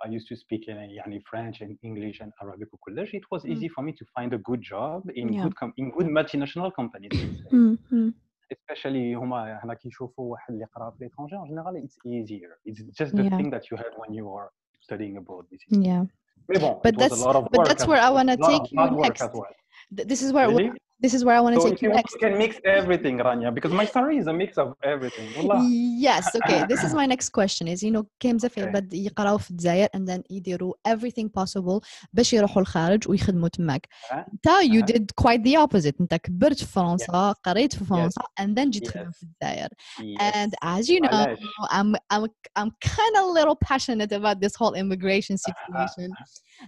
I 0.06 0.08
used 0.18 0.28
to 0.32 0.36
speak 0.36 0.64
in 0.68 0.76
يعني 0.78 1.20
French 1.32 1.62
and 1.62 1.78
English 1.84 2.22
and 2.22 2.32
Arabic 2.42 2.74
وكلش 2.74 3.16
it 3.16 3.24
was 3.36 3.42
Mm. 3.44 3.50
easy 3.50 3.70
for 3.76 3.82
me 3.84 3.92
to 3.94 4.06
find 4.16 4.34
a 4.34 4.42
good 4.50 4.62
job 4.74 5.00
in 5.10 5.28
Yeah. 5.34 5.44
good 5.44 5.56
com- 5.62 5.74
in 5.78 5.92
good 5.98 6.08
multinational 6.20 6.72
companies 6.80 7.14
hmm, 7.52 7.74
hmm. 7.90 8.10
especially 8.52 9.16
هما 9.16 9.60
هنا 9.64 9.74
كيشوفوا 9.74 10.32
واحد 10.32 10.54
اللي 10.54 10.66
قرا 10.66 10.90
في 10.90 11.06
l'étranger 11.06 11.38
en 11.44 11.48
général 11.50 11.84
it's 11.84 11.98
easier 12.06 12.72
it's 12.72 12.82
just 13.00 13.12
the 13.16 13.24
Yeah. 13.24 13.38
thing 13.38 13.50
that 13.56 13.64
you 13.72 13.78
have 13.78 13.94
when 14.02 14.12
you 14.20 14.26
are 14.40 14.50
studying 14.88 15.16
abroad 15.22 15.44
basically. 15.52 15.88
yeah 15.90 16.04
Mais 16.50 16.60
bon, 16.66 16.74
But 16.86 16.94
it 16.94 16.98
was 16.98 17.04
that's- 17.04 17.24
a 17.24 17.28
lot 17.30 17.36
of 17.40 17.44
but 17.52 17.58
work 17.60 17.68
that's 17.70 17.84
as- 17.86 17.90
where 17.92 18.02
I 18.08 18.10
wanna 18.18 18.36
a 18.36 18.38
lot 18.44 18.46
of 18.48 18.52
take 18.54 18.66
you 18.72 18.78
hard 18.82 18.94
work 19.02 19.08
next. 19.10 19.22
as 19.28 19.32
well. 19.40 19.54
Th- 19.96 20.08
this 20.12 20.22
is 20.26 20.30
where 20.36 20.48
Really? 20.52 20.70
this 21.02 21.14
is 21.14 21.24
where 21.26 21.36
I 21.36 21.42
want 21.46 21.54
to 21.56 21.62
So 21.62 21.68
take 21.68 21.76
if 21.78 21.82
you 21.84 21.90
you 21.90 21.94
want, 21.94 22.04
next 22.04 22.14
you 22.16 22.20
can 22.26 22.38
mix 22.44 22.52
everything, 22.80 23.16
Rania, 23.28 23.54
because 23.58 23.72
my 23.82 23.86
story 23.86 24.16
is 24.18 24.26
a 24.28 24.34
mix 24.34 24.58
of 24.58 24.68
everything. 24.84 25.28
والله. 25.38 25.62
Yes, 26.08 26.36
okay. 26.36 26.66
This 26.72 26.84
is 26.84 26.94
my 27.02 27.06
next 27.06 27.30
question 27.30 27.68
is 27.68 27.84
you 27.84 27.92
know 27.92 28.04
كاين 28.20 28.38
بزاف 28.38 28.52
Okay. 28.60 28.62
عباد 28.68 28.94
يقراو 28.94 29.38
في 29.38 29.52
الجزائر 29.52 29.88
and 29.96 30.08
then 30.10 30.22
يديروا 30.30 30.74
everything 30.88 31.30
possible 31.40 31.84
باش 32.14 32.34
يروحوا 32.34 32.62
الخارج 32.62 33.10
ويخدموا 33.10 33.48
تماك. 33.50 33.88
أه. 34.12 34.26
انت 34.34 34.48
you 34.48 34.84
أه. 34.84 34.86
did 34.86 35.06
quite 35.22 35.42
the 35.44 35.68
opposite 35.68 36.02
انت 36.02 36.16
كبرت 36.16 36.58
في 36.60 36.66
فرنسا 36.66 37.32
قريت 37.46 37.76
في 37.76 37.86
فرنسا 37.86 38.22
and 38.42 38.56
then 38.60 38.70
جيت 38.70 38.84
Yes. 38.88 38.92
تخدم 38.92 39.12
في 39.12 39.24
الجزائر. 39.24 39.70
Yes. 40.00 40.22
And 40.22 40.52
as 40.80 40.90
you 40.90 41.00
know, 41.02 41.14
علاش؟ 41.14 41.38
I'm 41.72 41.96
I'm 42.14 42.28
I'm 42.60 42.70
kind 42.96 43.14
of 43.20 43.24
a 43.30 43.32
little 43.40 43.58
passionate 43.70 44.12
about 44.12 44.38
this 44.44 44.54
whole 44.60 44.74
immigration 44.84 45.38
situation. 45.48 46.10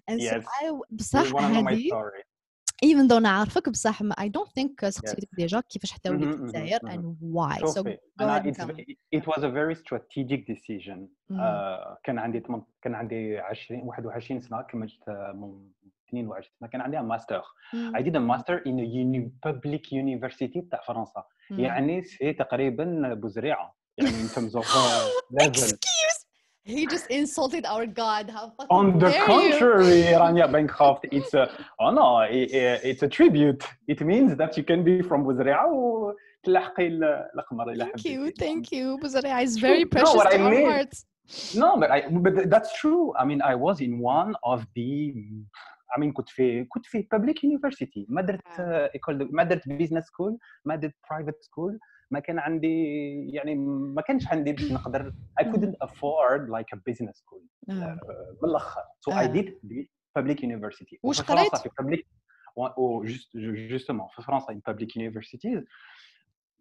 And 0.10 0.17
so 0.21 0.36
Yes. 0.36 0.45
I 0.62 0.65
You 0.65 0.82
بصح 0.91 1.32
wanna 1.34 1.54
know 1.54 1.63
my 1.63 1.73
هذه 1.73 1.89
even 2.82 3.08
though 3.08 3.22
نعرفك 3.22 3.68
بصح 3.68 4.02
اي 4.20 4.28
دونت 4.28 4.48
ثينك 4.48 4.88
سقسيتك 4.88 5.28
ديجا 5.32 5.60
كيفاش 5.60 5.92
حتى 5.92 6.08
mm-hmm, 6.08 6.12
وليت 6.12 6.28
mm-hmm, 6.28 6.40
الجزائر 6.40 6.78
mm-hmm. 6.78 6.92
and 6.92 7.16
why. 7.20 7.58
So 7.58 7.82
it 9.12 9.26
was 9.26 9.42
a 9.42 9.50
very 9.50 9.74
strategic 9.74 10.46
decision. 10.46 11.08
Uh, 11.30 11.98
كان 12.04 12.18
عندي 12.18 12.42
كان 12.82 12.94
عندي 12.94 13.38
20 13.38 13.82
21 13.82 14.40
سنة 14.40 14.62
كما 14.62 14.88
آه، 15.08 15.32
من 15.32 15.68
22 16.08 16.42
سنة 16.60 16.68
كان 16.68 16.80
عندي 16.80 17.00
ماستر 17.00 17.40
mm. 17.40 17.96
I 17.96 18.02
did 18.02 18.16
a 18.16 18.20
master 18.20 18.58
in 18.58 18.78
a 18.80 19.48
public 19.48 19.92
university 19.92 20.68
تاع 20.70 20.80
فرنسا. 20.87 21.24
Mm. 21.52 21.60
يعني 21.60 22.02
سي 22.02 22.32
تقريبا 22.32 23.14
بوزريعه 23.14 23.76
يعني 23.98 24.10
in 24.10 24.30
terms 24.30 24.54
of 24.54 24.76
آه، 24.76 25.08
level. 25.42 26.04
He 26.64 26.87
just 26.87 27.07
insulted 27.09 27.66
our 27.66 27.85
God. 27.85 28.31
How 28.31 28.55
On 28.70 28.98
the 28.98 29.12
contrary, 29.27 30.09
you? 30.09 30.16
Rania 30.20 30.50
Bancroft, 30.50 31.07
it's 31.12 31.35
a 31.35 31.50
oh 31.79 31.90
no, 31.90 32.20
it, 32.20 32.50
it's 32.83 33.03
a 33.03 33.09
tribute. 33.09 33.62
It 33.87 34.00
means 34.00 34.35
that 34.37 34.57
you 34.57 34.64
can 34.64 34.83
be 34.83 35.03
from 35.03 35.24
Bouzareah. 35.27 36.14
Thank 37.77 38.05
you, 38.07 38.33
thank 38.38 38.72
you. 38.72 38.98
Bouzareah 38.98 39.42
is 39.42 39.59
very 39.59 39.85
precious 39.85 40.14
no, 40.14 40.22
to 40.22 40.29
I 40.29 40.38
our 40.38 40.50
mean, 40.50 40.66
hearts. 40.66 41.05
No, 41.55 41.77
but 41.77 41.90
I, 41.90 42.09
but 42.09 42.48
that's 42.48 42.79
true. 42.81 43.12
I 43.18 43.27
mean, 43.27 43.42
I 43.42 43.55
was 43.55 43.83
in 43.83 43.98
one 43.98 44.35
of 44.42 44.66
the. 44.74 45.12
I 45.94 46.00
mean, 46.00 46.14
could 46.14 46.29
be 46.37 46.66
could 46.72 46.85
be 46.90 47.03
public 47.03 47.42
university. 47.42 48.07
Madrid, 48.09 48.40
درت 48.59 49.61
uh, 49.70 49.77
business 49.77 50.07
school, 50.07 50.38
Madrid 50.64 50.94
private 51.07 51.44
school. 51.44 51.77
ما 52.14 52.20
كان 52.20 52.38
عندي 52.38 52.85
يعني 53.31 53.55
ما 53.94 54.03
كانش 54.03 54.29
عندي 54.29 54.53
باش 54.53 54.72
نقدر 54.72 55.14
I 55.40 55.44
couldn't 55.44 55.87
afford 55.87 56.48
like 56.48 56.77
a 56.77 56.79
business 56.90 57.16
school 57.16 57.42
آه. 57.70 57.98
بالاخر 58.42 58.81
so 58.81 59.12
I 59.12 59.16
آه. 59.16 59.33
did 59.33 59.48
public 60.18 60.38
university 60.38 60.98
واش 61.03 61.22
قريت؟ 61.22 61.57
في 61.57 61.68
public 61.68 62.03
justement 63.72 64.16
في 64.16 64.22
فرنسا 64.22 64.53
in 64.53 64.72
public 64.72 64.88
universities 64.88 65.64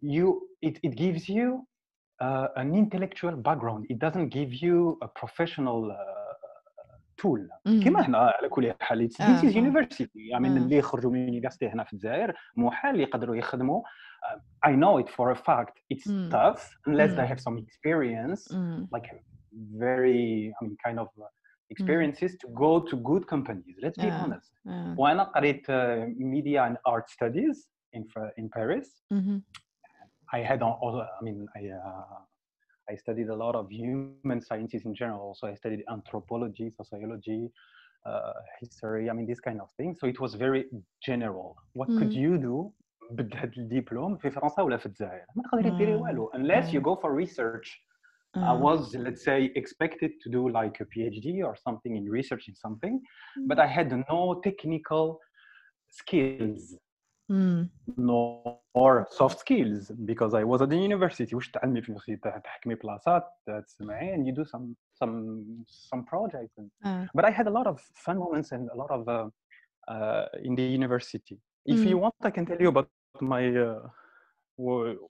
you 0.02 0.26
it, 0.66 0.74
it 0.86 0.94
gives 0.96 1.28
you 1.28 1.66
uh, 2.22 2.48
an 2.56 2.74
intellectual 2.74 3.36
background 3.48 3.82
it 3.90 3.98
doesn't 3.98 4.28
give 4.38 4.52
you 4.64 4.98
a 5.02 5.08
professional 5.22 5.80
uh, 5.90 6.23
tool 7.21 7.39
Mm. 7.67 7.83
كما 7.83 8.05
هنا 8.05 8.17
على 8.17 8.49
كل 8.49 8.73
حال 8.81 9.09
it's- 9.09 9.21
آه، 9.21 9.37
this 9.41 9.43
is 9.43 9.57
آه. 9.57 9.61
university 9.61 10.09
يعني 10.15 10.47
آه. 10.47 10.51
اللي 10.57 10.77
يخرجوا 10.77 11.11
من 11.11 11.19
يونيفرسيتي 11.27 11.67
هنا 11.67 11.83
في 11.83 11.93
الجزائر 11.93 12.33
محال 12.57 12.99
يقدروا 12.99 13.35
يخدموا 13.35 13.81
uh, 13.83 14.69
I 14.69 14.71
know 14.71 15.03
it 15.03 15.09
for 15.09 15.31
a 15.31 15.39
fact 15.49 15.73
it's 15.93 16.07
Mm. 16.07 16.31
tough 16.31 16.61
unless 16.87 17.11
Mm. 17.11 17.17
they 17.17 17.27
have 17.33 17.39
some 17.47 17.57
experience 17.65 18.41
Mm. 18.53 18.87
like 18.95 19.07
very 19.85 20.53
I 20.57 20.65
mean 20.65 20.75
kind 20.85 20.99
of 21.03 21.07
uh, 21.17 21.27
experiences 21.75 22.31
to 22.41 22.47
go 22.63 22.71
to 22.89 22.95
good 23.09 23.23
companies 23.33 23.75
let's 23.83 23.97
be 23.97 24.07
Yeah. 24.07 24.23
honest 24.23 24.51
آه. 24.67 24.95
وانا 24.97 25.23
قريت 25.23 25.71
uh, 25.71 25.73
media 26.19 26.69
and 26.69 26.75
art 26.93 27.09
studies 27.09 27.57
in 27.97 28.03
Fr- 28.03 28.33
in 28.41 28.45
Paris 28.57 28.89
Mhm. 29.13 29.41
I 30.37 30.39
had 30.49 30.59
al- 30.67 30.79
also 30.83 30.99
I 31.19 31.21
mean 31.27 31.39
I 31.59 31.61
uh, 31.79 32.19
I 32.91 32.95
studied 32.95 33.29
a 33.29 33.35
lot 33.45 33.55
of 33.55 33.65
human 33.81 34.39
sciences 34.47 34.81
in 34.87 34.93
general 35.01 35.21
also 35.29 35.43
I 35.47 35.55
studied 35.55 35.81
anthropology 35.95 36.67
sociology 36.79 37.41
uh, 38.09 38.33
history 38.61 39.03
I 39.09 39.13
mean 39.17 39.27
this 39.31 39.41
kind 39.47 39.59
of 39.63 39.69
thing 39.77 39.89
so 39.99 40.03
it 40.13 40.19
was 40.23 40.31
very 40.45 40.61
general 41.09 41.49
what 41.79 41.89
could 41.97 42.13
Mm. 42.13 42.23
you 42.23 42.37
do 42.49 42.57
بهذا 43.11 43.51
الدبلوم 43.57 44.17
في 44.17 44.29
فرنسا 44.29 44.61
ولا 44.61 44.77
في 44.77 44.85
الجزائر 44.85 45.25
ما 45.35 45.43
تقدري 45.43 45.69
ديري 45.69 45.97
Mm. 45.97 46.01
والو 46.01 46.31
unless 46.35 46.65
you 46.73 46.79
Mm. 46.79 46.83
go 46.83 46.95
for 47.01 47.11
research 47.25 47.67
I 48.35 48.41
آه. 48.41 48.61
was, 48.61 48.95
let's 48.95 49.23
say, 49.29 49.39
expected 49.61 50.11
to 50.23 50.29
do 50.29 50.41
like 50.49 50.75
a 50.79 50.85
PhD 50.93 51.27
or 51.47 51.55
something 51.67 51.93
in 51.99 52.05
research 52.17 52.45
in 52.49 52.55
something, 52.65 52.95
but 53.49 53.57
I 53.59 53.67
had 53.77 53.89
no 54.13 54.21
technical 54.47 55.05
skills, 55.99 56.77
Mm. 57.31 57.69
nor 57.97 59.07
soft 59.19 59.39
skills 59.39 59.91
because 60.05 60.33
I 60.33 60.43
was 60.43 60.61
at 60.61 60.69
the 60.69 60.77
university. 60.89 61.33
واش 61.33 61.51
تعلمي 61.51 61.81
في 61.81 61.89
اليونيفرسيتي 61.89 62.39
تحكمي 62.43 62.75
بلاصات 62.75 63.23
تسمعي 63.65 64.15
and 64.15 64.19
you 64.27 64.35
do 64.41 64.45
some 64.45 64.75
some 65.03 65.45
some 65.91 66.03
projects. 66.03 66.57
And, 66.57 66.69
آه. 66.85 67.07
but 67.17 67.25
I 67.25 67.31
had 67.31 67.47
a 67.47 67.51
lot 67.51 67.67
of 67.67 67.79
fun 68.05 68.17
moments 68.17 68.51
and 68.51 68.69
a 68.69 68.75
lot 68.75 68.91
of 68.91 69.07
uh, 69.07 69.29
uh, 69.91 70.47
in 70.47 70.55
the 70.55 70.79
university. 70.79 71.37
If 71.69 71.85
you 71.85 71.97
Mm. 71.97 72.01
want, 72.03 72.15
I 72.23 72.31
can 72.31 72.45
tell 72.45 72.59
you 72.65 72.69
about 72.75 72.89
my 73.21 73.43
uh, 73.47 73.55
w- 73.55 73.87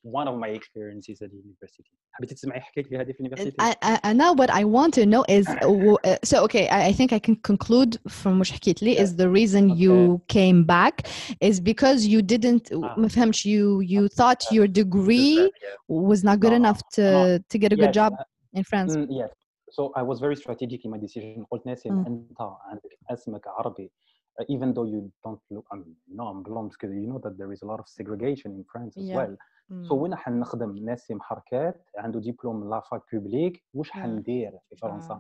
one 0.04 0.28
of 0.28 0.36
my 0.38 0.50
experiences 0.50 1.22
at 1.22 1.30
the 1.32 1.38
university. 1.38 1.92
حبيتي 2.12 2.36
تسمعي 2.36 2.62
حكاية 2.62 2.84
لي 2.92 2.98
هذه 2.98 3.12
في 3.12 3.20
اليونيفرسيتي؟ 3.20 3.56
I, 3.62 3.76
I, 3.84 4.00
and 4.04 4.18
now 4.18 4.34
what 4.34 4.50
I 4.50 4.64
want 4.64 4.94
to 4.94 5.06
know 5.06 5.24
is 5.30 5.48
w- 5.62 5.98
uh, 6.06 6.18
so 6.24 6.44
okay 6.44 6.68
I, 6.70 6.88
I 6.90 6.94
think 6.94 7.14
I 7.14 7.20
can 7.20 7.36
conclude 7.36 7.98
from 8.10 8.40
وش 8.40 8.52
حكيت 8.52 8.84
لي 8.84 8.96
is 8.98 9.16
the 9.16 9.30
reason 9.30 9.70
you 9.70 10.22
came 10.28 10.64
back 10.66 11.08
is 11.42 11.60
because 11.60 12.06
you 12.06 12.22
didn't 12.22 12.72
Ah. 12.74 12.98
ما 13.00 13.08
فهمتش 13.08 13.48
you 13.48 13.82
you 13.82 14.08
thought 14.08 14.52
your 14.52 14.68
degree 14.68 15.52
was 15.88 16.24
not 16.24 16.40
good 16.40 16.54
No, 16.54 16.60
enough 16.62 16.80
to 16.98 17.40
to 17.52 17.58
get 17.58 17.72
a 17.74 17.78
good 17.84 17.94
Yes, 17.94 17.96
job 18.02 18.12
uh, 18.14 18.58
in 18.60 18.64
France 18.72 18.96
mm, 18.96 19.08
yes. 19.22 19.32
So 19.78 19.82
I 20.02 20.04
was 20.10 20.18
very 20.26 20.36
strategic 20.44 20.80
in 20.86 20.90
my 20.92 21.00
decision. 21.06 21.46
قلت 21.52 21.66
ناسي 21.66 21.90
Mm. 21.90 22.08
أنت 22.08 22.42
عندك 22.42 22.98
اسمك 23.12 23.48
عربي 23.48 23.92
uh, 24.40 24.46
even 24.54 24.70
though 24.76 24.88
you 24.94 25.02
don't 25.26 25.42
look 25.56 25.66
I 25.74 25.76
mean 25.82 25.94
no 26.18 26.24
I'm 26.32 26.42
blonde 26.48 26.72
because 26.76 26.92
you 27.04 27.08
know 27.12 27.20
that 27.26 27.36
there 27.40 27.52
is 27.56 27.62
a 27.66 27.68
lot 27.72 27.80
of 27.84 27.88
segregation 27.98 28.50
in 28.58 28.64
France 28.72 28.94
as 29.02 29.08
Yeah. 29.10 29.18
well 29.20 29.36
Mm. 29.72 29.86
so 29.88 29.92
وين 29.94 30.16
حنخدم 30.16 30.78
ناسي 30.78 31.14
محركات 31.14 31.90
عنده 31.98 32.20
دبلوم 32.20 32.70
لا 32.70 32.80
فاك 32.80 33.02
بوبليك 33.14 33.64
واش 33.74 33.90
Mm. 33.90 33.94
حندير 33.94 34.58
في 34.70 34.76
فرنسا 34.76 35.14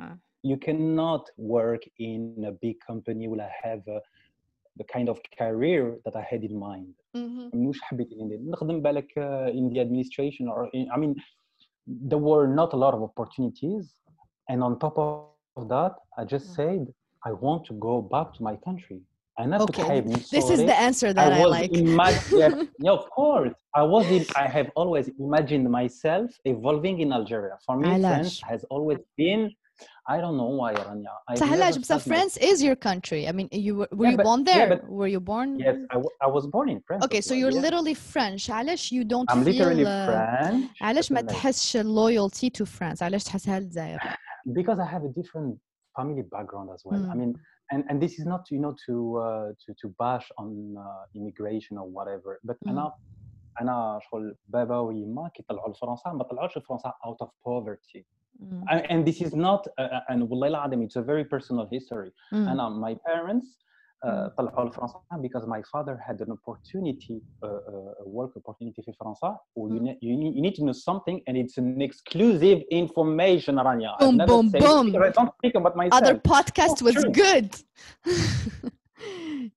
آه. 0.00 0.02
آه. 0.04 0.18
you 0.46 0.56
cannot 0.56 1.24
work 1.38 1.82
in 2.00 2.44
a 2.44 2.50
big 2.50 2.76
company 2.92 3.26
ولا 3.28 3.48
have 3.50 3.82
a, 3.88 4.00
the 4.80 4.84
kind 4.96 5.08
of 5.08 5.18
career 5.40 5.84
that 6.04 6.14
I 6.16 6.22
had 6.34 6.42
in 6.50 6.54
mind 6.58 6.94
Mhm. 7.16 7.54
مش 7.56 7.82
حبيت 7.82 8.12
اللي 8.12 8.24
ندير 8.24 8.40
نخدم 8.42 8.82
بالك 8.82 9.06
uh, 9.18 9.52
in 9.54 9.72
the 9.74 9.78
administration 9.80 10.48
or 10.48 10.68
in, 10.74 10.90
I 10.92 10.98
mean 10.98 11.14
there 12.10 12.18
were 12.30 12.46
not 12.60 12.72
a 12.74 12.76
lot 12.76 12.94
of 12.94 13.02
opportunities 13.10 13.86
and 14.50 14.62
on 14.62 14.78
top 14.78 14.96
of 15.58 15.68
that 15.68 15.94
I 16.20 16.24
just 16.24 16.46
Mm. 16.48 16.56
said 16.56 16.84
I 17.26 17.32
want 17.32 17.64
to 17.68 17.74
go 17.88 17.94
back 18.14 18.28
to 18.34 18.42
my 18.42 18.56
country 18.68 19.00
أنا 19.40 19.58
كنت 19.58 19.70
Okay, 19.80 19.82
حابب 19.82 20.12
this 20.16 20.50
is 20.50 20.58
the 20.60 20.78
answer 20.88 21.12
that 21.12 21.32
I, 21.32 21.36
I 21.38 21.44
was 21.44 21.50
like 21.50 21.70
imag- 21.72 22.38
yeah, 22.38 22.62
yeah, 22.78 22.92
of 22.92 23.04
course. 23.10 23.54
I 23.74 23.82
was 23.82 24.06
in, 24.16 24.24
I 24.36 24.46
have 24.56 24.68
always 24.76 25.06
imagined 25.18 25.66
myself 25.80 26.28
evolving 26.44 26.96
in 27.00 27.12
Algeria. 27.12 27.56
For 27.66 27.76
me, 27.76 27.88
علاش؟ 27.88 28.04
France 28.04 28.40
has 28.50 28.64
always 28.70 28.98
been. 29.18 29.50
I 30.14 30.16
don't 30.22 30.36
know 30.42 30.52
why, 30.60 30.72
Rania. 30.74 31.14
I 31.28 31.34
صح 31.34 31.52
علاش 31.52 31.74
never 31.74 31.80
بصح 31.80 31.86
felt 31.98 32.06
my- 32.06 32.14
France 32.14 32.36
is 32.36 32.62
your 32.62 32.76
country 32.76 33.22
I 33.28 33.32
mean 33.32 33.48
you 33.66 33.74
were, 33.78 33.88
were 33.98 34.04
Yeah, 34.04 34.10
you 34.12 34.16
but- 34.18 34.26
born 34.30 34.40
yeah, 34.46 34.52
there 34.54 34.68
but- 34.72 34.88
were 34.98 35.08
you 35.16 35.20
born 35.32 35.48
Yes, 35.66 35.76
I, 35.94 35.96
w- 36.02 36.16
I 36.26 36.28
was 36.36 36.44
born 36.54 36.68
in 36.74 36.78
France. 36.86 37.02
okay 37.06 37.18
as 37.18 37.26
so 37.26 37.32
well, 37.32 37.40
you're 37.40 37.56
yeah. 37.58 37.64
literally 37.66 37.94
French 38.12 38.42
علاش 38.50 38.92
you 38.96 39.02
don't 39.12 39.28
I'm 39.32 39.42
feel 39.44 39.52
literally 39.52 39.84
uh, 39.84 40.06
French. 40.08 40.82
علاش 40.82 41.12
ما 41.12 41.20
but 41.20 41.24
like- 41.24 41.32
تحسش 41.34 41.76
loyalty 41.76 42.48
to 42.58 42.64
France 42.76 43.02
علاش 43.02 43.24
تحسها 43.24 43.60
للجزائر 43.60 43.98
because 44.58 44.78
I 44.78 44.86
have 44.94 45.04
a 45.10 45.12
different 45.20 45.52
family 45.98 46.22
background 46.34 46.68
as 46.74 46.82
well. 46.84 47.02
I 47.12 47.14
Mm. 47.14 47.18
mean, 47.20 47.32
and, 47.72 47.82
and 47.88 47.96
this 48.04 48.18
is 48.20 48.26
not 48.32 48.42
you 48.54 48.60
know 48.64 48.74
to 48.86 48.94
uh, 49.26 49.48
to 49.62 49.68
to 49.80 49.86
bash 50.02 50.26
on 50.40 50.48
uh, 50.86 51.02
immigration 51.18 51.74
or 51.82 51.86
whatever. 51.96 52.30
But 52.48 52.56
Mm. 52.66 52.70
أنا 52.70 52.92
أنا 53.60 53.98
شغل 54.02 54.36
بابا 54.48 54.78
ويما 54.78 55.28
كي 55.34 55.42
طلعوا 55.42 55.70
لفرنسا 55.72 56.12
ما 56.12 56.24
طلعوش 56.24 56.58
لفرنسا 56.58 56.92
out 57.06 57.16
of 57.26 57.28
poverty. 57.48 58.04
Mm. 58.42 58.62
And, 58.70 58.82
and 58.90 59.00
this 59.08 59.20
is 59.26 59.32
not 59.34 59.66
uh, 59.78 60.00
and 60.08 60.22
والله 60.30 60.48
العظيم 60.48 60.82
it's 60.88 60.96
a 60.96 61.02
very 61.02 61.24
personal 61.24 61.66
history. 61.72 62.10
Mm. 62.32 62.36
أنا 62.48 62.68
my 62.68 62.94
parents 63.06 63.46
uh, 63.46 63.60
Mm. 63.60 63.67
طلعوا 64.38 64.64
لفرنسا 64.68 65.00
because 65.22 65.46
my 65.46 65.62
father 65.72 65.96
had 66.08 66.20
an 66.26 66.30
opportunity 66.32 67.16
uh, 67.42 67.46
uh, 67.46 68.04
a 68.04 68.08
work 68.08 68.32
opportunity 68.36 68.82
في 68.82 68.92
فرنسا 68.92 69.38
و 69.56 69.68
you, 69.68 69.72
Mm. 69.80 69.82
ne- 69.84 69.98
you, 70.02 70.16
need, 70.16 70.34
you 70.36 70.42
need 70.42 70.54
to 70.54 70.64
know 70.64 70.72
something 70.90 71.16
and 71.28 71.36
it's 71.42 71.56
an 71.62 71.80
exclusive 71.88 72.58
information 72.82 73.54
Rania. 73.68 73.90
I've 73.94 74.00
Boom, 74.00 74.16
never 74.16 74.32
boom, 74.32 74.46
said 74.50 74.60
boom. 74.66 74.86
it. 74.94 75.02
I 75.08 75.10
don't 75.18 75.32
speak 75.38 75.54
about 75.60 75.74
myself 75.80 75.98
other 76.02 76.14
podcast 76.34 76.76
Oh, 76.80 76.86
was 76.88 76.94
true. 77.02 77.12
good 77.24 77.48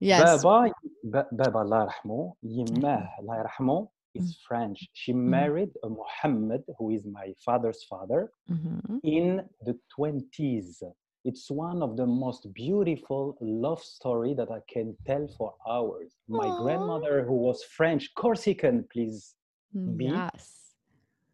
yes 0.02 0.46
بابا 0.46 0.72
ب- 1.04 1.28
بابا 1.32 1.62
الله 1.62 1.82
يرحمه 1.84 2.34
يماه 2.44 3.10
الله 3.20 3.38
يرحمه 3.38 3.88
is 4.20 4.30
French. 4.50 4.80
She 5.02 5.12
married 5.14 5.72
a 5.88 5.90
Muhammad, 6.00 6.64
who 6.78 6.86
is 6.98 7.04
my 7.20 7.28
father's 7.46 7.82
father, 7.92 8.22
Mhm. 8.50 9.00
in 9.18 9.28
the 9.68 9.76
20s. 9.96 10.84
It's 11.25 11.51
one 11.51 11.83
of 11.83 11.97
the 11.97 12.07
most 12.07 12.53
beautiful 12.53 13.37
love 13.41 13.83
story 13.83 14.35
that 14.35 14.51
I 14.51 14.61
can 14.73 14.97
tell 15.07 15.29
for 15.39 15.55
hours. 15.69 16.11
My 16.29 16.47
Aww. 16.47 16.63
grandmother, 16.63 17.25
who 17.25 17.37
was 17.37 17.63
French, 17.63 18.13
Corsican, 18.17 18.85
please 18.93 19.35
mm, 19.77 19.97
be, 19.97 20.07
yes. 20.07 20.75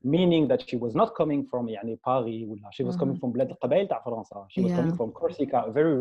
meaning 0.04 0.46
that 0.48 0.68
she 0.68 0.76
was 0.76 0.94
not 0.94 1.14
coming 1.16 1.46
from 1.46 1.68
يعني, 1.68 1.98
Paris, 2.04 2.34
she 2.72 2.82
was 2.82 2.96
mm-hmm. 2.96 3.00
coming 3.00 3.18
from 3.18 3.32
بلاد 3.32 3.50
القبائل 3.50 3.88
فرنسا. 4.04 4.46
She 4.50 4.60
was 4.60 4.70
yeah. 4.70 4.76
coming 4.76 4.94
from 4.94 5.10
Corsica, 5.12 5.64
a 5.66 5.72
very 5.72 5.94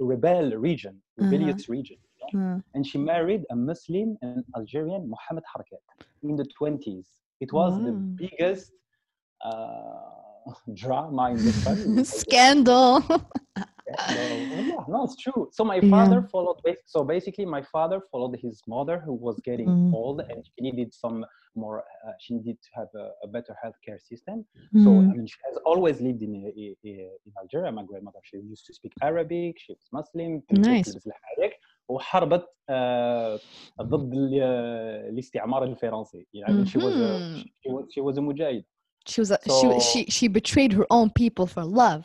rebel 0.00 0.56
region, 0.56 0.94
mm-hmm. 0.94 1.30
rebellious 1.30 1.62
mm-hmm. 1.64 1.72
region. 1.72 1.98
You 2.32 2.38
know? 2.38 2.40
mm-hmm. 2.40 2.58
And 2.74 2.86
she 2.86 2.96
married 2.98 3.44
a 3.50 3.56
Muslim 3.56 4.16
and 4.22 4.44
Algerian, 4.56 5.10
Mohammed 5.10 5.44
Herkat, 5.54 5.84
in 6.22 6.36
the 6.36 6.46
20s. 6.58 7.06
It 7.40 7.52
was 7.52 7.74
the 7.84 7.90
mm. 7.90 8.16
biggest 8.16 8.72
uh, 9.44 10.25
drama 10.81 11.23
in 11.33 11.37
the 11.45 11.53
family. 11.65 12.03
Scandal. 12.03 12.93
no, 14.15 14.61
no, 14.71 14.85
no, 14.93 15.03
it's 15.07 15.17
true. 15.25 15.41
So 15.51 15.61
my 15.73 15.77
Yeah. 15.81 15.89
father 15.95 16.19
followed. 16.33 16.57
bas- 16.65 16.83
So 16.93 16.99
basically, 17.15 17.45
my 17.57 17.63
father 17.75 17.97
followed 18.11 18.35
his 18.45 18.57
mother, 18.75 18.97
who 19.05 19.13
was 19.27 19.35
getting 19.49 19.69
Mm. 19.69 19.93
old, 20.01 20.17
and 20.31 20.39
she 20.49 20.59
needed 20.67 20.89
some 21.03 21.17
more. 21.61 21.77
Uh, 22.05 22.13
she 22.23 22.29
needed 22.37 22.57
to 22.65 22.69
have 22.79 22.91
a, 23.03 23.05
a 23.25 23.27
better 23.35 23.53
healthcare 23.63 23.99
system. 24.11 24.37
So 24.83 24.89
Mm. 24.91 25.09
I 25.09 25.13
mean, 25.17 25.27
she 25.33 25.39
has 25.47 25.57
always 25.71 25.97
lived 26.07 26.21
in 26.27 26.33
i- 26.49 26.77
i- 26.89 27.11
in 27.27 27.31
Algeria. 27.41 27.69
My 27.79 27.85
grandmother, 27.89 28.21
she 28.29 28.37
used 28.53 28.65
to 28.69 28.73
speak 28.79 28.93
Arabic. 29.09 29.53
She 29.63 29.71
was 29.77 29.87
Muslim. 29.99 30.31
كانت 30.47 30.65
Nice. 30.67 30.85
تلبس 30.91 31.07
الحراك 31.07 31.53
وحاربت 31.89 32.45
آه، 32.69 33.39
ضد 33.81 34.13
ال- 34.13 34.43
الاستعمار 35.09 35.63
الفرنسي. 35.63 36.27
يعني 36.33 36.65
she 36.65 36.79
was 36.79 36.93
a, 36.93 37.19
Mhm. 37.19 37.45
she 37.45 37.69
was 37.73 37.83
she 37.83 38.01
was 38.13 38.17
a 38.17 38.21
مجاهد. 38.21 38.63
She 39.07 39.19
was 39.21 39.31
a, 39.31 39.39
she, 39.45 39.49
So- 39.49 39.79
she 39.79 39.99
she 40.17 40.27
betrayed 40.27 40.73
her 40.73 40.85
own 40.97 41.09
people 41.21 41.45
for 41.47 41.63
love. 41.63 42.01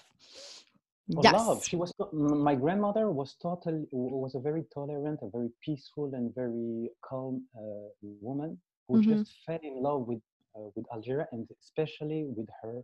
For 1.15 1.21
yes. 1.23 1.35
love. 1.35 1.59
She 1.71 1.77
was 1.77 1.91
to- 1.99 2.09
m- 2.13 2.41
my 2.51 2.55
grandmother 2.55 3.11
was 3.21 3.31
totally 3.47 3.85
was 3.93 4.35
a 4.35 4.41
very 4.41 4.65
tolerant, 4.75 5.19
a 5.23 5.29
very 5.39 5.51
peaceful 5.67 6.07
and 6.17 6.35
very 6.35 6.91
calm 7.09 7.35
uh, 7.57 7.89
woman 8.29 8.51
who 8.89 8.95
Mhm. 8.99 9.05
just 9.13 9.27
fell 9.47 9.61
in 9.71 9.77
love 9.89 10.01
with 10.11 10.23
uh, 10.57 10.69
with 10.75 10.87
Algeria 10.97 11.27
and 11.33 11.43
especially 11.65 12.21
with 12.37 12.49
her 12.63 12.77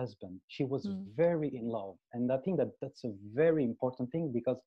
husband. 0.00 0.34
She 0.54 0.64
was 0.72 0.82
Mm. 0.86 1.06
very 1.24 1.48
in 1.60 1.66
love, 1.78 1.94
and 2.14 2.24
I 2.36 2.38
think 2.44 2.54
that 2.60 2.70
that's 2.82 3.02
a 3.10 3.12
very 3.42 3.62
important 3.72 4.06
thing 4.14 4.24
because 4.38 4.58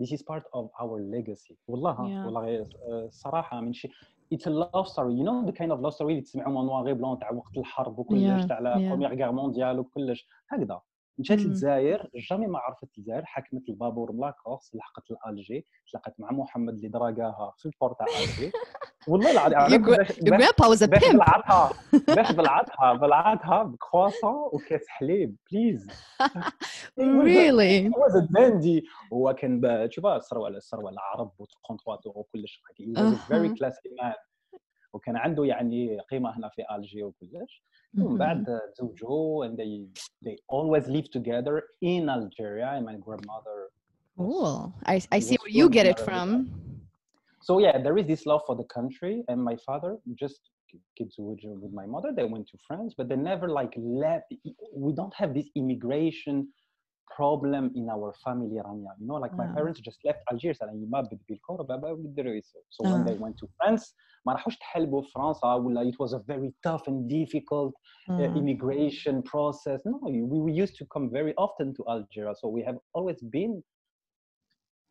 this 0.00 0.10
is 0.16 0.22
part 0.32 0.44
of 0.58 0.64
our 0.82 0.96
legacy. 1.16 1.54
والله 1.68 1.92
ها، 1.92 2.08
Yeah. 2.08 2.24
والله 2.26 2.64
uh, 2.64 3.10
صراحة 3.10 3.60
من 3.60 3.72
شيء 3.72 3.90
it's 3.90 4.19
it's 4.33 4.47
a 4.47 4.49
love 4.49 4.87
story. 4.87 5.13
You 5.19 5.25
know 5.27 5.45
the 5.49 5.53
kind 5.59 5.71
of 5.71 5.79
love 5.81 5.93
story 5.93 6.01
اللي 6.01 6.21
تسمعوا 6.21 6.53
مونوار 6.53 6.81
نواغي 6.83 6.93
بلون 6.93 7.19
تاع 7.19 7.31
وقت 7.31 7.57
الحرب 7.57 7.99
وكلش 7.99 8.45
تاع 8.45 8.59
لا 8.59 8.77
بروميير 8.89 9.15
غير 9.15 9.31
مونديال 9.31 9.79
وكلش؟ 9.79 10.27
هكذا. 10.49 10.81
مشات 11.17 11.39
للجزائر 11.39 12.09
جامي 12.15 12.47
ما 12.47 12.59
عرفت 12.59 12.83
الجزائر 12.97 13.25
حكمت 13.25 13.69
البابور 13.69 14.11
من 14.11 14.31
لحقت 14.73 15.11
الالجي 15.11 15.65
تلاقت 15.91 16.19
مع 16.19 16.31
محمد 16.31 16.73
اللي 16.73 16.87
دراقاها 16.87 17.53
في 17.57 17.65
البورت 17.65 17.99
تاع 17.99 18.07
الجي 18.07 18.51
والله 19.07 19.47
العظيم 19.47 19.81
باش 20.87 21.11
بلعتها 21.11 21.69
باخذ 22.07 22.35
بلعتها 22.35 22.93
بلعتها 22.93 23.63
بكواسون 23.63 24.49
وكاس 24.53 24.87
حليب 24.87 25.35
بليز 25.51 25.87
ريلي 26.99 27.87
هو 27.87 28.07
زاد 28.07 28.27
ماندي 28.31 28.85
هو 29.13 29.33
كان 29.33 29.87
تشوف 29.89 30.05
السروال 30.05 30.55
السروال 30.55 30.93
العرب 30.93 31.31
وتقونطواتو 31.39 32.09
وكلش 32.15 32.63
فيري 33.27 33.49
كلاسيك 33.49 33.91
مان 34.01 34.13
وكان 34.92 35.16
عنده 35.16 35.44
يعني 35.44 36.00
قيمه 36.00 36.36
هنا 36.38 36.48
في 36.48 36.62
الجي 36.76 37.02
وكلش 37.02 37.64
ومن 37.98 38.14
Mhm. 38.16 38.18
بعد 38.18 38.60
تزوجوا 38.74 39.46
and 39.46 39.56
they 39.58 39.86
they 40.28 40.36
always 40.56 40.84
live 40.88 41.08
together 41.18 41.62
in 41.82 42.08
Algeria 42.08 42.68
and 42.76 42.84
my 42.86 42.96
grandmother 43.06 43.58
Cool. 44.18 44.72
I, 44.86 44.94
I 45.16 45.18
It 45.18 45.22
see 45.28 45.36
was 45.36 45.42
where 45.42 45.54
you 45.60 45.64
fun 45.66 45.72
get 45.76 45.84
to 45.84 45.90
it 45.92 45.98
have 45.98 46.06
from. 46.08 46.28
so 47.48 47.52
yeah 47.64 47.76
there 47.86 47.96
is 48.00 48.06
this 48.12 48.22
love 48.30 48.42
for 48.48 48.56
the 48.62 48.68
country 48.78 49.14
and 49.28 49.38
my 49.50 49.56
father 49.68 49.92
just 50.22 50.40
kids 50.98 51.14
with, 51.26 51.40
with 51.64 51.72
my 51.80 51.86
mother 51.94 52.10
they 52.18 52.26
went 52.34 52.46
to 52.52 52.56
france 52.66 52.92
but 52.98 53.06
they 53.10 53.20
never 53.32 53.46
like 53.60 53.72
left 54.04 54.26
we 54.84 54.90
don't 55.00 55.16
have 55.20 55.30
this 55.38 55.48
immigration 55.60 56.36
problem 57.16 57.64
in 57.80 57.86
our 57.96 58.12
family 58.24 58.56
Rania. 58.66 58.92
you 59.00 59.06
know 59.08 59.18
like 59.24 59.34
my 59.42 59.46
Ah. 59.46 59.54
parents 59.56 59.78
just 59.88 59.98
left 60.08 60.20
algiers 60.32 60.58
يعني 60.60 60.86
ما 60.86 61.00
بد 61.00 61.18
بالكور 61.28 61.62
بابا 61.62 61.90
والدراري 61.90 62.42
so 62.42 62.84
when 62.84 63.00
Ah. 63.02 63.04
they 63.08 63.16
went 63.24 63.36
to 63.42 63.46
france 63.56 63.94
ما 64.26 64.32
راحوش 64.32 64.56
تحلبوا 64.58 65.02
في 65.02 65.10
فرنسا 65.10 65.54
ولا 65.54 65.90
it 65.90 65.94
was 65.94 66.12
a 66.12 66.18
very 66.18 66.50
tough 66.68 66.82
and 66.88 67.08
difficult 67.08 67.72
uh, 67.72 68.12
Mm. 68.12 68.36
immigration 68.40 69.16
process 69.32 69.80
no 69.86 69.96
we, 70.08 70.38
we 70.46 70.52
used 70.64 70.76
to 70.80 70.84
come 70.94 71.06
very 71.18 71.34
often 71.46 71.66
to 71.76 71.82
algeria 71.94 72.34
so 72.40 72.48
we 72.56 72.62
have 72.68 72.78
always 72.96 73.20
been 73.36 73.62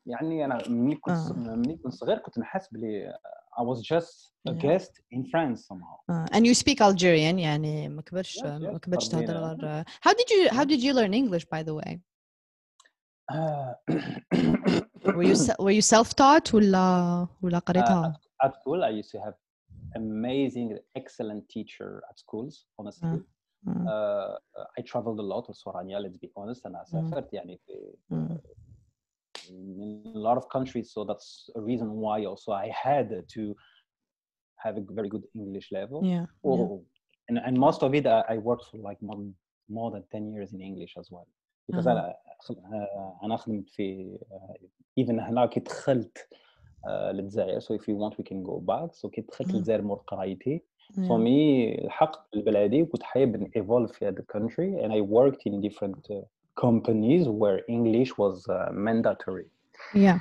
يعني 0.06 0.46
انا 0.46 0.70
ملي 0.70 0.96
كنت 0.96 1.16
آه. 1.16 1.56
ملي 1.56 1.78
كنت 1.78 1.94
صغير 1.94 2.18
كنت 2.18 2.40
نحس 2.40 2.68
بلي 2.74 3.14
I 3.60 3.64
was 3.64 3.80
just 3.94 4.14
a 4.50 4.52
Yeah. 4.52 4.62
guest 4.66 4.92
in 5.16 5.22
France 5.32 5.60
somehow. 5.70 5.96
Uh, 6.12 6.28
and 6.36 6.46
you 6.48 6.54
speak 6.64 6.82
Algerian 6.82 7.40
يعني 7.40 7.90
ما 7.90 8.02
كبرش 8.02 8.38
Yes, 8.38 8.46
ما 8.46 8.74
yes, 8.74 8.78
كبرش 8.78 9.08
تهضر 9.08 9.26
تربينا. 9.26 9.54
غير 9.62 9.84
How 9.84 10.12
did 10.14 10.30
you 10.30 10.50
how 10.58 10.64
did 10.66 10.82
you 10.84 10.94
learn 10.94 11.14
English 11.14 11.46
by 11.46 11.64
the 11.64 11.74
way? 11.74 12.00
Uh, 13.32 13.74
Were 15.16 15.24
you 15.24 15.36
se- 15.36 15.56
were 15.60 15.72
you 15.72 15.82
self-taught 15.82 16.54
ولا 16.54 17.28
ولا 17.42 17.60
قريتها؟ 17.60 18.14
at, 18.44 18.46
at 18.48 18.56
school, 18.56 18.84
I 18.84 18.90
used 18.90 19.12
to 19.12 19.20
have 19.20 19.34
amazing, 19.96 20.78
excellent 20.96 21.48
teacher 21.50 22.04
at 22.10 22.20
schools. 22.20 22.66
Honestly, 22.80 23.22
Mm. 23.68 23.88
uh, 23.88 24.38
I 24.78 24.82
traveled 24.92 25.20
a 25.20 25.28
lot 25.34 25.44
also 25.50 25.72
Rania. 25.72 25.98
Let's 26.00 26.18
be 26.18 26.30
honest, 26.36 26.66
أنا 26.66 26.84
سافرت 26.84 27.34
يعني 27.34 27.58
في 27.66 27.94
Mm. 28.14 28.40
in 29.50 30.14
a 30.16 30.20
lot 30.20 30.38
of 30.38 30.48
countries, 30.50 30.88
so 30.94 31.04
that's 31.04 31.50
a 31.56 31.62
reason 31.62 31.88
why 32.04 32.26
also 32.26 32.52
I 32.52 32.68
had 32.86 33.08
to 33.36 33.56
have 34.64 34.76
a 34.78 34.84
very 35.00 35.10
good 35.10 35.26
English 35.36 35.68
level. 35.72 36.00
Yeah. 36.06 36.26
Oh, 36.44 36.58
yeah. 36.58 36.84
and, 37.30 37.38
and 37.48 37.58
most 37.68 37.82
of 37.84 37.94
it 38.00 38.06
I, 38.08 38.20
I 38.34 38.38
worked 38.50 38.66
for 38.72 38.78
like 38.90 39.00
more, 39.02 39.22
more 39.78 39.90
than 39.92 40.04
10 40.12 40.32
years 40.34 40.54
in 40.54 40.62
English 40.62 40.94
as 41.02 41.08
well 41.12 41.28
because 41.72 41.88
أها. 41.88 41.92
انا 41.92 42.16
آه، 42.74 43.20
انا 43.24 43.38
خدمت 43.38 43.70
في 43.70 44.18
آه، 44.32 44.56
even 45.02 45.10
هنا 45.20 45.46
كي 45.46 45.60
دخلت 45.60 46.28
آه، 46.88 47.12
للجزائر 47.12 47.60
so 47.60 47.64
if 47.64 47.82
you 47.82 47.96
want 48.00 48.14
we 48.16 48.24
can 48.24 48.44
go 48.50 48.60
back 48.72 48.96
so 49.02 49.10
كي 49.10 49.22
دخلت 49.22 49.48
مم. 49.50 49.56
للجزائر 49.56 49.82
مور 49.82 49.98
قرايتي 50.08 50.62
Yeah. 50.86 51.08
for 51.08 51.18
me 51.20 51.86
لحقت 51.86 52.28
البلادي 52.36 52.82
وكنت 52.82 53.04
حابب 53.04 53.36
ن 53.36 53.46
evolve 53.64 53.92
في 53.94 54.08
هذا 54.08 54.24
country 54.38 54.84
and 54.84 54.92
I 54.92 55.02
worked 55.02 55.42
in 55.52 55.62
different 55.62 56.12
uh, 56.12 56.26
companies 56.66 57.28
where 57.28 57.60
English 57.70 58.12
was 58.18 58.36
uh, 58.50 58.72
mandatory 58.72 59.48
Yeah. 59.94 60.20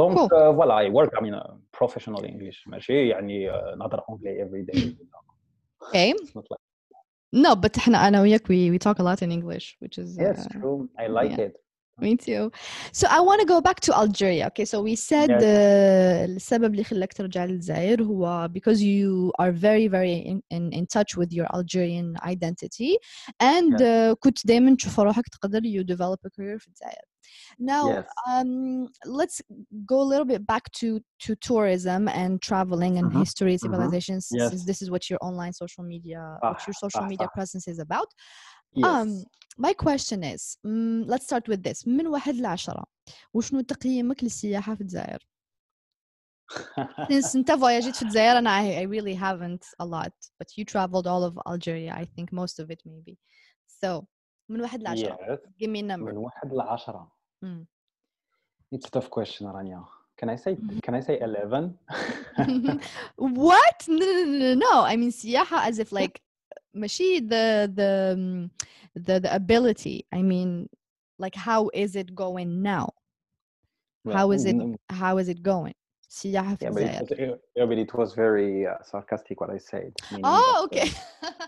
donc 0.00 0.14
Cool. 0.16 0.28
uh, 0.28 0.52
voilà 0.58 0.74
I 0.84 0.88
work 0.98 1.10
I 1.18 1.20
mean 1.24 1.34
uh, 1.34 1.52
professional 1.80 2.24
English 2.24 2.58
ماشي 2.68 3.08
يعني 3.08 3.52
uh, 3.52 3.76
نهضر 3.78 4.00
anglais 4.00 4.44
every 4.46 4.64
day 4.72 4.96
Okay. 5.82 6.12
it's 7.32 7.42
not 7.42 7.48
like 7.48 7.62
No, 7.62 7.68
but 7.68 7.78
احنا 7.78 8.08
انا 8.08 8.20
وياك 8.20 8.42
we 8.48 8.70
we 8.70 8.78
talk 8.78 8.98
a 8.98 9.02
lot 9.02 9.22
in 9.22 9.30
English, 9.32 9.76
which 9.80 9.98
is 9.98 10.16
yes 10.18 10.46
uh, 10.46 10.48
true 10.48 10.88
I 10.98 11.06
like 11.06 11.38
yeah. 11.38 11.46
it 11.46 11.56
Me 12.00 12.16
too. 12.16 12.44
So 12.92 13.04
I 13.10 13.20
want 13.28 13.40
to 13.40 13.46
go 13.54 13.60
back 13.60 13.78
to 13.86 13.90
Algeria. 14.02 14.46
Okay, 14.50 14.64
so 14.64 14.76
we 14.88 14.94
said 14.94 15.30
Yes. 15.30 15.42
uh, 15.42 16.24
السبب 16.24 16.72
اللي 16.72 16.84
خلاك 16.84 17.12
ترجع 17.12 17.44
للجزائر 17.44 18.02
هو 18.02 18.48
because 18.52 18.80
you 18.80 19.32
are 19.42 19.52
very 19.52 19.88
very 19.88 20.16
in, 20.30 20.40
in, 20.50 20.72
in 20.72 20.86
touch 20.86 21.16
with 21.16 21.32
your 21.32 21.46
Algerian 21.56 22.16
identity 22.24 22.96
and 23.40 23.74
uh, 23.82 24.14
كنت 24.20 24.46
دايما 24.46 24.76
تشوف 24.76 25.00
روحك 25.00 25.28
تقدر 25.28 25.60
you 25.60 25.84
develop 25.84 26.18
a 26.26 26.30
career 26.30 26.58
في 26.58 26.68
الجزائر. 26.68 27.02
Now, 27.58 27.84
Yes. 27.88 28.06
um, 28.26 28.88
let's 29.04 29.42
go 29.86 30.00
a 30.00 30.08
little 30.12 30.24
bit 30.24 30.46
back 30.46 30.70
to 30.80 31.00
to 31.24 31.34
tourism 31.36 32.08
and 32.08 32.40
traveling 32.48 32.98
and 32.98 33.12
Mhm, 33.12 33.18
history, 33.18 33.54
mhm. 33.54 33.60
civilizations. 33.60 34.28
Yes. 34.30 34.50
Since 34.50 34.64
this 34.64 34.82
is 34.82 34.90
what 34.90 35.10
your 35.10 35.18
online 35.28 35.52
social 35.52 35.84
media, 35.84 36.38
what 36.42 36.66
your 36.66 36.74
صح، 36.74 36.80
social 36.84 37.00
صح، 37.02 37.08
media 37.12 37.26
صح. 37.28 37.34
presence 37.34 37.66
is 37.68 37.78
about. 37.78 38.08
yes 38.74 38.88
Um, 38.88 39.24
my 39.66 39.72
question 39.72 40.22
is, 40.22 40.42
mm, 40.66 41.04
let's 41.06 41.24
start 41.26 41.48
with 41.48 41.62
this. 41.62 41.84
من 41.86 42.06
واحد 42.06 42.34
لعشرة 42.34 42.84
وشنو 43.34 43.60
تقييمك 43.60 44.24
للسياحة 44.24 44.74
في 44.74 44.80
الجزائر؟ 44.80 45.18
Since 47.10 47.36
انت 47.36 47.50
voyaged 47.52 47.94
في 47.96 48.02
الجزائر 48.02 48.38
and 48.38 48.48
I, 48.48 48.80
I 48.80 48.82
really 48.82 49.14
haven't 49.14 49.64
a 49.80 49.84
lot, 49.86 50.12
but 50.38 50.48
you 50.56 50.64
traveled 50.64 51.06
all 51.06 51.24
of 51.24 51.38
Algeria, 51.46 51.92
I 51.94 52.04
think 52.04 52.32
most 52.32 52.58
of 52.60 52.70
it 52.70 52.82
maybe. 52.86 53.18
So 53.66 54.06
من 54.50 54.60
واحد 54.60 54.82
لعشرة, 54.82 55.16
yes 55.16 55.38
give 55.58 55.70
me 55.70 55.80
a 55.80 55.82
number. 55.82 56.12
من 56.12 56.16
واحد 56.16 56.52
لعشرة 56.52 57.12
Mm. 57.43 57.67
It's 58.71 58.87
a 58.87 58.91
tough 58.91 59.09
question, 59.09 59.47
Rania. 59.47 59.85
Can 60.17 60.29
I 60.29 60.35
say 60.35 60.55
mm-hmm. 60.55 60.79
can 60.79 60.95
I 60.95 61.01
say 61.01 61.19
eleven? 61.19 61.77
what? 63.17 63.85
No, 63.87 64.05
no, 64.05 64.23
no, 64.23 64.53
no. 64.53 64.81
I 64.81 64.95
mean 64.95 65.11
siyaha 65.11 65.67
as 65.67 65.79
if 65.79 65.91
like 65.91 66.21
mashi 66.75 67.19
the 67.27 67.71
the 67.73 68.13
um, 68.13 68.51
the 68.95 69.19
the 69.19 69.35
ability. 69.35 70.05
I 70.11 70.21
mean 70.21 70.69
like 71.19 71.35
how 71.35 71.69
is 71.73 71.95
it 71.95 72.15
going 72.15 72.61
now? 72.61 72.93
How 74.11 74.31
is 74.31 74.45
it 74.45 74.55
mm, 74.55 74.75
mm. 74.75 74.77
how 74.89 75.17
is 75.17 75.29
it 75.29 75.41
going? 75.41 75.75
Yeah, 76.21 76.55
but 76.59 76.83
it 76.83 77.11
it, 77.11 77.41
yeah, 77.55 77.65
but 77.65 77.77
it 77.77 77.91
was 77.95 78.13
very 78.13 78.67
uh, 78.67 78.75
sarcastic 78.83 79.41
what 79.41 79.49
I 79.49 79.57
said. 79.57 79.93
Oh, 80.23 80.61
uh, 80.61 80.65
okay. 80.65 80.91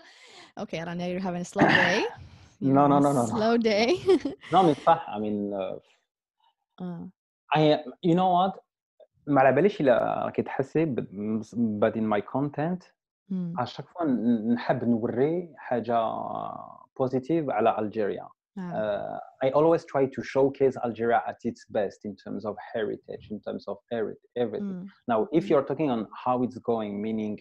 okay, 0.58 0.78
Aranya, 0.78 1.08
you're 1.08 1.20
having 1.20 1.42
a 1.42 1.44
slow 1.44 1.66
day. 1.68 2.04
You're 2.61 2.73
No, 2.73 2.87
no, 2.87 2.95
having 2.95 3.05
a 3.05 3.13
no, 3.13 3.13
no, 3.13 3.25
no. 3.25 3.37
Slow 3.37 3.57
day. 3.57 3.87
no, 4.53 4.63
mais 4.63 4.77
صح. 4.83 5.05
I 5.09 5.19
mean, 5.19 5.53
uh, 5.53 5.79
آه. 6.81 7.09
I, 7.55 7.77
you 8.03 8.15
know 8.15 8.29
what? 8.29 8.59
ما 9.27 9.41
على 9.41 9.51
باليش 9.55 9.81
الا 9.81 10.23
راكي 10.25 10.41
تحسي 10.41 10.85
but, 10.95 11.03
but 11.79 11.95
in 11.95 12.07
my 12.07 12.21
content 12.21 12.91
مم. 13.29 13.53
اشاك 13.59 13.85
فوا 13.85 14.05
نحب 14.53 14.83
نوري 14.83 15.53
حاجه 15.57 15.99
بوزيتيف 16.99 17.49
على 17.49 17.79
الجيريا 17.79 18.29
آه. 18.57 19.19
uh, 19.41 19.47
I 19.47 19.49
always 19.51 19.81
try 19.85 20.05
to 20.05 20.23
showcase 20.23 20.75
Algeria 20.85 21.21
at 21.27 21.37
its 21.45 21.65
best 21.69 21.99
in 22.05 22.15
terms 22.15 22.45
of 22.45 22.55
heritage, 22.73 23.25
in 23.31 23.39
terms 23.39 23.63
of 23.67 23.77
every- 23.93 24.21
everything. 24.43 24.77
مم. 24.83 24.87
Now, 25.11 25.27
if 25.39 25.43
you're 25.49 25.63
talking 25.71 25.89
on 25.89 26.07
how 26.25 26.43
it's 26.43 26.57
going, 26.71 27.01
meaning 27.01 27.35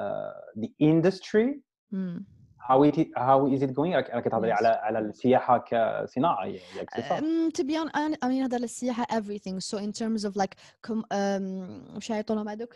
uh, 0.00 0.32
the 0.62 0.70
industry, 0.80 1.48
مم. 1.92 2.26
how 2.68 2.82
it 2.82 2.96
how 3.16 3.46
is 3.46 3.62
it 3.62 3.72
going؟ 3.74 3.94
راك 3.94 4.10
راك 4.10 4.24
تهضري 4.24 4.52
Yes. 4.54 4.58
على 4.58 4.68
على 4.68 4.98
السياحه 4.98 5.58
كصناعه 5.58 6.44
ياك 6.46 6.90
سي 6.90 7.02
صح؟ 7.02 7.18
Um, 7.18 7.50
to 7.52 7.64
be 7.64 7.76
honest, 7.76 8.18
I 8.22 8.28
mean 8.28 8.42
هذا 8.42 8.58
للسياحة 8.58 9.06
everything. 9.10 9.60
So 9.60 9.78
in 9.78 9.92
terms 9.92 10.24
of 10.24 10.36
like 10.36 10.56
com- 10.86 11.06
um 11.12 11.96
وش 11.96 12.10
يعيطولهم 12.10 12.48
هذوك؟ 12.48 12.74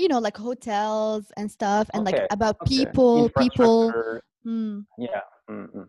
You 0.00 0.08
know, 0.08 0.18
like 0.28 0.36
hotels 0.36 1.24
and 1.38 1.50
stuff, 1.50 1.86
and 1.94 2.04
like 2.06 2.14
Okay, 2.14 2.26
about 2.30 2.56
Okay. 2.62 2.68
people, 2.76 3.16
people. 3.42 3.88
Infrastructure, 3.88 4.22
Mm. 4.46 4.76
Yeah. 4.98 5.24
mm-mm. 5.50 5.86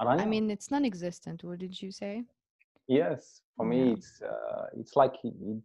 Rania? 0.00 0.22
I 0.22 0.26
mean, 0.26 0.50
it's 0.54 0.68
non-existent. 0.70 1.38
What 1.44 1.58
did 1.64 1.74
you 1.82 1.90
say? 2.00 2.14
yes. 2.98 3.20
For 3.56 3.64
me, 3.72 3.78
Yeah. 3.80 3.94
it's 3.94 4.10
uh, 4.32 4.64
it's 4.80 4.94
like 5.02 5.14
it 5.28 5.34
it 5.52 5.60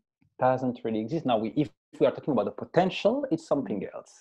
doesn't 0.45 0.77
really 0.85 1.01
exist 1.05 1.23
now. 1.29 1.37
We, 1.43 1.47
if 1.63 1.69
we 1.99 2.05
are 2.07 2.15
talking 2.17 2.33
about 2.35 2.47
the 2.51 2.55
potential, 2.65 3.15
it's 3.33 3.45
something 3.53 3.79
else. 3.95 4.13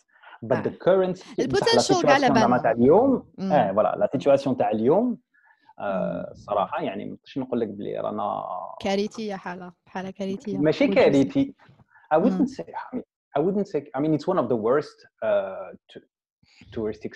But 0.44 0.64
the 0.64 0.70
Ah. 0.70 0.84
current 0.86 1.18
زعما 1.40 2.28
لبالنا. 2.28 2.58
تاع 2.58 2.72
اليوم 2.72 3.20
Mm. 3.38 3.42
آه 3.52 3.72
فوالا 3.72 3.96
لا 4.00 4.10
سيتواسيون 4.12 4.58
تاع 4.58 4.72
اليوم 4.72 5.18
آه، 5.80 6.32
الصراحه 6.32 6.82
يعني 6.84 7.06
ما 7.06 7.12
نقدرش 7.14 7.38
نقول 7.38 7.60
لك 7.60 7.68
بلي 7.68 7.98
رانا 8.00 8.44
كارثية 8.82 9.36
حالة 9.36 9.74
حالة 9.86 10.10
كارثية. 10.12 10.58
ماشي? 10.58 10.88
كارثي 10.88 11.56
I 12.14 12.18
Mm. 12.18 12.22
wouldn't 12.22 12.50
say 12.50 12.66
I 13.38 13.42
wouldn't 13.42 13.68
say 13.68 13.80
I 13.96 14.00
mean 14.02 14.14
it's 14.18 14.28
one 14.28 14.40
of 14.44 14.48
the 14.50 14.56
worst 14.68 14.98
uh, 15.24 15.70
to, 15.92 16.00
touristic 16.76 17.14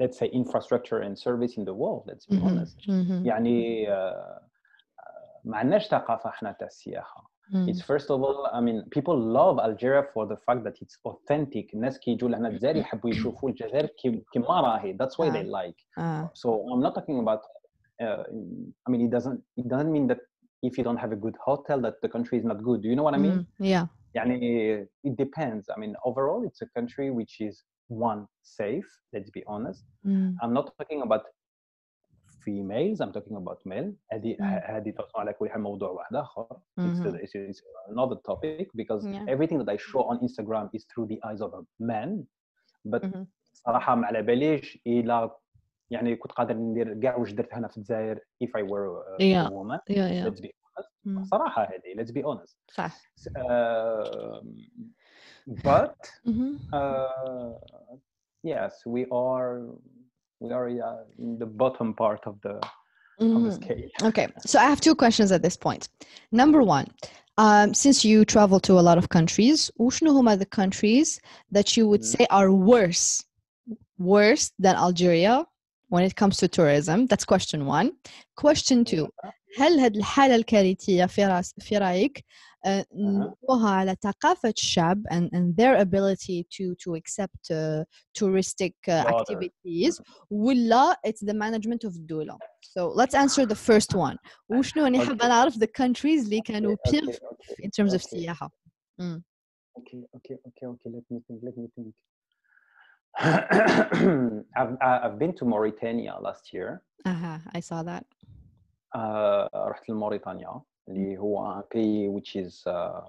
let's 0.00 0.18
say 0.18 0.26
infrastructure 0.42 0.98
and 1.06 1.14
service 1.26 1.52
in 1.58 1.64
the 1.64 1.74
world 1.82 2.02
let's 2.10 2.26
be 2.26 2.36
Mhm. 2.36 2.46
honest 2.46 2.78
Mhm. 2.88 3.26
يعني 3.26 3.88
آه، 3.92 3.94
آه، 5.00 5.40
ما 5.44 5.56
عندناش 5.56 5.88
ثقافه 5.88 6.30
إحنا 6.30 6.52
تاع 6.52 6.66
السياحه 6.66 7.29
Mm. 7.53 7.69
It's 7.69 7.81
first 7.91 8.09
of 8.09 8.17
all, 8.23 8.39
I 8.57 8.59
mean, 8.59 8.77
people 8.95 9.17
love 9.39 9.55
Algeria 9.59 10.03
for 10.13 10.23
the 10.31 10.37
fact 10.45 10.61
that 10.65 10.75
it's 10.83 10.97
authentic. 11.05 11.73
الناس 11.73 11.99
كيجوا 11.99 12.29
لهنا 12.29 12.47
الجزائر 12.47 12.75
يحبوا 12.75 13.09
يشوفوا 13.09 13.49
الجزائر 13.49 13.85
كي- 13.85 14.23
كيما 14.33 14.61
راهي. 14.61 14.97
That's 14.97 15.17
why 15.19 15.29
they 15.29 15.45
like. 15.45 15.77
آه. 15.97 16.31
So 16.33 16.49
I'm 16.49 16.81
not 16.81 16.93
talking 16.95 17.19
about. 17.19 17.39
Uh, 18.01 18.23
I 18.87 18.91
mean, 18.91 19.01
it 19.07 19.11
doesn't. 19.11 19.39
It 19.57 19.67
doesn't 19.67 19.91
mean 19.91 20.07
that 20.07 20.19
if 20.63 20.77
you 20.77 20.83
don't 20.83 20.97
have 21.03 21.11
a 21.11 21.19
good 21.25 21.37
hotel, 21.47 21.77
that 21.85 21.95
the 22.03 22.09
country 22.15 22.37
is 22.41 22.45
not 22.51 22.59
good. 22.67 22.79
Do 22.83 22.87
you 22.91 22.95
know 22.99 23.03
what 23.07 23.13
I 23.13 23.21
mean? 23.25 23.37
Mm. 23.39 23.45
Yeah. 23.59 23.87
يعني 24.15 24.87
it 25.07 25.15
depends. 25.15 25.69
I 25.69 25.79
mean, 25.79 25.93
overall, 26.05 26.41
it's 26.47 26.61
a 26.61 26.69
country 26.79 27.07
which 27.11 27.35
is 27.47 27.55
one 27.87 28.21
safe. 28.41 28.89
Let's 29.13 29.29
be 29.37 29.43
honest. 29.47 29.83
Mm. 30.07 30.33
I'm 30.41 30.53
not 30.59 30.65
talking 30.79 31.01
about 31.07 31.23
females. 32.45 32.99
I'm 33.01 33.11
talking 33.11 33.35
about 33.37 33.59
male. 33.65 33.93
هذه 34.13 34.35
Mm. 34.39 34.69
هذه 34.69 34.91
توصل 34.91 35.19
على 35.19 35.33
كل 35.33 35.49
حال 35.49 35.61
موضوع 35.61 35.89
واحد 35.89 36.15
آخر. 36.15 36.47
It's, 36.79 36.99
Mhm. 36.99 37.15
it's, 37.15 37.35
it's 37.35 37.61
another 37.89 38.15
topic 38.31 38.67
because 38.75 39.03
Yeah. 39.05 39.25
everything 39.33 39.57
that 39.59 39.69
I 39.69 39.77
show 39.77 40.01
on 40.11 40.19
Instagram 40.27 40.69
is 40.73 40.85
through 40.85 41.07
the 41.07 41.19
eyes 41.29 41.41
of 41.41 41.53
a 41.53 41.61
man. 41.79 42.25
But 42.85 43.01
Mhm. 43.05 43.25
صراحة 43.53 43.95
ما 43.95 44.07
على 44.07 44.21
باليش 44.21 44.79
إلا 44.87 45.35
يعني 45.91 46.15
كنت 46.15 46.31
قادر 46.31 46.53
ندير 46.57 46.99
كاع 47.01 47.15
واش 47.15 47.31
درت 47.31 47.53
هنا 47.53 47.67
في 47.67 47.77
الجزائر 47.77 48.19
if 48.43 48.47
I 48.47 48.61
were 48.63 49.17
a, 49.19 49.23
Yeah. 49.23 49.47
a 49.47 49.51
woman. 49.51 49.79
Yeah. 49.89 50.09
Yeah. 50.11 50.25
Let's 50.29 50.41
be 50.41 50.49
honest. 50.49 50.89
Mm. 51.07 51.23
صراحة 51.23 51.63
هذه 51.63 52.03
let's 52.03 52.11
be 52.11 52.23
honest. 52.23 52.55
صح. 52.75 53.01
Um, 53.29 54.45
but 55.47 55.97
Mhm. 56.25 56.59
uh, 56.73 57.97
yes, 58.43 58.73
we 58.85 59.01
are 59.11 59.53
we 60.39 60.51
are 60.51 60.69
yeah, 60.69 60.95
in 61.19 61.37
the 61.39 61.45
bottom 61.45 61.93
part 61.93 62.21
of 62.25 62.35
the 62.41 62.55
of 63.19 63.43
the 63.43 63.49
Mhm. 63.49 63.63
scale. 63.63 63.89
Okay, 64.09 64.27
so 64.51 64.59
I 64.59 64.67
have 64.73 64.81
two 64.81 64.95
questions 65.03 65.29
at 65.31 65.41
this 65.41 65.57
point. 65.67 65.83
Number 66.31 66.61
one, 66.77 66.87
um, 67.37 67.73
since 67.73 67.97
you 68.09 68.25
travel 68.25 68.59
to 68.67 68.73
a 68.81 68.83
lot 68.89 68.97
of 68.97 69.05
countries, 69.09 69.71
وشنو 69.79 70.11
هما 70.19 70.37
the 70.37 70.45
countries 70.45 71.19
that 71.51 71.77
you 71.77 71.87
would 71.87 72.01
Mhm. 72.01 72.17
say 72.17 72.25
are 72.29 72.51
worse, 72.51 73.23
worse 73.97 74.51
than 74.59 74.75
Algeria 74.75 75.45
when 75.89 76.03
it 76.03 76.15
comes 76.15 76.35
to 76.37 76.47
tourism? 76.47 77.05
That's 77.07 77.25
question 77.25 77.65
one. 77.65 77.87
Question 78.35 78.83
two, 78.85 79.07
هل 79.57 79.79
هذه 79.79 79.97
الحالة 79.97 80.35
الكارثية 80.35 81.05
في 81.05 81.25
راس 81.25 81.53
في 81.59 81.77
رأيك 81.77 82.25
آه، 82.65 82.85
نلقوها 82.93 83.69
على 83.69 83.95
ثقافة 84.03 84.49
الشعب 84.49 85.07
and, 85.07 85.29
and 85.35 85.55
their 85.55 85.77
ability 85.81 86.43
to 86.43 86.75
to 86.75 86.95
accept 86.95 87.51
uh, 87.51 87.83
touristic 88.19 88.73
uh, 88.87 89.03
Got 89.03 89.09
it. 89.09 89.37
activities 89.37 90.01
ولا 90.29 90.99
it's 91.07 91.21
the 91.25 91.33
management 91.33 91.89
of 91.89 91.95
الدولة 91.95 92.37
so 92.61 92.89
let's 92.95 93.15
answer 93.15 93.45
the 93.45 93.55
first 93.55 93.95
one 93.95 94.17
وشنو 94.49 94.85
أنا 94.85 94.99
حابة 95.05 95.25
Okay. 95.25 95.27
نعرف 95.27 95.55
the 95.57 95.67
countries 95.67 96.23
اللي 96.25 96.41
كانوا 96.41 96.75
Okay, 96.75 96.91
pire 96.91 97.01
okay, 97.01 97.17
okay, 97.31 97.63
in 97.65 97.69
terms 97.69 97.93
of 97.93 98.01
okay. 98.01 98.05
السياحة 98.05 98.49
Okay, 99.79 100.01
okay, 100.17 100.35
okay, 100.47 100.65
okay. 100.73 100.89
Let 100.95 101.05
me 101.11 101.19
think. 101.27 101.39
Let 101.47 101.55
me 101.61 101.67
think. 101.75 101.91
I've 104.59 104.73
I've 104.81 105.17
been 105.19 105.33
to 105.39 105.45
Mauritania 105.53 106.13
last 106.27 106.43
year. 106.53 106.69
aha 107.05 107.41
I 107.57 107.59
saw 107.69 107.83
that 107.83 108.05
Uh, 108.95 109.47
رحت 109.55 109.89
لموريتانيا 109.89 110.49
اللي 110.49 110.61
هو 110.89 111.61
un 111.61 111.63
pays 111.63 112.09
which 112.15 112.35
is 112.35 112.63
uh, 112.67 113.01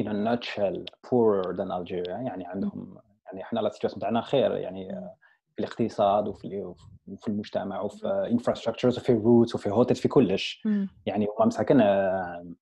in 0.00 0.06
a 0.08 0.12
nutshell 0.12 0.76
poorer 1.06 1.54
than 1.56 1.70
Algeria 1.70 2.08
يعني 2.26 2.46
عندهم 2.46 2.98
يعني 3.26 3.42
احنا 3.42 3.60
لا 3.60 3.68
سيتواسيون 3.70 4.00
تاعنا 4.00 4.20
خير 4.20 4.56
يعني 4.56 4.88
uh, 4.92 5.20
في 5.54 5.58
الاقتصاد 5.58 6.28
وفي 6.28 6.74
وفي 7.06 7.28
المجتمع 7.28 7.80
وفي 7.80 8.36
infrastructures 8.38 8.96
وفي 8.98 9.12
routes 9.18 9.54
وفي 9.54 9.70
hotels 9.70 10.00
في 10.00 10.08
كلش 10.08 10.62
Mm. 10.66 10.88
يعني 11.06 11.26
هما 11.38 11.46
مساكن 11.46 11.80
uh, 11.80 12.54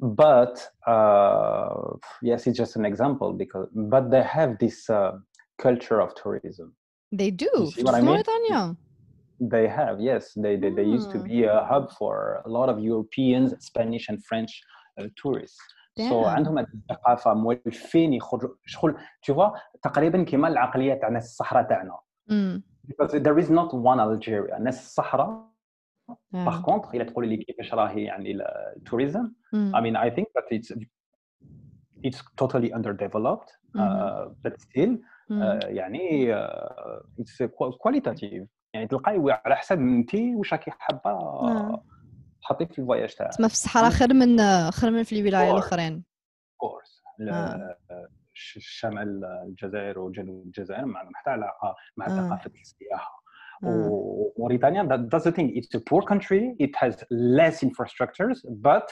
but 0.00 0.56
uh, 0.86 1.96
yes 2.22 2.46
it's 2.46 2.56
just 2.58 2.76
an 2.76 2.84
example 2.84 3.32
because 3.32 3.68
but 3.74 4.10
they 4.10 4.22
have 4.22 4.58
this 4.58 4.90
uh, 4.90 5.12
culture 5.64 6.00
of 6.00 6.10
tourism 6.22 6.68
they 7.20 7.30
do 7.30 7.50
You 7.56 7.66
see 7.66 7.74
في 7.74 7.82
what 7.84 7.94
I 7.94 8.00
mean? 8.00 8.04
موريتانيا 8.04 8.74
they 9.54 9.66
have 9.78 9.96
yes 10.10 10.24
they, 10.44 10.54
they 10.62 10.70
they 10.78 10.86
used 10.96 11.10
to 11.14 11.18
Hmm. 11.18 11.28
be 11.30 11.38
a 11.44 11.58
hub 11.70 11.84
for 11.98 12.14
a 12.48 12.50
lot 12.56 12.68
of 12.72 12.76
europeans 12.90 13.48
spanish 13.68 14.04
and 14.10 14.18
french 14.28 14.52
uh, 14.98 15.08
tourists 15.22 15.60
so 16.08 16.14
Damn. 16.24 16.24
عندهم 16.36 16.58
هاد 16.58 16.66
الثقافه 16.74 17.34
مولفين 17.34 18.12
يخرجوا 18.12 18.54
شغل 18.66 18.96
tu 19.26 19.34
vois 19.34 19.52
تقريبا 19.82 20.22
كيما 20.24 20.48
العقليه 20.48 20.94
تاع 20.94 21.08
ناس 21.08 21.24
الصحراء 21.24 21.62
تاعنا 21.68 21.98
Mm. 22.30 22.62
because 22.90 23.12
there 23.12 23.38
is 23.44 23.48
not 23.50 23.68
one 23.74 24.00
Algeria 24.00 24.60
ناس 24.60 24.80
الصحراء 24.86 25.46
Yeah. 26.10 26.36
باغ 26.36 26.62
كونتر 26.62 26.88
الا 26.94 27.04
تقول 27.04 27.28
لي 27.28 27.36
كيفاش 27.36 27.74
راهي 27.74 28.04
يعني 28.04 28.32
التوريزم 28.76 29.24
Mm. 29.54 29.74
I 29.76 29.80
mean, 29.80 29.96
I 29.96 30.10
think 30.16 30.26
that 30.36 30.46
it's 30.58 30.72
it's 32.06 32.20
totally 32.40 32.70
underdeveloped, 32.78 33.50
Mhm. 33.74 33.80
uh, 33.80 34.24
but 34.44 34.54
still 34.66 34.92
Mm. 35.30 35.42
uh, 35.42 35.66
يعني 35.66 36.34
uh, 36.34 37.00
it's 37.20 37.36
qu- 37.56 37.76
qualitative 37.84 38.46
يعني 38.73 38.87
تلقاي 38.87 39.39
على 39.45 39.55
حسب 39.55 39.79
انت 39.79 40.15
واش 40.15 40.53
راكي 40.53 40.71
حابة 40.71 41.11
نعم. 41.53 41.77
تحطي 42.41 42.65
في 42.65 42.79
الفواياج 42.79 43.15
تاعك 43.15 43.29
تسمى 43.29 43.47
في 43.47 43.53
الصحراء 43.53 43.89
خير 43.89 44.13
من 44.13 44.37
خير 44.71 44.91
من 44.91 45.03
في 45.03 45.19
الولايات 45.19 45.49
Sure. 45.49 45.53
الأخرين 45.53 46.03
كورس 46.57 47.01
آه. 47.31 47.75
شمال 48.35 49.25
الجزائر 49.25 49.99
وجنوب 49.99 50.45
الجزائر 50.45 50.85
ما 50.85 50.99
عندهم 50.99 51.15
حتى 51.15 51.29
علاقه 51.29 51.75
مع. 51.97 52.07
ثقافه 52.07 52.51
السياحة 52.61 53.21
آه. 53.63 53.87
وموريتانيا 54.37 54.83
that, 54.83 55.15
that's 55.15 55.23
the 55.23 55.31
thing 55.35 55.61
it's 55.61 55.75
a 55.75 55.79
poor 55.89 56.01
country 56.01 56.55
it 56.65 56.75
has 56.75 56.95
less 57.11 57.63
infrastructures 57.63 58.37
but 58.49 58.87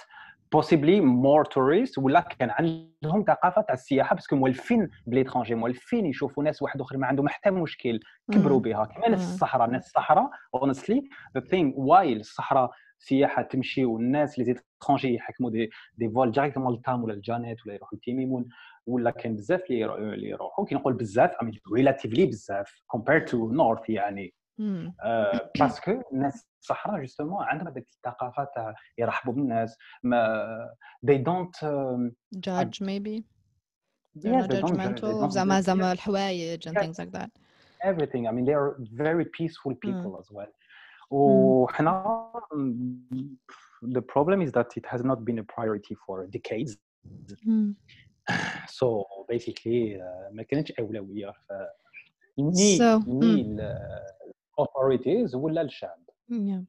possibly 0.55 1.00
more 1.02 1.43
tourists 1.54 1.97
ولا 1.97 2.19
كان 2.39 2.50
عندهم 2.50 3.23
ثقافة 3.27 3.62
تاع 3.62 3.73
السياحة 3.73 4.15
باسكو 4.15 4.35
مولفين 4.35 4.89
بليترونجي 5.08 5.56
مولفين 5.56 6.06
يشوفوا 6.06 6.43
ناس 6.43 6.62
واحد 6.62 6.81
آخرين 6.81 7.02
ما 7.02 7.08
عندهم 7.08 7.27
حتى 7.27 7.52
مشكل 7.52 8.00
كبروا. 8.31 8.60
بها 8.60 8.85
كما 8.85 9.08
ناس. 9.10 9.19
الصحراء 9.33 9.69
ناس 9.69 9.85
الصحراء 9.87 10.29
honestly 10.58 11.02
the 11.37 11.41
thing 11.41 11.73
why 11.75 12.02
الصحراء 12.04 12.71
سياحة 13.00 13.41
تمشي 13.41 13.85
والناس 13.85 14.39
لي 14.39 14.45
زيترونجي 14.45 15.13
يحكموا 15.15 15.50
دي 15.50 15.69
دي 15.97 16.10
فول 16.10 16.31
ديريكتومون 16.31 16.73
للتام 16.73 17.04
ولا 17.04 17.13
الجانيت 17.13 17.58
ولا 17.65 17.75
يروحوا 17.75 17.97
لتيميمون 17.97 18.50
ولا 18.87 19.12
كاين 19.12 19.35
بزاف 19.35 19.62
اللي 19.69 19.79
يرو- 19.79 19.95
اللي 19.97 20.29
يروحوا 20.29 20.65
كي 20.65 20.75
نقول 20.75 20.93
بزاف 20.93 21.31
relatively 21.79 22.19
بزاف 22.27 22.81
compared 22.95 23.23
to 23.29 23.35
north 23.35 23.89
يعني 23.89 24.33
Hmm. 24.60 24.91
باسكو 25.60 26.01
الناس 26.13 26.45
الصحراء 26.62 26.99
جوستومون 27.01 27.43
عندهم 27.43 27.67
هذيك 27.67 27.87
الثقافه 27.89 28.47
تاع 28.55 28.75
يرحبوا 28.97 29.33
بالناس 29.33 29.77
ما 30.03 30.75
they 31.05 31.17
don't 31.17 31.63
um, 31.63 32.12
judge 32.39 32.81
maybe 32.81 33.23
they're 34.15 34.33
yeah, 34.33 34.41
not 34.41 34.51
judgmental 34.51 35.29
زعما. 35.29 35.62
زعما 35.62 35.91
الحوايج 35.91 36.69
and 36.69 36.73
things 36.73 36.99
like 36.99 37.12
that 37.12 37.29
everything 37.83 38.27
I 38.27 38.31
mean 38.31 38.45
they 38.45 38.53
are 38.53 38.75
very 39.05 39.25
peaceful 39.25 39.71
Mm. 39.73 39.79
people 39.87 40.19
as 40.19 40.27
well 40.31 40.51
وحنا 41.12 42.31
the 43.97 44.01
problem 44.01 44.41
is 44.41 44.51
that 44.51 44.69
it 44.79 44.85
has 44.85 45.01
not 45.03 45.19
been 45.27 45.39
a 45.39 45.43
priority 45.55 45.95
for 46.05 46.15
decades 46.37 46.71
Hmm. 47.45 47.71
so 48.79 48.87
basically 49.33 49.81
uh, 49.95 50.33
ما 50.33 50.43
كانتش 50.43 50.71
اولويه 50.79 51.31
ف 51.31 51.51
ني 52.39 52.77
ني 53.07 53.43
authorities 54.58 55.35
ولا 55.35 55.62
الشعب 55.62 56.04
Yeah. 56.29 56.60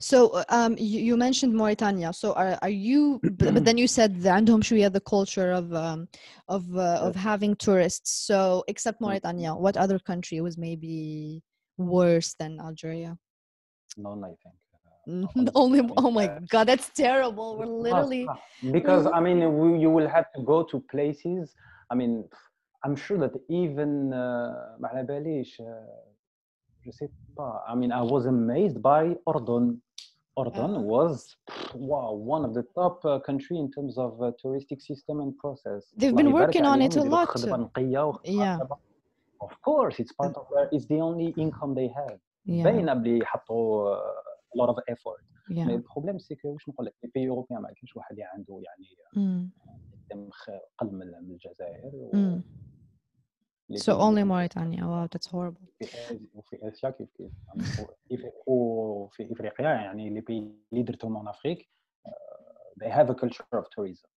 So 0.00 0.42
um, 0.48 0.74
you, 0.78 0.98
you 1.00 1.16
mentioned 1.16 1.54
Mauritania. 1.54 2.12
So 2.14 2.32
are, 2.32 2.58
are 2.62 2.70
you? 2.70 3.20
But, 3.22 3.54
but 3.54 3.64
then 3.64 3.76
you 3.76 3.86
said 3.86 4.22
that 4.22 4.32
عندهم 4.32 4.62
شوية 4.62 4.88
the 4.92 5.00
culture 5.00 5.52
of 5.52 5.72
um, 5.74 6.08
of 6.48 6.64
uh, 6.74 7.00
of 7.02 7.14
having 7.16 7.54
tourists. 7.56 8.10
So 8.26 8.64
except 8.68 9.00
Mauritania, 9.00 9.54
what 9.54 9.76
other 9.76 9.98
country 9.98 10.40
was 10.40 10.56
maybe 10.56 11.42
worse 11.76 12.34
than 12.40 12.58
Algeria? 12.60 13.18
none 13.98 14.24
I 14.24 14.34
think 14.42 14.54
Mhm. 15.08 15.48
Only. 15.54 15.80
Oh 15.96 16.10
my 16.10 16.28
God, 16.48 16.68
that's 16.68 16.88
terrible. 16.90 17.58
We're 17.58 17.66
literally. 17.66 18.28
because 18.70 19.06
I 19.06 19.20
mean 19.20 19.38
we, 19.58 19.78
you 19.84 19.90
will 19.90 20.08
have 20.08 20.26
to 20.36 20.42
go 20.42 20.62
to 20.70 20.80
places 20.90 21.54
I 21.90 21.94
mean 21.94 22.12
I'm 22.84 22.96
sure 22.96 23.18
that 23.18 23.34
even 23.48 24.12
uh, 24.12 24.76
je 26.86 26.90
sais 26.98 27.10
pas 27.36 27.52
I 27.70 27.74
mean 27.80 27.90
I 27.92 28.02
was 28.14 28.24
amazed 28.36 28.78
by 28.90 29.02
Ordon 29.32 29.66
Ordon 30.42 30.72
Yeah. 30.74 30.92
was 30.94 31.14
wow 31.90 32.10
one 32.34 32.42
of 32.48 32.52
the 32.58 32.64
top 32.78 32.96
uh, 33.04 33.18
country 33.28 33.56
in 33.62 33.68
terms 33.76 33.94
of 34.04 34.12
uh, 34.20 34.30
touristic 34.42 34.80
system 34.90 35.16
and 35.24 35.30
process 35.44 35.82
They've 36.00 36.12
الله 36.14 36.22
been 36.22 36.26
يبارك 36.28 36.50
working 36.56 36.62
on 36.64 36.66
عليهم، 36.66 36.90
it 36.90 36.94
a 36.94 36.96
يديروا 36.98 37.24
lot. 37.24 37.28
خدمة 37.28 37.56
نقية 37.56 38.06
وخدمة 38.08 38.56
Yeah. 38.56 38.60
طيبة. 38.62 38.76
of 39.44 39.52
course 39.68 39.96
it's 40.02 40.12
part 40.22 40.34
of 40.40 40.44
their 40.54 40.68
it's 40.76 40.86
the 40.86 41.00
only 41.08 41.28
income 41.44 41.74
they 41.74 41.88
have 42.00 42.18
Yeah. 42.46 42.64
باينه 42.64 42.94
بلي 42.94 43.24
حطوا 43.26 43.94
uh, 43.96 43.98
a 44.54 44.62
lot 44.62 44.68
of 44.70 44.76
effort 44.92 45.22
مي 45.50 45.64
Yeah. 45.64 45.68
البروبليم 45.68 46.18
سي 46.18 46.34
كو 46.34 46.48
واش 46.48 46.68
نقول 46.68 46.86
لك 46.86 46.94
لي 47.04 47.10
بي 47.14 47.28
اوروبيان 47.28 47.62
ما 47.62 47.68
كاينش 47.72 47.96
واحد 47.96 48.10
اللي 48.12 48.24
عنده 48.24 48.60
يعني 48.62 48.86
Mm. 49.12 49.50
قدام 50.10 50.28
خ- 50.30 50.50
قل 50.78 50.86
من 50.92 50.98
من 51.06 51.30
الجزائر 51.30 51.90
و- 51.94 52.10
Mm. 52.10 52.14
لي 52.14 52.42
So 53.75 53.99
only 53.99 54.23
Mauritania. 54.23 54.85
Wow, 54.85 55.07
that's 55.11 55.27
horrible. 55.27 55.61
وفي 56.35 56.67
آسيا 56.67 56.89
كيف 56.89 57.09
كيف؟ 57.17 57.31
يعني 57.47 58.31
وفي 58.47 59.31
إفريقيا 59.33 59.65
يعني 59.65 60.09
لي 60.09 60.21
بي 60.21 60.51
اللي 60.71 60.83
درتهم 60.83 61.21
من 61.21 61.27
افريك 61.27 61.69
they 62.83 62.89
have 62.89 63.09
a 63.09 63.15
culture 63.15 63.59
of 63.59 63.65
tourism. 63.75 64.07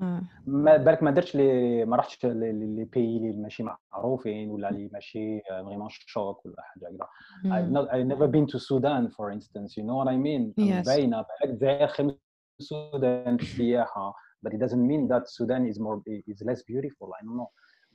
Uh, 0.00 0.22
ما 0.46 0.76
بالك 0.76 1.02
ما 1.02 1.10
درتش 1.10 1.34
لي 1.36 1.84
ما 1.84 1.96
رحتش 1.96 2.24
لي 2.24 2.84
بي 2.84 3.16
اللي 3.16 3.32
ماشي 3.32 3.64
معروفين 3.92 4.50
ولا 4.50 4.70
اللي 4.70 4.88
ماشي 4.92 5.40
فريمون 5.40 5.88
شوك 5.90 6.46
ولا 6.46 6.56
حاجة 6.62 6.88
هكذا 6.88 7.06
I've 7.44 7.72
not 7.72 7.90
I've 7.90 8.16
never 8.16 8.28
been 8.28 8.46
to 8.46 8.58
Sudan 8.58 9.10
for 9.10 9.30
instance. 9.30 9.76
You 9.76 9.84
know 9.84 9.96
what 9.96 10.08
I 10.08 10.16
mean? 10.16 10.54
Yes. 10.56 10.86
باينة. 10.86 11.22
بالك 11.22 11.50
الجزائر 11.50 11.86
خمس 11.86 12.14
السودان 12.60 13.36
في 13.36 13.42
السياحه 13.42 14.14
but 14.46 14.52
it 14.52 14.58
doesn't 14.58 14.86
mean 14.86 15.08
that 15.08 15.28
Sudan 15.28 15.66
is 15.66 15.78
more 15.78 16.00
is 16.32 16.42
less 16.42 16.62
beautiful. 16.62 17.08
I 17.18 17.24
don't 17.24 17.36
know. 17.36 17.50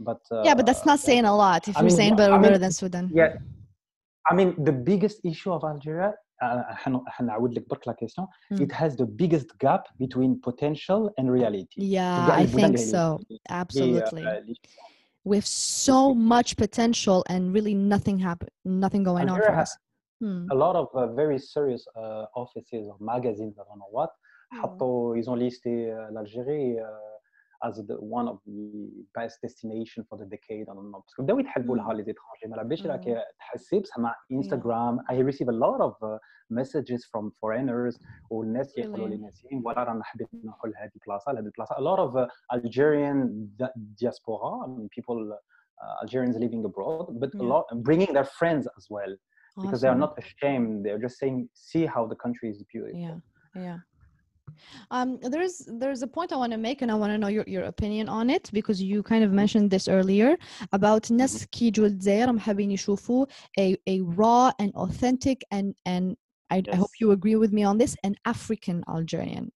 but 0.09 0.21
uh, 0.33 0.43
Yeah, 0.47 0.55
but 0.59 0.65
that's 0.69 0.85
not 0.91 0.99
saying 1.09 1.25
a 1.33 1.35
lot. 1.45 1.61
If 1.69 1.77
I 1.77 1.81
you're 1.81 1.89
mean, 1.91 1.97
saying 2.01 2.13
I 2.15 2.17
better, 2.21 2.33
mean, 2.35 2.43
better 2.47 2.61
than 2.65 2.73
Sudan. 2.81 3.05
yeah 3.21 3.31
I 4.31 4.35
mean 4.39 4.49
the 4.69 4.73
biggest 4.91 5.19
issue 5.33 5.51
of 5.57 5.61
Algeria 5.73 6.11
uh, 6.43 6.63
حن- 6.83 7.05
حنعاود 7.07 7.55
لك 7.55 7.69
برك 7.71 7.89
لا 7.89 7.95
كيسيون 7.95 8.27
Mm. 8.53 8.61
it 8.65 8.73
has 8.73 8.93
the 8.97 9.07
biggest 9.23 9.49
gap 9.65 9.83
between 9.99 10.31
potential 10.49 11.01
and 11.19 11.25
reality 11.39 11.77
Yeah, 11.77 12.27
كاع 12.27 12.39
I 12.39 12.41
البلدان 12.41 12.77
think 12.77 12.81
اللي- 12.81 12.93
so. 12.93 13.19
اللي- 13.31 13.41
Absolutely. 13.51 14.23
اللي- 14.27 14.55
We 15.29 15.37
have 15.41 15.47
so 15.87 16.01
much 16.35 16.51
potential 16.65 17.19
and 17.33 17.43
really 17.57 17.75
nothing 17.95 18.19
happen, 18.29 18.49
nothing 18.85 19.03
going 19.11 19.29
on 19.29 19.37
for 19.37 19.51
Algeria 19.51 19.63
us. 19.67 19.73
Hmm. 20.23 20.43
a 20.55 20.57
lot 20.65 20.75
of 20.83 20.87
uh, 20.95 21.07
very 21.23 21.39
serious 21.55 21.83
uh, 22.03 22.43
offices 22.43 22.83
or 22.91 22.97
magazines 23.15 23.55
I 23.61 23.65
don't 23.69 23.81
know 23.85 23.93
what 23.99 24.11
حطوا 24.53 25.17
ils 25.17 25.29
ont 25.29 25.39
listé 25.45 25.73
uh, 25.93 26.11
l'Algérie 26.15 26.71
uh, 26.79 27.14
as 27.69 27.77
the 27.89 27.97
one 28.19 28.27
of 28.33 28.39
the 28.47 28.89
best 29.19 29.37
destination 29.47 30.01
for 30.09 30.17
the 30.21 30.27
decade 30.35 30.67
I 30.71 30.75
don't 30.75 30.91
know 30.93 31.01
باسكو 31.01 31.23
بداو 31.23 31.39
يتحلبوا 31.39 31.77
لها 31.77 31.89
Mm. 31.93 31.97
لي 31.97 32.03
زيترونجي 32.03 32.47
ما 32.47 32.57
على 32.59 32.77
Mm. 32.77 32.87
راك 32.87 33.25
تحسي 33.39 33.81
بصح 33.81 33.99
مع 33.99 34.15
انستغرام 34.33 34.99
I 35.01 35.15
receive 35.15 35.49
a 35.49 35.53
lot 35.67 35.81
of 35.81 35.93
uh, 36.03 36.19
messages 36.51 37.05
from 37.13 37.31
foreigners 37.41 37.99
والناس 38.31 38.79
يقولوا 38.79 39.09
لي 39.09 39.17
Really? 39.17 39.21
ناسين 39.23 39.63
ولا 39.65 39.85
رانا 39.85 40.05
حبيت 40.05 40.29
نروحوا 40.35 40.71
لهذه 40.71 40.91
البلاصه 40.97 41.33
لهذه 41.33 41.45
البلاصه 41.45 41.75
a 41.75 41.79
lot 41.79 41.99
of 42.01 42.17
uh, 42.17 42.57
Algerian 42.57 43.19
di- 43.61 43.75
diaspora 44.01 44.51
I 44.65 44.69
mean 44.69 44.89
people 44.99 45.21
uh, 45.33 46.03
Algerians 46.05 46.37
living 46.45 46.63
abroad 46.71 47.07
but 47.23 47.31
a 47.35 47.39
Yeah. 47.43 47.53
lot 47.53 47.65
bringing 47.89 48.13
their 48.17 48.29
friends 48.41 48.65
as 48.79 48.85
well 48.95 49.13
because 49.65 49.81
they 49.83 49.91
are 49.93 50.01
Awesome. 50.01 50.07
not 50.07 50.13
ashamed. 50.25 50.73
They're 50.85 51.03
just 51.07 51.17
saying, 51.23 51.37
see 51.71 51.85
how 51.95 52.03
the 52.13 52.19
country 52.25 52.47
is 52.55 52.59
beautiful. 52.73 53.01
Yeah, 53.07 53.19
yeah. 53.67 53.79
Um, 54.91 55.19
there's 55.23 55.57
there's 55.83 56.03
a 56.03 56.07
point 56.07 56.33
I 56.33 56.37
want 56.37 56.53
to 56.53 56.59
make, 56.59 56.83
and 56.83 56.91
I 56.91 56.95
want 56.95 57.13
to 57.13 57.19
know 57.19 57.29
your, 57.29 57.45
your 57.47 57.65
opinion 57.65 58.09
on 58.09 58.29
it 58.31 58.51
because 58.53 58.79
you 58.83 59.03
kind 59.03 59.23
of 59.25 59.33
mentioned 59.33 59.71
this 59.71 59.89
earlier 59.89 60.37
about 60.73 61.11
ناس 61.13 61.47
كي 61.47 61.67
يجوا 61.67 61.89
للجزائر 61.89 62.31
هم 62.31 62.39
حابين 62.39 62.71
يشوفوا 62.71 63.27
a 63.61 63.77
a 63.89 64.01
raw 64.01 64.51
and 64.63 64.73
authentic 64.75 65.45
and 65.53 65.75
and 65.87 66.17
I, 66.51 66.63
I 66.73 66.77
hope 66.77 66.91
Yes. 66.95 67.01
you 67.01 67.13
agree 67.13 67.37
with 67.37 67.53
me 67.53 67.63
on 67.65 67.79
this 67.79 67.97
an 68.05 68.15
African 68.27 68.83
Algerian. 68.89 69.51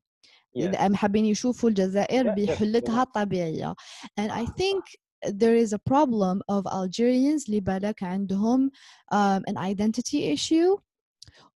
Yes. 0.54 0.74
هم 0.76 0.94
حابين 0.96 1.24
يشوفوا 1.24 1.68
الجزائر 1.68 2.24
Yeah, 2.24 2.34
yes, 2.36 2.50
بحلتها 2.50 3.02
الطبيعية 3.02 3.74
and 4.20 4.30
I 4.30 4.46
think 4.46 4.84
there 5.32 5.56
is 5.56 5.72
a 5.72 5.78
problem 5.78 6.42
of 6.48 6.66
Algerians 6.66 7.46
اللي 7.48 7.60
بالك 7.60 8.02
عندهم 8.02 8.70
um, 9.12 9.42
an 9.48 9.56
identity 9.58 10.24
issue 10.32 10.76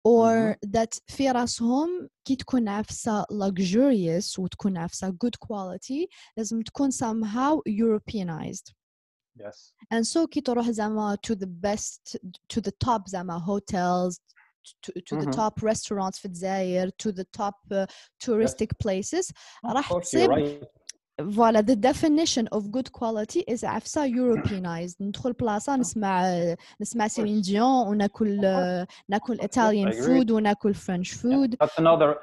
or 0.09 0.57
that 0.66 0.99
في 1.07 1.30
راسهم 1.30 2.09
كي 2.24 2.36
تكون 2.36 2.68
عفسة 2.68 3.22
luxurious 3.22 4.38
وتكون 4.38 4.76
عفسة 4.78 5.11
good 5.11 5.46
quality 5.46 6.07
لازم 6.36 6.62
تكون 6.62 6.90
somehow 6.90 7.61
Europeanized 7.68 8.72
Yes. 9.40 9.72
and 9.94 10.05
so 10.07 10.26
كي 10.26 10.40
تروح 10.40 10.70
زعما 10.70 11.18
to 11.26 11.34
the 11.34 11.46
best 11.46 12.16
to 12.53 12.61
the 12.61 12.72
top 12.84 13.09
زعما 13.09 13.38
hotels 13.38 14.18
to, 14.86 14.92
to 14.92 15.16
the 15.16 15.26
Mhm. 15.26 15.32
top 15.32 15.62
restaurants 15.62 16.18
في 16.18 16.24
الجزائر 16.24 16.90
to 17.03 17.12
the 17.12 17.24
top 17.38 17.55
uh, 17.72 17.86
touristic 18.24 18.68
places 18.84 19.30
Of 19.64 19.70
راح 19.72 19.88
course, 19.92 19.96
you're 19.96 20.03
تصيب 20.03 20.30
right. 20.30 20.64
فوالا 21.18 21.61
the 21.62 21.76
definition 21.76 22.46
of 22.59 22.62
good 22.70 22.92
quality 22.92 23.42
is 23.55 23.64
عفسة 23.64 24.07
Europeanized 24.09 24.96
ندخل 25.01 25.32
بلاصة 25.32 25.76
نسمع 25.76 26.22
نسمع 26.80 27.09
سيلين 27.09 27.40
ديون 27.40 27.88
وناكل 27.88 28.40
ناكل 29.09 29.38
Italian 29.40 29.88
I 29.88 29.92
agree. 29.92 30.07
food 30.07 30.30
وناكل 30.30 30.74
French 30.74 31.09
Yeah, 31.09 31.20
food 31.22 31.57
That's 31.62 31.78
another. 31.78 32.16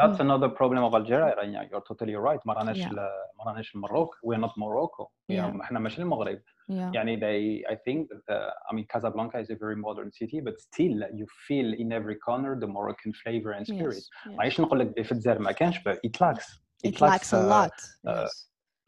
That's 0.00 0.18
Mm. 0.18 0.26
another 0.28 0.48
problem 0.60 0.82
of 0.88 0.92
Algeria. 1.00 1.34
Rania. 1.40 1.62
You're 1.70 1.84
totally 1.90 2.14
right. 2.28 2.40
ما 2.46 2.52
راناش 2.54 2.78
Yeah. 2.78 2.92
ل- 2.92 2.96
ما 3.38 3.44
راناش 3.46 3.74
المروك. 3.74 4.14
We're 4.26 4.40
not 4.46 4.50
Morocco. 4.56 5.08
يعني 5.28 5.58
Yeah. 5.58 5.60
احنا 5.62 5.78
ماشي 5.78 6.02
المغرب. 6.02 6.38
yeah 6.38 6.72
يعني 6.72 7.16
they, 7.20 7.68
I 7.72 7.74
think, 7.74 8.06
that, 8.08 8.34
uh, 8.34 8.72
I 8.72 8.76
mean, 8.76 8.84
Casablanca 8.94 9.38
is 9.44 9.50
a 9.50 9.56
very 9.56 9.76
modern 9.76 10.10
city, 10.12 10.40
but 10.40 10.54
still 10.60 10.96
you 11.18 11.26
feel 11.48 11.68
in 11.82 11.92
every 11.92 12.16
corner 12.28 12.60
the 12.60 12.66
Moroccan 12.76 13.12
flavor 13.22 13.50
and 13.58 13.66
spirit. 13.66 13.94
yes, 13.96 14.08
yes. 14.26 14.36
معليش 14.38 14.60
نقول 14.60 14.78
لك 14.80 15.02
في 15.02 15.12
الجزائر 15.12 15.38
ما 15.38 15.52
كانش 15.52 15.78
but 15.78 15.92
it 16.06 16.20
lacks. 16.26 16.60
it 16.88 17.00
lacks 17.00 17.30
a 17.32 17.40
uh, 17.40 17.46
lot 17.54 17.74
uh, 18.10 18.12
yes 18.22 18.34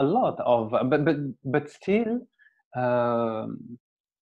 a 0.04 0.06
lot 0.18 0.36
of 0.54 0.62
but 0.90 1.00
but 1.06 1.18
but 1.54 1.64
still 1.78 2.12
um, 2.82 3.48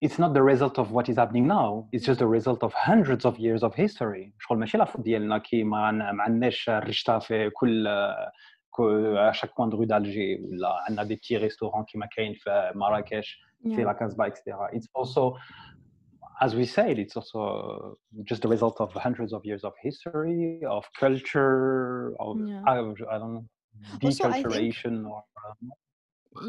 it's 0.06 0.18
not 0.22 0.30
the 0.38 0.42
result 0.52 0.78
of 0.82 0.86
what 0.96 1.08
is 1.10 1.16
happening 1.22 1.46
now 1.46 1.68
it's 1.92 2.04
just 2.10 2.18
the 2.24 2.30
result 2.38 2.60
of 2.66 2.70
hundreds 2.90 3.24
of 3.24 3.34
years 3.38 3.62
of 3.62 3.72
history 3.74 4.32
شغل 4.38 4.58
ماشي 4.58 4.78
لافوت 4.78 5.00
ديالنا 5.04 5.38
كي 5.38 5.64
ما 5.64 5.78
عن- 5.78 6.10
ما 6.10 6.22
عندناش 6.22 6.68
الرشته 6.68 7.18
في 7.18 7.50
كل 7.50 7.88
كل 8.70 9.30
chaque 9.32 9.48
coin 9.54 9.68
de 9.70 9.76
rue 9.76 9.86
d'Alger 9.86 10.44
ولا 10.52 10.76
عندنا 10.88 11.04
des 11.08 11.16
petits 11.16 11.38
restaurants 11.42 11.84
كيما 11.92 12.06
كاين 12.06 12.34
في 12.34 12.72
مراكش 12.74 13.38
في 13.62 13.76
yeah. 13.76 13.80
لا 13.86 13.92
كازبا 13.92 14.28
etc 14.28 14.76
it's 14.76 14.86
also 14.98 15.36
as 16.44 16.54
we 16.54 16.64
said 16.64 16.98
it's 16.98 17.16
also 17.20 17.40
just 18.30 18.40
the 18.42 18.48
result 18.48 18.76
of 18.80 18.88
hundreds 19.06 19.32
of 19.36 19.40
years 19.44 19.62
of 19.68 19.72
history 19.88 20.60
of 20.76 20.84
culture 21.04 22.14
of 22.24 22.32
Yeah. 22.48 22.62
I, 22.72 22.74
I 23.14 23.18
don't 23.20 23.34
know 23.36 23.44
Also, 23.44 23.44
I 23.44 23.44
think- 23.44 23.53
deculturation 24.00 25.06
or 25.06 25.22
um, 25.46 25.72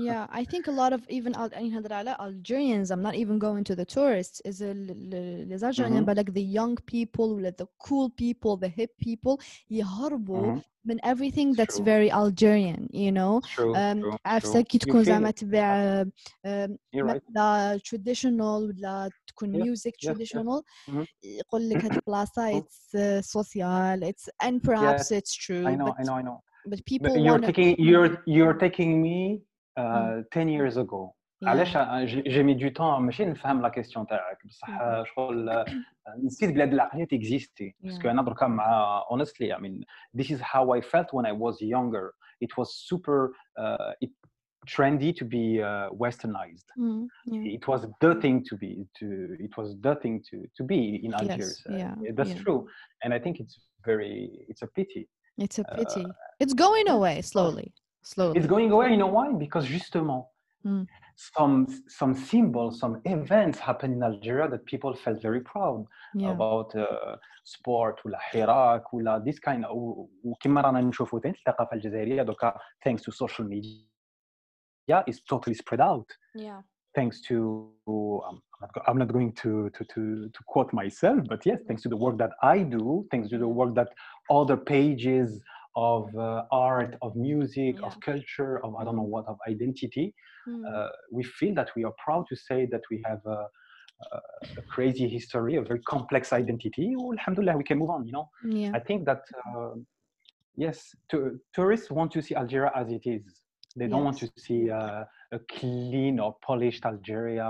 yeah 0.08 0.28
I 0.30 0.44
think 0.46 0.68
a 0.68 0.72
lot 0.72 0.94
of 0.94 1.02
even 1.10 1.34
Al- 1.36 1.50
يعني 1.52 1.70
نهضر 1.70 1.94
على 1.94 2.16
Algerians 2.20 2.92
I'm 2.92 3.02
not 3.02 3.16
even 3.16 3.40
going 3.40 3.64
to 3.64 3.76
the 3.76 3.86
tourists 3.86 4.42
is 4.46 4.62
ال- 4.62 4.92
ال- 4.92 5.50
les 5.50 5.64
Algériens 5.64 6.04
Mhm. 6.04 6.06
بالك 6.06 6.30
the 6.34 6.42
young 6.42 6.76
people 6.76 7.20
ولا 7.36 7.50
the 7.58 7.66
cool 7.88 8.10
people 8.10 8.58
the 8.58 8.70
hip 8.70 8.92
people 9.00 9.38
يهربوا 9.70 10.56
Mhm. 10.56 10.62
من 10.86 10.98
everything 11.04 11.52
It's 11.52 11.58
that's 11.58 11.76
true. 11.78 11.86
very 11.86 12.12
Algerian 12.12 12.88
you 12.94 13.12
know 13.12 13.42
True, 13.56 13.76
um, 13.76 14.00
true, 14.02 14.18
عرفت 14.26 14.52
true. 14.58 14.64
كي 14.64 14.78
You 14.78 14.82
تكون 14.82 15.04
feel 15.04 15.06
زعما 15.08 15.30
it. 15.30 15.36
تبع 15.36 16.04
um, 16.04 16.78
You're 16.94 17.06
right. 17.06 17.22
مثلا 17.30 17.78
traditional 17.80 18.62
ولا 18.62 19.10
تكون 19.28 19.54
Yes, 19.56 19.64
music 19.64 19.94
yes, 20.02 20.10
yes. 20.10 20.12
traditional 20.12 20.64
Mhm. 20.90 21.06
يقول 21.24 21.70
لك 21.70 21.86
هاد 21.86 21.94
البلاصة 21.96 22.52
Mhm. 22.52 22.62
it's 22.62 22.96
uh, 22.96 23.22
social 23.22 24.04
it's 24.04 24.30
and 24.44 24.62
perhaps 24.64 25.12
Yes, 25.12 25.12
it's 25.12 25.34
true 25.36 25.68
I 25.68 25.76
know, 25.76 25.86
but 25.86 26.00
I 26.00 26.04
know, 26.04 26.16
I 26.16 26.22
know. 26.22 26.38
but 26.66 26.80
But 26.80 26.86
people 26.92 27.14
you're 27.26 27.42
want 27.42 27.46
taking 27.50 27.70
you're 27.90 28.10
you're 28.38 28.58
taking 28.66 28.92
me 29.06 29.18
uh, 29.78 30.22
10 30.32 30.50
years 30.50 30.78
ago. 30.78 31.14
yeah. 31.42 31.50
علاش 31.50 31.78
جي 32.10 32.22
جي 32.22 32.44
مي 32.44 32.54
دو 32.54 32.70
طون 32.70 33.02
ماشي 33.06 33.26
نفهم 33.26 33.62
لا 33.62 33.70
كيسيون 33.70 34.08
تاعك 34.08 34.38
بصح 34.48 34.70
Mhm. 34.70 34.82
آه، 34.82 35.04
شغل 35.04 35.50
آه، 35.50 35.66
نسيت 36.24 36.54
بلاد 36.54 36.74
العقليه 36.74 37.06
تيكزيستي 37.06 37.76
باسكو 37.80 38.08
Yeah. 38.08 38.12
انا 38.12 38.22
دركا 38.24 38.48
مع 38.48 39.02
honestly 39.12 39.56
I 39.58 39.60
mean 39.60 39.84
this 40.22 40.28
is 40.32 40.40
how 40.42 40.64
I 40.78 40.82
felt 40.82 41.08
when 41.14 41.26
I 41.26 41.32
was 41.34 41.56
younger 41.62 42.12
it 42.46 42.52
was 42.58 42.70
super 42.90 43.20
uh, 43.60 43.92
it, 44.06 44.12
trendy 44.76 45.12
to 45.20 45.26
be 45.36 45.46
uh, 45.62 45.90
westernized 46.04 46.68
Mm, 46.80 47.04
yeah. 47.32 47.56
it 47.58 47.64
was 47.72 47.82
the 48.04 48.14
thing 48.24 48.38
to 48.50 48.54
be 48.64 48.72
to 49.00 49.06
it 49.48 49.54
was 49.60 49.68
the 49.86 49.94
thing 50.02 50.16
to 50.30 50.36
to 50.58 50.64
be 50.72 50.82
in 51.06 51.12
Yes, 51.12 51.20
Algiers 51.22 51.58
Uh, 51.70 51.74
yeah, 51.82 51.94
that's 52.18 52.34
yeah. 52.36 52.44
true 52.44 52.60
and 53.04 53.10
I 53.18 53.20
think 53.24 53.36
it's 53.44 53.56
very 53.90 54.16
it's 54.52 54.64
a 54.68 54.70
pity 54.80 55.04
It's 55.38 55.58
a 55.60 55.64
pity. 55.78 56.06
it's 56.40 56.54
going 56.54 56.88
away 56.98 57.22
slowly. 57.22 57.74
Slowly. 58.04 58.36
It's 58.38 58.48
going 58.56 58.72
away. 58.72 58.88
You 58.94 58.98
know 58.98 59.08
why? 59.18 59.28
Because 59.46 59.66
justement, 59.68 60.26
Mm. 60.66 60.86
some 61.36 61.56
some 62.00 62.14
symbols, 62.14 62.74
some 62.84 63.02
events 63.06 63.58
happen 63.68 63.90
in 63.94 64.02
Algeria 64.04 64.48
that 64.54 64.64
people 64.72 64.92
felt 65.04 65.20
very 65.30 65.42
proud 65.54 65.80
yeah. 66.14 66.32
about 66.36 66.70
uh, 66.76 67.16
sport 67.44 67.96
ولا 68.06 68.18
حراك 68.20 68.94
ولا 68.94 69.24
this 69.26 69.40
kind 69.40 69.66
of 69.66 69.76
وكما 70.24 70.62
رانا 70.62 70.82
نشوفوا 70.82 71.20
ثاني 71.20 71.36
الثقافة 71.36 71.76
الجزائرية 71.76 72.24
دوكا 72.24 72.54
thanks 72.88 73.02
to 73.02 73.12
social 73.12 73.44
media 73.44 75.04
is 75.08 75.22
totally 75.30 75.56
spread 75.56 75.82
out 75.82 76.08
Yeah. 76.36 76.62
thanks 76.96 77.22
to 77.22 77.36
um, 77.88 78.42
I'm 78.57 78.63
not, 78.67 78.73
go- 78.75 78.83
I'm 78.89 78.99
not 78.99 79.13
going 79.13 79.33
to, 79.33 79.71
to 79.71 79.85
to 79.95 80.29
to 80.29 80.41
quote 80.47 80.73
myself, 80.73 81.21
but 81.29 81.45
yes, 81.45 81.61
thanks 81.67 81.83
to 81.83 81.89
the 81.89 81.97
work 81.97 82.17
that 82.19 82.31
I 82.43 82.59
do, 82.61 83.07
thanks 83.11 83.29
to 83.31 83.39
the 83.39 83.49
work 83.49 83.75
that 83.75 83.89
other 84.31 84.57
pages 84.57 85.41
of 85.75 86.09
uh, 86.17 86.45
art, 86.51 86.97
of 87.03 87.15
music, 87.17 87.77
of 87.83 88.01
culture, 88.01 88.65
of 88.65 88.75
I 88.77 88.85
don't 88.85 88.97
know 88.97 89.03
what, 89.03 89.27
of 89.27 89.39
identity, 89.49 90.15
Mm. 90.49 90.63
uh, 90.73 90.91
we 91.11 91.25
feel 91.25 91.55
that 91.57 91.71
we 91.75 91.83
are 91.83 91.93
proud 92.05 92.25
to 92.29 92.37
say 92.37 92.67
that 92.71 92.81
we 92.89 93.03
have 93.05 93.19
a, 93.27 93.49
a, 94.13 94.63
crazy 94.69 95.09
history, 95.09 95.57
a 95.57 95.63
very 95.63 95.81
complex 95.81 96.33
identity. 96.33 96.95
Well, 96.97 97.15
alhamdulillah, 97.19 97.57
we 97.57 97.65
can 97.65 97.79
move 97.79 97.91
on. 97.91 98.07
You 98.07 98.13
know, 98.13 98.31
yeah. 98.45 98.71
I 98.73 98.79
think 98.79 99.07
that 99.07 99.23
uh, 99.45 99.71
yes, 100.57 100.95
to, 101.11 101.41
tourists 101.53 101.91
want 101.91 102.13
to 102.13 102.23
see 102.23 102.37
Algeria 102.37 102.71
as 102.77 102.93
it 102.93 103.05
is. 103.07 103.25
They 103.75 103.89
don't 103.89 104.05
want 104.05 104.19
to 104.19 104.31
see 104.39 104.71
uh, 104.71 105.03
a 105.33 105.39
clean 105.51 106.21
or 106.21 106.37
polished 106.47 106.87
Algeria, 106.87 107.45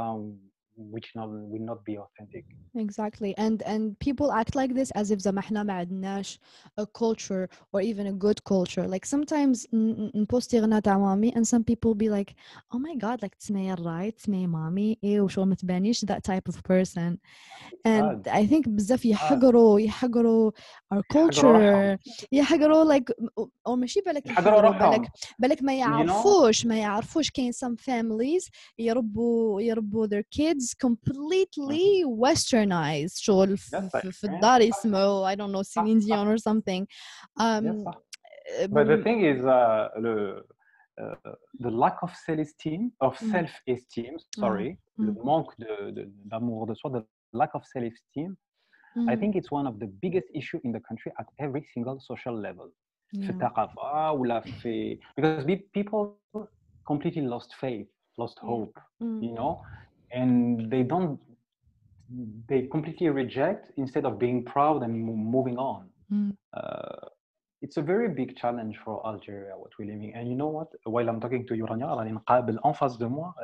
which 0.78 1.10
not, 1.16 1.30
will 1.30 1.66
not 1.72 1.80
be 1.86 1.98
authentic. 1.98 2.46
Exactly. 2.76 3.32
And 3.46 3.58
and 3.74 3.84
people 4.00 4.32
act 4.32 4.56
like 4.56 4.74
this 4.74 4.90
as 4.92 5.12
if 5.12 5.20
زعما 5.20 5.40
احنا 5.40 5.64
ما 5.64 5.74
عندناش 5.74 6.40
a 6.82 6.86
culture 6.86 7.48
or 7.76 7.82
even 7.82 8.08
a 8.08 8.14
good 8.26 8.44
culture. 8.44 8.88
Like 8.88 9.06
sometimes 9.06 9.68
ن- 9.74 9.78
ن- 9.78 10.12
نبوستي 10.16 10.60
غنى 10.60 10.82
تاع 10.82 10.98
مامي 10.98 11.32
and 11.32 11.48
some 11.48 11.64
people 11.64 11.94
be 11.96 12.10
like 12.10 12.34
oh 12.74 12.80
my 12.80 12.96
god 13.06 13.22
like 13.26 13.36
تسمية 13.40 13.74
رايت 13.74 14.18
تسمية 14.18 14.48
مامي 14.48 14.98
ايه 15.04 15.22
وشغل 15.22 15.46
ما 15.48 15.56
تبانيش 15.56 16.06
that 16.06 16.20
type 16.32 16.54
of 16.54 16.56
person. 16.56 17.18
And 17.88 18.24
Bad. 18.24 18.28
I 18.28 18.46
think 18.48 18.70
بزاف 18.70 19.06
يحقروا 19.06 19.80
يحقروا 19.80 20.52
our 20.94 21.02
يحقروا 21.16 21.96
culture 21.96 22.00
يحقروا 22.32 22.98
like 22.98 23.14
or 23.70 23.72
ماشي 23.72 24.02
بالك 24.06 24.26
يحقروا 24.28 24.60
يحقروا 24.60 24.72
بالك 24.72 25.00
روحهم. 25.00 25.12
بالك 25.40 25.64
ما 25.64 25.72
know? 25.72 25.76
يعرفوش 25.76 26.66
ما 26.66 26.78
يعرفوش 26.78 27.32
كاين 27.32 27.52
some 27.54 27.76
families 27.84 28.50
يربوا 28.80 29.62
يربوا 29.62 30.08
their 30.08 30.24
kids 30.40 30.65
completely 30.86 32.04
westernized 32.06 33.18
شغل 33.18 33.58
في, 33.58 33.76
Yes, 33.78 34.02
في, 34.02 34.12
في 34.12 34.28
yeah. 34.28 34.34
الدار 34.34 34.62
يسمعوا 34.62 35.30
I 35.34 35.36
don't 35.36 35.52
know 35.52 35.64
Celine 35.64 36.02
صح. 36.02 36.08
Dion 36.08 36.28
or 36.28 36.38
something 36.38 36.86
um, 37.40 37.66
Yes, 37.66 37.84
صح. 37.86 37.96
uh, 37.96 38.68
But 38.68 38.88
the 38.88 38.98
mm, 38.98 39.04
thing 39.04 39.20
is, 39.32 39.40
uh, 39.46 39.90
the, 40.06 40.16
uh, 41.02 41.34
the 41.66 41.72
lack 41.84 41.98
of 42.06 42.12
self-esteem, 42.28 42.82
of 43.08 43.14
Mm. 43.22 43.32
self-esteem, 43.34 44.14
sorry, 44.42 44.70
le 44.98 45.12
Mm. 45.12 45.26
manque 45.30 45.54
de- 45.64 45.92
de- 45.98 46.10
d'amour 46.30 46.68
de, 46.70 46.76
soi, 46.76 46.90
the 46.98 47.04
lack 47.42 47.52
of 47.58 47.64
self-esteem, 47.74 48.32
I 49.12 49.16
mm, 49.16 49.20
think 49.20 49.32
it's 49.40 49.52
one 49.60 49.68
of 49.72 49.76
the 49.84 49.88
biggest 50.04 50.28
issue 50.42 50.60
in 50.66 50.72
the 50.76 50.82
country 50.90 51.12
at 51.22 51.28
every 51.46 51.64
single 51.74 51.98
social 52.12 52.36
level. 52.48 52.70
في 53.12 53.30
yeah. 53.30 53.30
الثقافة 53.30 54.12
ولا 54.12 54.40
في 54.40 55.00
because 55.18 55.46
pe- 55.46 55.68
people 55.78 56.06
completely 56.92 57.22
lost 57.34 57.52
faith, 57.62 57.88
lost 58.22 58.38
Yeah. 58.40 58.48
hope, 58.50 58.78
Mm, 59.04 59.22
you 59.26 59.32
know, 59.40 59.54
and 60.13 60.71
they 60.71 60.83
don't 60.83 61.19
they 62.49 62.63
completely 62.63 63.09
reject 63.09 63.73
instead 63.77 64.05
of 64.05 64.19
being 64.19 64.45
proud 64.45 64.83
and 64.83 64.93
moving 65.37 65.57
on 65.59 65.89
mm. 66.13 66.33
uh, 66.57 67.07
it's 67.63 67.79
a 67.79 67.83
very 67.83 68.09
big 68.09 68.37
challenge 68.37 68.77
for 68.85 69.05
Algeria 69.07 69.55
what 69.57 69.71
we're 69.79 69.87
living 69.93 70.15
and 70.15 70.29
you 70.29 70.37
know 70.37 70.47
what 70.47 70.69
while 70.85 71.09
I'm 71.09 71.21
talking 71.21 71.47
to 71.49 71.57
you 71.57 71.67
Rania 71.67 71.97
راني 71.97 72.13
نقابل 72.13 72.59
en 72.65 72.73
face 72.73 72.99
de 72.99 73.09
moi 73.09 73.35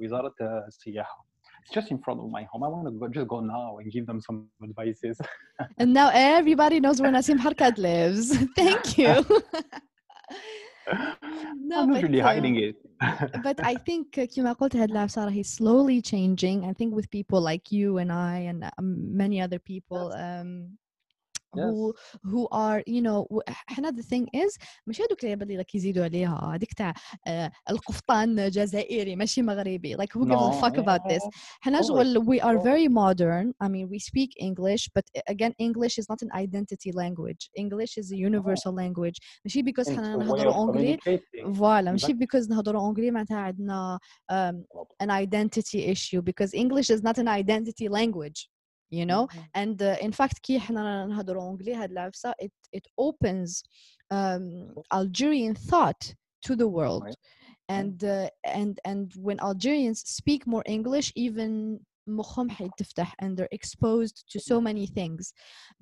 وزارة 0.00 0.34
السياحة 0.40 1.16
mm. 1.16 1.20
euh, 1.20 1.24
euh, 1.24 1.30
it's 1.62 1.74
just 1.74 1.90
in 1.90 1.98
front 1.98 2.20
of 2.20 2.30
my 2.30 2.44
home. 2.50 2.64
I 2.64 2.68
want 2.68 2.86
to 2.86 2.92
go, 2.92 3.08
just 3.08 3.28
go 3.28 3.40
now 3.40 3.78
and 3.78 3.92
give 3.92 4.06
them 4.06 4.20
some 4.20 4.48
advices. 4.62 5.20
and 5.78 5.92
now 5.92 6.10
everybody 6.12 6.80
knows 6.80 7.00
where 7.00 7.12
Nassim 7.12 7.38
Herkat 7.38 7.78
lives. 7.78 8.36
Thank 8.56 8.98
you. 8.98 9.24
no 11.65 11.81
I'm 11.81 11.89
not 11.89 11.93
but 11.93 12.03
really 12.03 12.21
uh, 12.21 12.25
hiding 12.25 12.55
it 12.57 12.75
but 13.43 13.59
I 13.63 13.75
think 13.75 14.17
uh, 14.17 14.25
كما 14.25 14.53
قلت 14.53 14.75
هاد 14.75 14.91
العصارة 14.91 15.29
he's 15.31 15.49
slowly 15.49 16.01
changing 16.01 16.63
I 16.65 16.73
think 16.73 16.93
with 16.95 17.09
people 17.09 17.41
like 17.41 17.71
you 17.71 17.97
and 17.97 18.11
I 18.11 18.37
and 18.49 18.63
um, 18.77 19.17
many 19.17 19.41
other 19.41 19.59
people 19.59 20.13
um, 20.13 20.77
who 21.55 21.93
who 22.31 22.47
are 22.51 22.83
you 22.87 23.01
know 23.01 23.27
و- 23.29 23.41
احنا 23.71 23.89
the 23.91 24.03
thing 24.03 24.25
is 24.35 24.57
مش 24.87 25.01
هذوك 25.01 25.19
اللعيبه 25.23 25.43
اللي 25.45 25.63
كيزيدوا 25.63 26.03
عليها 26.03 26.51
هذيك 26.55 26.73
تاع 26.73 26.93
آه، 27.27 27.51
القفطان 27.69 28.49
جزائري 28.49 29.15
ماشي 29.15 29.41
مغربي 29.41 29.95
like 29.97 30.09
who 30.13 30.25
gives 30.25 30.47
a 30.47 30.51
No, 30.51 30.61
fuck 30.61 30.77
about 30.77 31.01
yeah, 31.05 31.15
this 31.15 31.29
حنا 31.59 31.77
always, 31.81 31.87
شغل 31.87 32.19
we 32.25 32.39
are 32.41 32.57
always. 32.57 32.63
very 32.63 32.87
modern 32.87 33.53
I 33.63 33.67
mean 33.67 33.87
we 33.93 33.99
speak 33.99 34.29
English 34.47 34.89
but 34.97 35.05
uh, 35.17 35.21
again 35.33 35.53
English 35.59 35.97
is 36.01 36.05
not 36.09 36.19
an 36.25 36.31
identity 36.43 36.91
language 36.91 37.49
English 37.63 37.97
is 38.01 38.11
a 38.11 38.17
universal 38.29 38.73
language 38.81 39.17
ماشي 39.45 39.63
because 39.63 39.87
it's 39.87 39.95
حنا 39.97 40.15
a 40.15 40.17
way 40.17 40.21
of 40.21 40.27
نهضروا 40.27 40.63
انجلي 40.65 40.97
communicating 40.97 41.53
فوالا 41.57 41.91
ماشي 41.91 42.13
Exactly. 42.13 42.17
because 42.25 42.49
نهضروا 42.49 42.87
انجلي 42.89 43.11
معناتها 43.11 43.37
عندنا 43.37 43.99
um, 44.31 44.55
an 45.03 45.09
identity 45.09 45.79
issue 45.95 46.21
because 46.21 46.53
English 46.53 46.89
is 46.95 47.01
not 47.03 47.17
an 47.17 47.27
identity 47.27 47.87
language 47.89 48.49
you 48.89 49.05
know 49.05 49.27
and 49.53 49.81
uh, 49.81 49.95
in 50.01 50.11
fact 50.11 50.39
كي 50.43 50.59
حنا 50.59 51.05
نهضروا 51.05 51.51
انجلي 51.51 51.75
هاد 51.75 51.91
العفسه 51.91 52.33
it 52.41 52.77
it 52.77 52.83
opens 53.01 53.63
um, 54.13 54.73
Algerian 54.93 55.55
thought 55.55 56.13
to 56.47 56.55
the 56.55 56.67
world 56.67 57.03
Right. 57.03 57.15
and 57.69 58.03
uh, 58.03 58.29
and 58.61 58.79
and 58.85 59.13
when 59.27 59.39
Algerians 59.39 59.99
speak 60.19 60.47
more 60.47 60.63
English 60.67 61.11
even 61.15 61.79
مخهم 62.07 62.49
حيتفتح 62.49 63.15
and 63.21 63.37
they're 63.37 63.55
exposed 63.59 64.23
to 64.31 64.39
so 64.39 64.61
many 64.61 64.85
things 64.87 65.33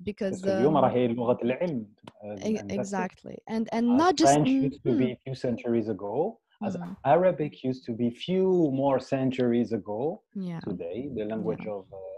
because 0.02 0.32
بس 0.32 0.46
اليوم 0.46 0.76
um, 0.76 0.80
راهي 0.80 1.08
لغة 1.08 1.38
العلم 1.42 1.86
uh, 2.06 2.36
e- 2.46 2.58
and 2.58 2.74
that's 2.76 2.98
it. 2.98 3.10
exactly 3.10 3.36
and 3.48 3.68
and 3.72 3.86
As 3.90 3.96
not 4.02 4.16
just 4.16 4.34
French 4.34 4.48
mm, 4.60 4.68
used 4.68 4.82
to 4.86 4.92
mm, 4.92 4.98
be 5.02 5.12
a 5.12 5.18
few 5.24 5.34
centuries 5.34 5.88
ago, 5.88 6.38
as 6.66 6.76
mm, 6.76 6.96
Arabic 7.04 7.52
used 7.64 7.84
to 7.88 7.92
be 7.92 8.10
few 8.10 8.48
more 8.82 8.98
centuries 9.00 9.72
ago. 9.72 10.00
yeah 10.34 10.60
Today, 10.68 10.98
the 11.18 11.24
language 11.32 11.66
of 11.76 11.84
uh, 11.92 12.17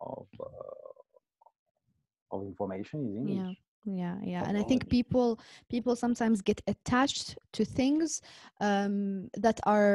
of 0.00 0.26
uh, 0.40 0.46
of 2.34 2.42
information 2.52 2.98
is 3.08 3.14
English. 3.22 3.56
yeah 4.02 4.16
yeah 4.32 4.42
and 4.48 4.56
i 4.58 4.64
think 4.70 4.80
Technology. 4.82 4.96
people 4.98 5.28
people 5.74 5.94
sometimes 6.04 6.36
get 6.50 6.58
attached 6.72 7.28
to 7.56 7.62
things 7.78 8.08
um, 8.68 8.94
that 9.44 9.58
are 9.74 9.94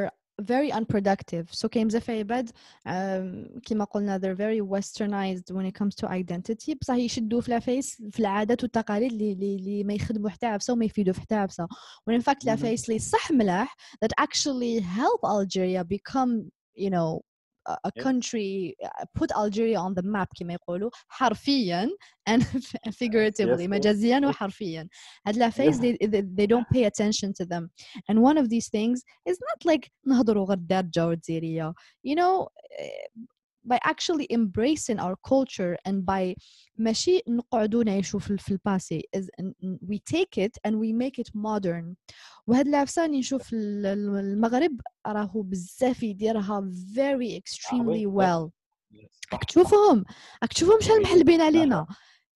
very 0.54 0.72
unproductive 0.80 1.46
so 1.54 1.68
كاين 1.68 1.88
بزاف 1.88 2.10
عباد 2.10 2.50
um, 2.50 3.60
كما 3.66 3.84
قلنا 3.84 4.18
they're 4.20 4.36
very 4.38 4.62
westernized 4.62 5.52
when 5.56 5.66
it 5.66 5.76
comes 5.82 5.96
to 5.96 6.08
identity 6.10 6.74
بصح 6.82 6.96
يشدوا 6.96 7.42
في 7.42 7.48
العفايس 7.50 8.02
في 8.12 8.20
العادات 8.20 8.64
والتقاليد 8.64 9.12
اللي 9.12 9.32
اللي 9.34 9.56
اللي 9.56 9.84
ما 9.84 9.94
يخدموا 9.94 10.30
حتى 10.30 10.46
عفسه 10.46 10.74
وما 10.74 10.86
يفيدوا 10.86 11.14
في 11.14 11.22
حتى 11.22 11.36
عفسه 11.36 11.68
when 12.10 12.14
in 12.14 12.24
fact 12.24 12.38
Mhm. 12.40 12.44
العفايس 12.44 12.90
اللي 12.90 13.00
صح 13.00 13.32
ملاح 13.32 13.76
that 14.06 14.24
actually 14.26 14.80
help 14.80 15.22
Algeria 15.24 15.84
become 15.84 16.52
you 16.78 16.90
know 16.90 17.22
a 17.68 17.72
a 17.72 17.92
Yes. 17.96 18.04
country 18.04 18.76
uh, 18.84 19.06
put 19.16 19.32
Algeria 19.32 19.80
on 19.80 19.94
the 19.94 20.02
map 20.04 20.30
كما 20.36 20.54
يقولوا 20.54 20.90
حرفيا 21.08 21.90
and 22.30 22.42
figuratively 23.02 23.64
yes. 23.64 23.70
مجازيا 23.70 24.22
وحرفيا 24.26 24.88
هاد 25.28 25.36
العفايس 25.36 25.78
they, 25.78 25.98
they, 26.08 26.22
they 26.22 26.48
don't 26.48 26.68
pay 26.74 26.86
attention 26.86 27.34
to 27.34 27.46
them 27.46 27.70
and 28.10 28.22
one 28.22 28.38
of 28.38 28.50
these 28.50 28.70
things 28.70 29.04
is 29.30 29.38
not 29.50 29.74
like 29.74 29.92
نهضروا 30.08 30.46
غير 30.46 30.58
دارجة 30.58 31.08
وجزائرية 31.08 31.74
you 32.08 32.16
know 32.16 32.48
eh, 32.80 33.08
by 33.66 33.78
actually 33.92 34.26
embracing 34.40 35.00
our 35.00 35.16
culture 35.32 35.74
and 35.88 35.98
by 36.06 36.36
ماشي 36.78 37.22
نقعدوا 37.28 37.84
نعيشوا 37.84 38.20
في 38.20 38.38
في 38.38 38.52
الباسي 38.52 39.02
is 39.18 39.24
n- 39.42 39.54
n- 39.64 39.80
we 39.92 39.98
take 40.14 40.38
it 40.46 40.52
and 40.68 40.74
we 40.74 40.92
make 40.94 41.24
it 41.24 41.30
modern 41.36 41.96
وهاد 42.48 42.68
العفسه 42.68 43.08
نشوف 43.08 43.54
ال- 43.54 43.86
ال- 43.86 44.16
المغرب 44.20 44.82
راهو 45.08 45.42
بزاف 45.42 46.04
يديرها 46.04 46.70
very 46.96 47.42
extremely 47.42 48.06
وي. 48.06 48.08
well 48.26 48.50
Yes. 48.94 49.34
راك 49.34 49.44
تشوفهم 49.44 50.04
راك 50.44 50.54
تشوفهم 50.54 50.80
شحال 50.80 51.02
محلبين 51.02 51.42
علينا 51.42 51.88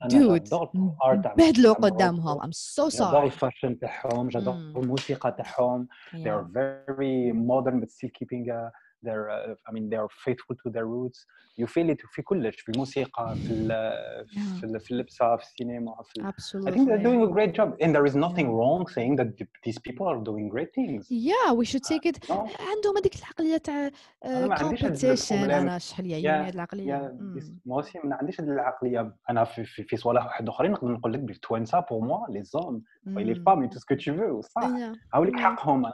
أنا 0.03 0.09
dude 0.09 0.43
جادور 0.43 0.67
الart 0.67 1.21
تاع 1.23 1.33
بهدلوا 1.33 1.73
تاع 1.73 1.89
قدامهم 1.89 2.23
مروكو. 2.37 2.47
I'm 2.47 2.51
so 2.53 2.89
جادور 2.97 3.11
sorry 3.21 3.23
الفاشن 3.25 3.79
تاعهم 3.79 4.29
جادور 4.29 4.53
Mm. 4.53 4.77
الموسيقى 4.77 5.35
تاعهم 5.37 5.87
they 6.13 6.17
yeah. 6.17 6.27
are 6.27 6.45
very 6.45 7.31
modern 7.33 7.79
but 7.81 7.89
still 7.91 8.09
keeping 8.19 8.49
uh, 8.49 8.69
their 9.07 9.23
uh, 9.29 9.69
I 9.69 9.71
mean 9.75 9.85
they 9.91 9.99
are 10.03 10.11
faithful 10.25 10.55
to 10.63 10.67
their 10.75 10.87
roots 10.95 11.19
you 11.61 11.67
feel 11.67 11.89
it 11.93 12.01
في 12.11 12.21
كلش 12.21 12.55
في 12.61 12.71
الموسيقى 12.71 13.35
في 13.35 13.53
ال- 13.53 14.27
في 14.59 14.63
ال- 14.65 14.79
في 14.79 14.91
اللبسه 14.91 15.35
في 15.35 15.43
السينما 15.43 15.95
في 16.03 16.19
ال- 16.21 16.25
I 16.27 16.71
think 16.71 16.87
they're 16.87 16.97
absolutely 16.97 17.03
doing 17.03 17.21
a 17.29 17.31
great 17.35 17.53
job 17.59 17.69
and 17.85 17.89
there 17.95 18.05
is 18.11 18.15
nothing 18.25 18.47
Yeah. 18.47 18.59
wrong 18.59 18.81
saying 18.97 19.13
that 19.19 19.29
th- 19.37 19.49
these 19.65 19.79
people 19.87 20.05
are 20.11 20.19
doing 20.29 20.45
great 20.55 20.71
things 20.79 21.01
yeah 21.31 21.49
we 21.59 21.65
should 21.71 21.85
take 21.93 22.05
it 22.11 22.17
no 22.29 22.33
عندهم 22.71 22.97
هذيك 22.97 23.15
العقليه 23.19 23.57
تاع 23.57 23.89
أنا 24.25 24.47
ما 24.47 24.55
عنديش 24.55 24.83
هاد 24.85 24.97
competition 24.97 25.31
البروبليم. 25.31 25.59
انا 25.61 25.77
شحال 25.77 26.05
يعيوني 26.05 26.27
يا 26.37 26.47
هاد 26.47 26.53
العقليه 26.53 26.85
يا 26.87 27.17
Mm. 27.19 27.39
this- 27.39 27.69
moi 27.69 27.83
aussi 27.83 28.05
ما 28.05 28.15
عنديش 28.15 28.41
هاد 28.41 28.49
العقليه 28.49 29.15
انا 29.29 29.43
في 29.43 29.63
في, 29.65 29.83
في 29.83 29.97
صوالح 29.97 30.25
واحد 30.25 30.49
اخرين 30.49 30.71
نقدر 30.71 30.87
نقول 30.91 31.13
لك 31.13 31.19
بالتوانسه 31.19 31.79
بور 31.79 31.99
موا 32.05 32.27
لي 32.29 32.43
زوم 32.43 32.83
et 33.07 33.09
les 33.23 33.37
Mm. 33.37 33.43
femmes 33.43 33.63
et 33.65 33.69
tout 33.73 33.79
ce 33.79 33.85
que 33.93 33.97
tu 34.03 34.11
veux 34.19 34.41
صح 34.41 34.61
Yeah. 34.61 34.97
هاوليك 35.13 35.35
Yeah. 35.35 35.39
حقهم 35.39 35.85
انا 35.85 35.93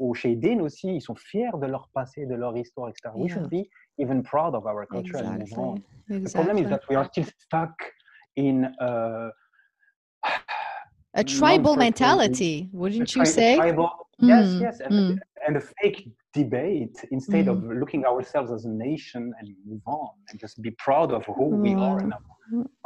ou 0.00 0.14
chez 0.14 0.34
Dean 0.34 0.60
aussi, 0.60 0.88
ils 0.96 1.02
sont 1.02 1.14
fiers 1.14 1.56
de 1.60 1.66
leur 1.66 1.88
passé, 1.94 2.26
de 2.26 2.34
leur 2.34 2.56
histoire, 2.56 2.88
etc. 2.88 3.12
Yeah. 3.14 3.22
We 3.22 3.28
should 3.30 3.50
be 3.50 3.68
even 3.98 4.22
proud 4.22 4.54
of 4.54 4.66
our 4.66 4.86
culture 4.86 5.18
exactly. 5.18 5.54
and. 5.56 5.82
Exactly. 6.08 6.24
The 6.24 6.30
problem 6.32 6.58
is 6.58 6.68
that 6.70 6.82
we 6.88 6.96
are 6.96 7.04
still 7.04 7.26
stuck 7.38 7.74
in 8.36 8.74
euh, 8.80 9.30
a 11.14 11.24
tribal 11.24 11.76
mentality, 11.76 12.68
wouldn't 12.72 13.14
you 13.14 13.24
say? 13.24 13.56
Tribal, 13.56 13.90
yes 14.31 14.47
Mm, 14.55 14.61
yes 14.65 14.75
and, 14.85 14.93
mm. 14.93 15.19
and 15.47 15.53
a 15.61 15.63
fake 15.79 16.01
debate 16.33 16.97
instead 17.17 17.45
Mm. 17.45 17.51
of 17.53 17.57
looking 17.81 18.03
ourselves 18.11 18.49
as 18.57 18.61
a 18.71 18.73
nation 18.87 19.23
and 19.39 19.45
move 19.71 19.85
on 20.01 20.11
and 20.29 20.35
just 20.45 20.55
be 20.67 20.71
proud 20.87 21.09
of 21.17 21.21
who 21.37 21.47
we 21.65 21.71
are 21.89 21.97
and 22.03 22.11
our, 22.17 22.23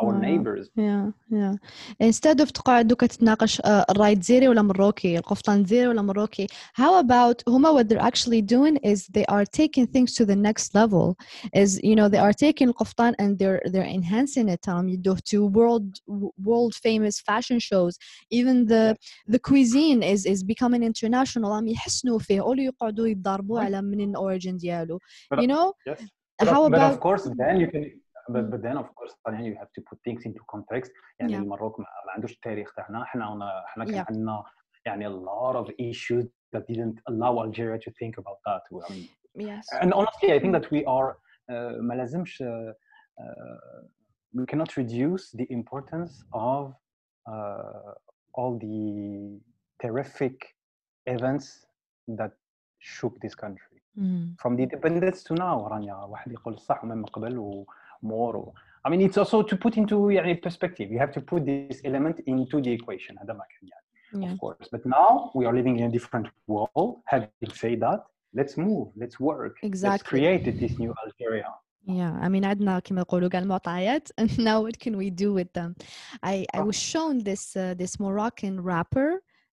our 0.01 0.13
Wow. 0.13 0.21
neighbors 0.27 0.65
yeah 0.87 1.05
yeah 1.39 1.53
instead 1.99 2.37
of 2.41 2.51
تقعدوا 2.51 2.97
كتتناقش 2.97 3.61
آه، 3.65 3.85
الراي 3.89 4.15
جزيري 4.15 4.47
ولا 4.47 4.61
مروكي 4.61 5.17
القفطان 5.17 5.63
جزيري 5.63 5.87
ولا 5.87 6.01
مروكي 6.01 6.47
how 6.81 7.03
about 7.03 7.37
هما 7.47 7.69
what 7.73 7.85
they're 7.89 8.05
actually 8.11 8.41
doing 8.41 8.77
is 8.91 9.07
they 9.17 9.25
are 9.35 9.45
taking 9.61 9.85
things 9.95 10.13
to 10.15 10.25
the 10.25 10.35
next 10.35 10.75
level 10.75 11.15
is 11.55 11.79
you 11.83 11.95
know 11.95 12.07
they 12.09 12.19
are 12.27 12.33
taking 12.33 12.67
القفطان 12.69 13.13
and 13.19 13.37
they're 13.39 13.61
they're 13.65 13.91
enhancing 13.99 14.47
it 14.49 14.67
um, 14.67 14.87
يدوه 14.89 15.17
to 15.17 15.45
world 15.57 15.89
world 16.49 16.73
famous 16.75 17.15
fashion 17.29 17.59
shows 17.59 17.93
even 18.39 18.65
the 18.71 18.95
the 19.33 19.39
cuisine 19.49 20.01
is 20.13 20.25
is 20.25 20.43
becoming 20.43 20.81
international 20.83 21.22
عم 21.36 21.66
يحسنوا 21.68 22.18
فيه 22.18 22.40
أولو 22.42 22.62
يقعدوا 22.62 23.06
يتضاربوا. 23.06 23.60
على 23.60 23.82
من 23.82 24.00
الاوريجن 24.00 24.56
ديالو 24.56 24.98
But- 25.34 25.38
you 25.42 25.46
know 25.48 25.72
yes 25.88 26.00
but, 26.42 26.48
how 26.48 26.64
of, 26.66 26.70
but 26.72 26.78
about 26.78 26.92
of 26.94 27.00
course 27.00 27.24
then 27.42 27.56
you 27.62 27.68
can 27.72 27.84
but, 28.34 28.44
Mm. 28.44 28.50
but 28.52 28.60
then 28.66 28.76
of 28.82 28.88
course 28.98 29.14
then 29.26 29.44
you 29.48 29.54
have 29.62 29.70
to 29.76 29.80
put 29.88 29.98
things 30.06 30.22
into 30.28 30.42
context 30.54 30.92
يعني 31.20 31.32
Yeah. 31.32 31.40
المروك 31.40 31.80
ما 31.80 31.86
ما 32.06 32.12
عندوش 32.12 32.32
التاريخ 32.32 32.74
تاعنا 32.74 33.02
إحنا 33.02 33.64
إحنا 33.66 33.84
كان 33.84 33.94
Yeah. 34.04 34.06
عندنا 34.08 34.44
يعني 34.86 35.06
a 35.08 35.10
lot 35.10 35.56
of 35.56 35.70
issues 35.70 36.24
that 36.54 36.62
didn't 36.72 36.98
allow 37.10 37.32
Algeria 37.44 37.78
to 37.78 37.90
think 38.00 38.14
about 38.22 38.38
that 38.46 38.62
I 38.88 38.92
mean 38.92 39.08
yes 39.50 39.64
and 39.82 39.90
honestly 39.98 40.28
I 40.36 40.38
think 40.42 40.52
that 40.58 40.66
we 40.74 40.80
are 40.96 41.10
uh, 41.50 41.80
ما 41.80 41.94
لازمش 41.94 42.42
uh, 42.42 42.46
uh, 42.46 43.84
we 44.38 44.44
cannot 44.52 44.70
reduce 44.82 45.24
the 45.40 45.46
importance 45.58 46.12
of 46.52 46.62
uh, 47.32 47.92
all 48.38 48.52
the 48.66 48.80
terrific 49.82 50.36
events 51.07 51.65
that 52.07 52.31
shook 52.79 53.19
this 53.21 53.35
country 53.35 53.65
Mm. 53.97 54.35
from 54.41 54.55
the 54.55 54.63
independence 54.63 55.23
to 55.23 55.33
now 55.35 55.67
رانيا 55.67 55.93
واحد 55.95 56.31
يقول 56.31 56.59
صح 56.59 56.83
ومن 56.83 57.05
قبل 57.05 57.37
ومور 57.37 58.37
و... 58.37 58.53
I 58.87 58.89
mean 58.91 59.01
it's 59.01 59.17
also 59.17 59.43
to 59.43 59.55
put 59.57 59.77
into 59.77 60.09
يعني 60.09 60.35
perspective 60.41 60.91
you 60.91 60.99
have 60.99 61.11
to 61.11 61.21
put 61.21 61.45
this 61.45 61.81
element 61.85 62.19
into 62.27 62.61
the 62.61 62.71
equation 62.71 63.17
هذا 63.19 63.33
ما 63.33 63.43
كان 63.49 63.69
يعني 63.69 63.85
yeah 64.25 64.33
of 64.33 64.39
course 64.39 64.67
but 64.75 64.85
now 64.85 65.31
we 65.35 65.45
are 65.45 65.53
living 65.53 65.79
in 65.79 65.83
a 65.89 65.91
different 65.97 66.27
world 66.47 66.95
having 67.05 67.51
said 67.53 67.79
that 67.79 67.99
let's 68.39 68.57
move 68.57 68.87
let's 68.95 69.19
work 69.19 69.53
let's 69.55 69.63
Exactly. 69.63 70.09
create 70.09 70.43
this 70.61 70.79
new 70.79 70.93
Algeria 71.05 71.51
Yeah, 71.87 72.13
I 72.21 72.27
mean 72.29 72.43
عندنا 72.45 72.79
كما 72.79 73.01
يقولوا 73.01 73.29
كاع 73.29 73.39
المعطيات 73.39 74.09
and 74.21 74.29
now 74.39 74.61
what 74.61 74.79
can 74.79 74.95
we 74.97 75.09
do 75.09 75.33
with 75.33 75.51
them? 75.53 75.75
I 76.23 76.45
I 76.53 76.61
was 76.61 76.75
shown 76.93 77.23
this 77.29 77.43
uh, 77.57 77.73
this 77.81 77.99
Moroccan 77.99 78.55
rapper. 78.71 79.09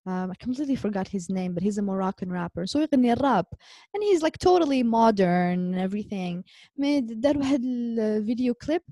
Um, 0.07 0.30
I 0.32 0.36
completely 0.36 0.76
forgot 0.76 1.07
his 1.07 1.30
name, 1.30 1.53
but 1.55 1.63
he's 1.63 1.78
a 1.80 1.82
Moroccan 1.82 2.32
rapper. 2.32 2.67
So 2.67 2.80
يغني 2.80 3.13
الراب 3.13 3.45
and 3.93 4.03
he's 4.03 4.21
like 4.21 4.38
totally 4.38 4.84
modern 4.84 5.73
and 5.73 5.80
everything. 5.80 6.43
مي 6.78 7.01
دار 7.01 7.38
واحد 7.38 7.61
الفيديو 7.63 8.53
clip. 8.53 8.84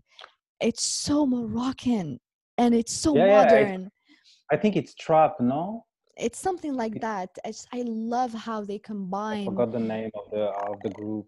It's 0.63 0.83
so 0.83 1.25
Moroccan 1.25 2.19
and 2.57 2.73
it's 2.73 2.93
so 2.93 3.15
Yeah, 3.15 3.25
yeah, 3.25 3.41
it's- 3.43 3.51
modern. 3.51 3.91
I 4.53 4.57
think 4.57 4.75
it's 4.75 4.93
trap 5.05 5.33
no 5.39 5.85
It's 6.25 6.39
something 6.47 6.73
like 6.83 6.95
that. 7.07 7.29
I 7.45 7.49
just, 7.55 7.67
I 7.73 7.81
love 8.15 8.33
how 8.47 8.59
they 8.69 8.79
I 8.83 8.85
combine 8.91 9.45
forgot 9.45 9.71
the 9.71 9.85
name 9.95 10.11
of 10.19 10.25
the 10.33 10.43
of 10.69 10.75
the 10.85 10.91
group 10.99 11.27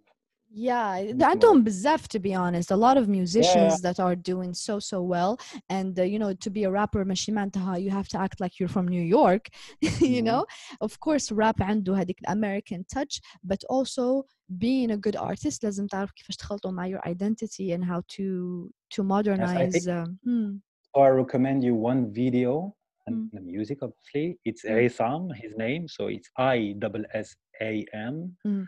yeah 0.53 0.89
I 0.89 1.35
don't 1.37 1.65
bzaf 1.65 2.09
to 2.09 2.19
be 2.19 2.35
honest. 2.35 2.71
A 2.71 2.77
lot 2.77 2.97
of 2.97 3.09
musicians 3.09 3.75
yeah. 3.75 3.83
that 3.83 4.01
are 4.01 4.17
doing 4.17 4.53
so 4.53 4.79
so 4.79 5.03
well 5.03 5.39
and 5.69 5.99
uh, 5.99 6.03
you 6.03 6.19
know 6.19 6.35
to 6.35 6.51
be 6.51 6.65
a 6.65 6.71
rapper 6.71 7.05
mashimantaha 7.05 7.81
you 7.81 7.91
have 7.91 8.09
to 8.09 8.19
act 8.19 8.41
like 8.41 8.59
you're 8.59 8.69
from 8.69 8.89
new 8.89 9.03
york 9.03 9.49
you 9.81 9.91
mm-hmm. 9.91 10.25
know? 10.25 10.47
Of 10.81 10.99
course 11.01 11.31
rap 11.31 11.61
عنده 11.61 11.97
هذيك 11.97 12.21
american 12.29 12.85
touch 12.93 13.21
but 13.45 13.63
also 13.71 14.25
being 14.59 14.91
a 14.91 14.97
good 14.97 15.17
artist 15.17 15.65
لازم 15.65 15.87
تعرف 15.87 16.13
كيفاش 16.13 16.37
تخلطوا 16.37 16.87
your 16.87 17.01
identity 17.07 17.73
and 17.73 17.85
how 17.85 18.03
to 18.09 18.71
to 18.91 19.03
modernize 19.03 19.75
yes, 19.75 19.77
I 19.77 19.79
think, 19.79 19.89
um, 19.89 20.19
hmm. 20.25 20.57
so 20.95 21.03
I 21.03 21.09
recommend 21.09 21.63
you 21.63 21.75
one 21.75 22.13
video 22.13 22.75
and 23.07 23.17
mm. 23.17 23.31
the 23.33 23.41
music 23.41 23.79
obviously. 23.83 24.39
It's 24.45 24.65
mm. 24.65 24.85
Issam 24.87 25.31
his 25.43 25.53
name 25.57 25.87
so 25.89 26.09
it's 26.09 26.29
I 26.37 26.75
double 26.79 27.05
S 27.15 27.37
A 27.63 27.87
M 27.95 28.37
mm. 28.47 28.67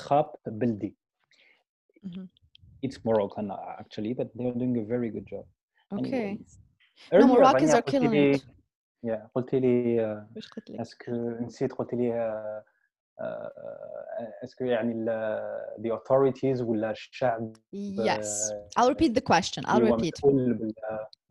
Trap 0.00 0.30
Bildi 0.48 0.92
Mhm. 2.06 2.28
it's 2.86 2.98
Moroccan 3.04 3.50
uh, 3.50 3.80
actually 3.82 4.12
but 4.18 4.28
they're 4.36 4.54
doing 4.62 4.76
a 4.78 4.84
very 4.94 5.10
good 5.16 5.26
job 5.34 5.44
Okay. 5.92 6.28
Anyways. 6.28 6.58
No, 7.12 7.18
Earlier, 7.18 7.26
Moroccans 7.28 7.70
رانيا 7.70 7.74
are 7.74 7.82
قلتي 7.82 7.98
killing 7.98 8.10
لي- 8.10 8.34
it. 8.36 8.42
yeah 9.06 9.26
قلتي 9.34 9.60
لي 9.60 9.98
uh, 10.16 10.36
واش 10.36 10.48
قلت 10.48 10.70
لك؟ 10.70 10.80
اسكو 10.80 11.12
نسيت 11.40 11.72
قلت 11.72 11.94
لي 11.94 12.14
آه، 12.14 12.64
آه، 13.20 13.52
اسكو 14.44 14.64
يعني 14.64 14.92
ال- 14.92 15.76
the 15.78 15.98
authorities 15.98 16.60
ولا 16.60 16.90
الشعب 16.90 17.56
Yes. 17.96 18.26
آه، 18.52 18.68
I'll 18.80 18.90
repeat 18.94 19.12
the 19.14 19.22
question. 19.34 19.62
I'll 19.64 19.74
اللي 19.76 19.90
هو 19.90 19.96
repeat. 19.98 20.12
مسؤول 20.14 20.54
بال 20.54 20.72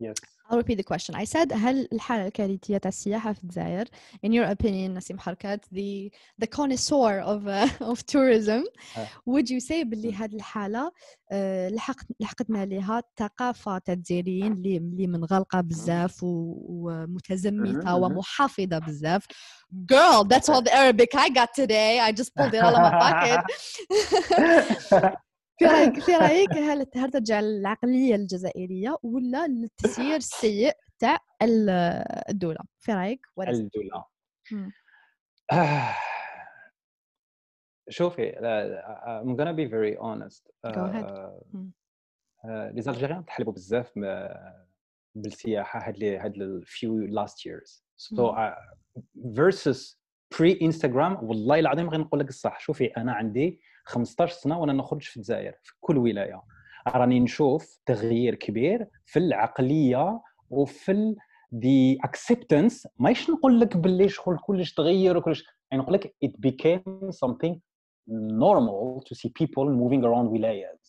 yes 0.04 0.14
I'll 0.51 0.57
repeat 0.57 0.77
the 0.77 0.83
question. 0.83 1.15
I 1.15 1.23
said 1.23 1.53
هل 1.53 1.87
الحالة 1.93 2.27
الكارثية 2.27 2.77
تاع 2.77 2.89
السياحة 2.89 3.33
في 3.33 3.43
الجزائر 3.43 3.85
in 4.25 4.29
your 4.29 4.55
opinion 4.55 4.89
نسيم 4.97 5.19
حركات 5.19 5.65
the 5.65 6.09
the 6.43 6.47
connoisseur 6.47 7.21
of 7.21 7.47
uh, 7.47 7.67
of 7.91 8.05
tourism 8.05 8.63
آه. 8.97 9.07
would 9.29 9.49
you 9.49 9.59
say 9.59 9.83
باللي 9.83 10.13
هذه 10.13 10.35
الحالة 10.35 10.91
آه، 11.31 11.69
لحقت 11.69 12.05
لحقتنا 12.19 12.65
لها 12.65 12.99
الثقافة 12.99 13.77
تاع 13.77 13.93
الجزائريين 13.93 14.51
اللي 14.51 14.77
اللي 14.77 15.07
منغلقة 15.07 15.61
بزاف 15.61 16.17
ومتزمتة. 16.21 17.95
ومحافظة 17.95 18.79
بزاف 18.79 19.25
girl 19.91 20.23
that's 20.23 20.49
all 20.49 20.61
the 20.61 20.73
Arabic 20.73 21.15
I 21.15 21.29
got 21.29 21.49
today 21.55 21.99
I 21.99 22.11
just 22.11 22.35
pulled 22.35 22.53
it 22.53 22.61
out 22.63 22.73
of 22.73 22.81
my 22.81 22.91
pocket 23.05 23.39
في 25.59 25.65
رايك 25.65 25.99
في 26.05 26.11
رأيك 26.15 26.53
هل 26.53 26.85
هل 26.95 27.09
ترجع 27.11 27.39
للعقليه 27.39 28.15
الجزائرية 28.15 28.97
ولا 29.03 29.47
للتسيير 29.47 30.15
السيء 30.15 30.73
تاع 30.99 31.17
ال- 31.41 31.69
الدولة 32.29 32.59
في 32.79 32.91
رأيك. 32.93 33.25
آه، 35.51 35.95
شوفي 37.89 38.31
I'm 39.25 39.35
gonna 39.35 39.53
be 39.53 39.65
very 39.65 39.97
honest 39.97 40.51
Go 40.67 40.85
ahead. 40.91 41.03
آه، 41.03 41.41
مم. 41.53 41.71
آه، 42.45 42.71
les 42.71 42.83
Algériens 42.83 43.25
تحلبوا 43.27 43.53
بزاف 43.53 43.91
بالسياحة 45.15 45.87
هاد 45.87 45.97
لي 45.97 46.17
هاد 46.17 46.35
ال 46.35 46.65
few 46.65 47.11
last 47.19 47.33
years 47.35 47.83
so 47.97 48.19
مم. 48.19 48.35
uh, 48.35 48.55
versus 49.35 49.97
بري 50.39 50.59
انستغرام 50.61 51.23
والله 51.23 51.59
العظيم 51.59 51.89
غير 51.89 51.99
نقول 51.99 52.19
لك 52.19 52.29
الصح 52.29 52.59
شوفي 52.59 52.85
أنا 52.85 53.13
عندي 53.13 53.61
15 53.85 54.33
سنة 54.33 54.59
وأنا 54.59 54.73
نخرج 54.73 55.01
في 55.01 55.17
الجزائر 55.17 55.53
في 55.63 55.73
كل 55.79 55.97
ولاية. 55.97 56.41
راني 56.87 57.19
نشوف 57.19 57.79
تغيير 57.85 58.35
كبير 58.35 58.87
في 59.05 59.19
العقلية 59.19 60.21
وفي 60.49 61.15
دي 61.51 61.99
اكسبتنس 62.03 62.87
ماشي 62.99 63.31
نقول 63.31 63.59
لك 63.59 63.77
باللي 63.77 64.09
شغل 64.09 64.37
كلش 64.37 64.73
تغير 64.73 65.17
وكلش 65.17 65.45
يعني 65.71 65.83
نقول 65.83 65.93
لك 65.93 66.15
ات 66.23 66.33
بيكام 66.37 67.11
سمثينغ 67.11 67.55
نورمال 68.07 69.03
تو 69.05 69.15
سي 69.15 69.33
بيبل 69.39 69.71
موفينغ 69.71 70.07
اراوند 70.07 70.31
ولايات. 70.31 70.87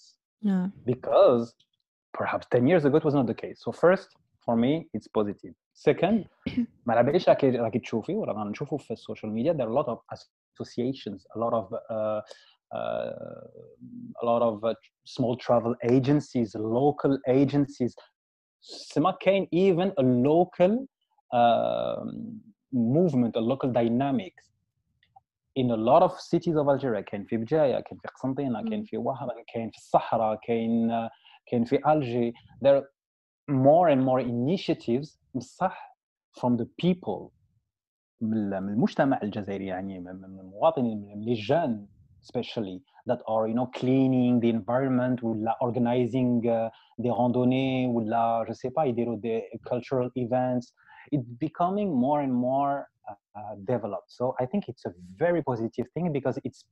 بيكوز 0.86 1.57
perhaps 2.18 2.47
10 2.51 2.68
years 2.68 2.84
ago 2.84 2.97
it 2.97 3.05
was 3.05 3.14
not 3.14 3.26
the 3.26 3.34
case. 3.34 3.61
So 3.64 3.72
first 3.72 4.09
for 4.45 4.57
me 4.57 4.88
it's 4.95 5.09
positive. 5.09 5.55
Second 5.72 6.24
ما 6.86 6.95
على 6.95 7.03
باليش 7.03 7.28
راكي 7.28 7.78
تشوفي 7.78 8.14
ولا 8.14 8.45
نشوفوا 8.45 8.78
في 8.78 8.90
السوشيال 8.90 9.32
ميديا 9.32 9.53
there 9.53 9.68
are 9.68 9.72
a 9.72 9.82
lot 9.82 9.88
of 9.88 9.99
associations 10.16 11.26
a 11.36 11.38
lot 11.38 11.53
of 11.53 11.72
uh, 11.72 12.20
a 14.22 14.26
lot 14.26 14.41
of 14.41 14.64
uh, 14.64 14.74
small 15.05 15.36
travel 15.38 15.76
agencies 15.84 16.55
local 16.55 17.18
agencies 17.28 17.95
سما 18.62 19.12
كاين 19.12 19.47
even 19.51 19.91
a 19.97 20.03
local 20.03 20.88
um, 21.34 22.41
movement 22.74 23.36
a 23.36 23.39
local 23.39 23.72
dynamics 23.72 24.49
in 25.55 25.72
a 25.72 25.76
lot 25.76 26.03
of 26.03 26.12
cities 26.20 26.55
of 26.55 26.68
Algeria 26.68 27.01
كاين 27.01 27.26
في 27.26 27.38
بجايه 27.38 27.80
كاين 27.80 27.99
في 27.99 28.08
قسنطينه 28.08 28.64
كاين 28.64 28.84
في 28.84 28.97
وهران 28.97 29.43
كاين 29.53 29.70
في 29.70 29.78
الصحراء 29.78 30.39
كاين 30.43 31.10
كاين 31.45 31.64
في 31.64 31.91
الجي 31.91 32.34
there 32.62 32.76
are 32.78 32.86
more 33.49 33.88
and 33.89 34.03
more 34.03 34.20
initiatives 34.20 35.18
بصح 35.36 35.97
from 36.39 36.58
the 36.58 36.66
people 36.86 37.32
من 38.22 38.53
المجتمع 38.53 39.20
الجزائري 39.24 39.66
يعني 39.66 39.99
من 39.99 40.10
المواطنين 40.10 41.01
من 41.08 41.26
les 41.26 41.39
jeunes 41.39 41.91
especially 42.23 42.83
that 43.07 43.20
are 43.27 43.49
you 43.49 43.55
know 43.55 43.66
cleaning 43.75 44.41
the 44.41 44.49
environment 44.49 45.20
organizing 45.61 46.49
uh, 46.49 46.70
the 46.99 47.09
randonnée 47.09 47.93
with 47.93 48.07
la 48.07 48.45
je 48.47 48.53
sais 48.53 48.70
pas 48.70 48.87
you 48.87 49.05
know, 49.05 49.18
the 49.23 49.43
cultural 49.66 50.11
events. 50.16 50.73
It's 51.11 51.27
becoming 51.41 51.93
more 51.95 52.20
and 52.20 52.33
more 52.33 52.89
uh, 53.09 53.14
uh, 53.39 53.55
developed. 53.64 54.11
So 54.11 54.35
i 54.41 54.47
think 54.47 54.68
it's 54.68 54.85
a 54.85 54.93
very 55.16 55.43
positive 55.43 55.87
thing 55.95 56.12
because 56.12 56.39
it's 56.45 56.64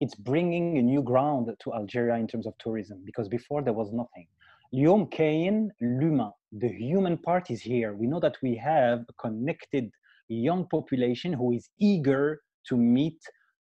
it's 0.00 0.14
bringing 0.14 0.78
a 0.78 0.82
new 0.82 1.02
ground 1.02 1.50
to 1.62 1.74
algeria 1.74 2.14
in 2.14 2.26
terms 2.26 2.46
of 2.46 2.54
tourism 2.58 3.02
because 3.04 3.28
before 3.28 3.62
there 3.62 3.74
was 3.74 3.92
nothing. 3.92 4.26
L'homme 4.72 5.06
Kayin, 5.08 5.68
l'humain, 5.80 6.32
the 6.52 6.68
human 6.68 7.18
part 7.18 7.50
is 7.50 7.60
here. 7.60 7.94
We 7.94 8.06
know 8.06 8.20
that 8.20 8.36
we 8.40 8.54
have 8.56 9.00
a 9.08 9.12
connected 9.14 9.90
young 10.28 10.66
population 10.68 11.32
who 11.32 11.52
is 11.52 11.68
eager 11.80 12.40
to 12.68 12.76
meet 12.76 13.20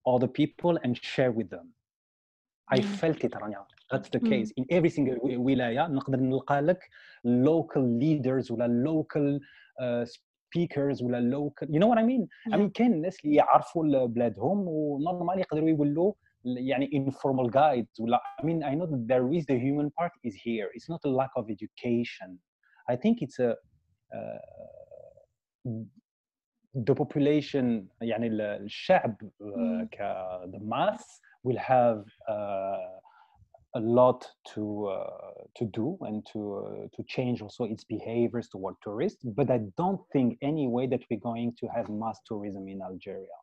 other 0.07 0.27
people 0.27 0.77
and 0.85 0.95
share 0.97 1.31
with 1.31 1.49
them 1.49 1.67
I 2.75 2.77
Mm. 2.79 2.83
felt 3.01 3.23
it 3.23 3.35
رانيا 3.35 3.65
that's 3.93 4.09
the 4.09 4.19
Mm. 4.19 4.29
case 4.29 4.51
in 4.57 4.65
every 4.77 4.89
single 4.89 5.15
wi- 5.15 5.37
ولاية 5.37 5.87
نقدر 5.87 6.19
نلقى 6.19 6.61
لك 6.61 6.79
local 7.25 7.83
leaders 8.01 8.51
ولا 8.51 8.67
local 8.87 9.39
uh, 9.81 10.05
speakers 10.05 11.01
ولا 11.03 11.19
local 11.37 11.67
you 11.67 11.79
know 11.79 11.87
what 11.87 11.97
I 11.99 12.03
mean 12.03 12.23
I 12.23 12.55
Yeah. 12.55 12.57
mean 12.57 12.69
كاين 12.71 12.93
الناس 12.93 13.25
اللي 13.25 13.35
يعرفوا 13.35 13.85
ل- 13.85 14.07
بلادهم 14.07 14.67
ونورمال 14.67 15.39
يقدروا 15.39 15.69
يولوا 15.69 16.13
ل- 16.45 16.57
يعني 16.57 16.89
informal 17.11 17.49
guides 17.49 17.99
ولا 17.99 18.21
I 18.41 18.45
mean 18.45 18.63
I 18.63 18.75
know 18.75 18.85
that 18.91 19.07
there 19.07 19.33
is 19.39 19.45
the 19.45 19.59
human 19.67 19.89
part 19.99 20.11
is 20.27 20.35
here 20.35 20.67
it's 20.75 20.89
not 20.93 20.99
a 21.05 21.09
lack 21.19 21.31
of 21.39 21.45
education 21.49 22.29
I 22.91 22.95
think 23.03 23.15
it's 23.25 23.39
a 23.39 23.51
uh, 24.15 24.39
the 26.89 26.93
population 26.95 27.83
يعني 28.01 28.27
ال- 28.27 28.41
الشعب 28.41 29.15
uh, 29.21 29.45
Mm. 29.45 29.87
ك 29.91 29.97
the 30.55 30.59
mass 30.59 31.03
will 31.47 31.57
have 31.59 32.03
uh, 32.29 32.99
a 33.77 33.81
lot 33.99 34.21
to 34.53 34.63
uh, 34.87 35.33
to 35.59 35.63
do 35.79 35.87
and 36.07 36.17
to 36.31 36.39
uh, 36.39 36.87
to 36.95 37.01
change 37.15 37.37
also 37.45 37.63
its 37.73 37.83
behaviors 37.95 38.47
toward 38.53 38.75
tourists 38.85 39.23
but 39.39 39.47
i 39.57 39.59
don't 39.81 40.01
think 40.13 40.27
anyway 40.51 40.85
that 40.93 41.01
we're 41.09 41.25
going 41.31 41.51
to 41.61 41.65
have 41.75 41.85
mass 42.03 42.17
tourism 42.29 42.63
in 42.73 42.79
algeria 42.89 43.37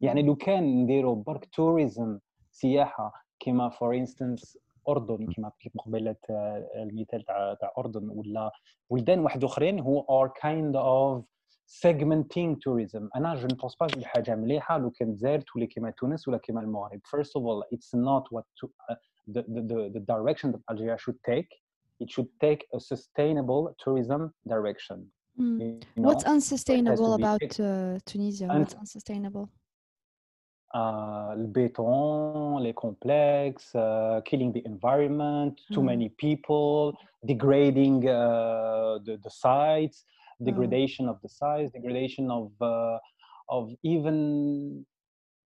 يعني 0.00 0.22
لو 0.22 0.34
كان 0.36 0.82
نديروا 0.82 1.14
برك 1.26 1.44
tourism 1.44 2.18
سياحه 2.50 3.12
كما 3.40 3.70
for 3.70 3.94
instance 4.06 4.56
اردن 4.88 5.32
كما 5.32 5.48
قلت 5.48 5.66
لك 5.66 5.72
مقبله 5.74 6.16
آه، 6.30 6.68
المثال 6.76 7.22
تاع 7.24 7.54
تاع 7.54 7.72
اردن 7.78 8.08
ولا 8.08 8.50
بلدان 8.90 9.18
واحد 9.20 9.44
اخرين 9.44 9.82
who 9.84 10.00
are 10.02 10.28
kind 10.28 10.76
of 10.76 11.24
segmenting 11.68 12.56
tourism 12.64 13.08
انا 13.16 13.34
جو 13.34 13.46
ne 13.48 13.54
pense 13.56 13.74
pas 13.82 13.96
دي 13.98 14.04
حاجه 14.06 14.34
مليحه 14.36 14.78
لو 14.78 14.90
كان 14.90 15.08
الجزائر 15.08 15.40
تولي 15.40 15.66
كما 15.66 15.90
تونس 15.90 16.28
ولا 16.28 16.38
كما 16.38 16.60
المغرب 16.60 17.00
first 17.16 17.30
of 17.40 17.42
all 17.42 17.62
it's 17.76 17.94
not 17.94 18.22
what 18.36 18.44
to, 18.60 18.66
uh, 18.66 18.94
the, 19.34 19.42
the, 19.42 19.62
the, 19.70 19.90
the 19.98 20.00
direction 20.14 20.52
that 20.52 20.60
Algeria 20.70 20.98
should 20.98 21.18
take 21.30 21.48
it 22.02 22.10
should 22.10 22.28
take 22.44 22.62
a 22.76 22.80
sustainable 22.80 23.62
tourism 23.84 24.20
direction 24.54 24.98
Mm. 25.40 25.58
you 25.96 26.02
What's 26.08 26.24
know? 26.24 26.34
unsustainable 26.34 27.10
be 27.16 27.22
about 27.22 27.40
fixed. 27.40 27.60
uh, 27.60 27.98
Tunisia? 28.10 28.46
Un- 28.48 28.58
What's 28.60 28.74
unsustainable? 28.82 29.44
uh, 30.80 31.34
le 31.42 31.46
béton, 31.46 32.58
les 32.58 32.72
complexes, 32.84 33.74
uh, 33.74 34.20
killing 34.28 34.50
the 34.56 34.62
environment, 34.72 35.54
too 35.74 35.82
Mm. 35.82 35.90
many 35.92 36.08
people, 36.24 36.78
degrading 37.32 37.96
uh, 38.08 38.98
the, 39.06 39.14
the 39.24 39.30
sites, 39.44 39.98
degradation 40.48 41.08
of 41.08 41.16
the 41.22 41.28
sites, 41.28 41.70
degradation 41.72 42.30
of 42.30 42.46
uh, 42.60 42.98
of 43.56 43.64
even 43.82 44.84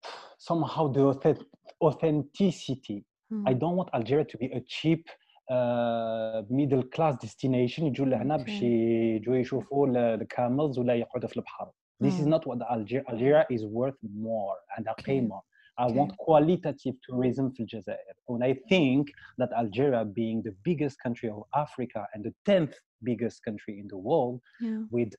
somehow 0.39 0.85
the 0.93 1.03
authentic- 1.13 1.47
authenticity. 1.83 3.05
Mm. 3.33 3.45
I 3.51 3.53
don't 3.55 3.77
want 3.77 3.91
Algeria 3.95 4.25
to 4.25 4.37
be 4.39 4.47
a 4.47 4.61
cheap 4.67 5.03
uh, 5.51 6.43
middle 6.51 6.83
class 6.95 7.17
destination 7.25 7.85
يجوا 7.87 8.07
لهنا 8.07 8.37
باش 8.37 8.59
Okay. 8.59 8.63
يجوا 8.63 9.37
يشوفوا 9.37 9.87
الكاملز 10.15 10.79
ولا 10.79 10.95
يقعدوا 10.95 11.29
في 11.29 11.37
البحر. 11.37 11.71
This 12.05 12.19
is 12.21 12.27
Mm. 12.27 12.31
not 12.31 12.47
what 12.47 12.59
Algeria, 12.71 13.05
Algeria 13.09 13.47
is 13.51 13.65
worth 13.65 13.99
more 14.03 14.57
and 14.77 14.89
Okay. 14.89 15.03
قيمة. 15.05 15.41
I 15.79 15.85
Okay. 15.85 15.95
want 15.99 16.13
qualitative 16.17 16.95
tourism 17.07 17.51
في 17.51 17.61
الجزائر. 17.61 18.15
And 18.31 18.45
I 18.45 18.55
think 18.55 19.07
that 19.41 19.53
Algeria 19.53 20.05
being 20.05 20.43
the 20.43 20.55
biggest 20.65 20.97
country 21.07 21.29
of 21.31 21.43
Africa 21.55 22.07
and 22.15 22.25
the 22.25 22.33
10th 22.51 22.75
biggest 23.05 23.39
country 23.49 23.75
in 23.83 23.87
the 23.93 23.99
world 24.09 24.39
Yeah. 24.61 24.97
with 24.97 25.13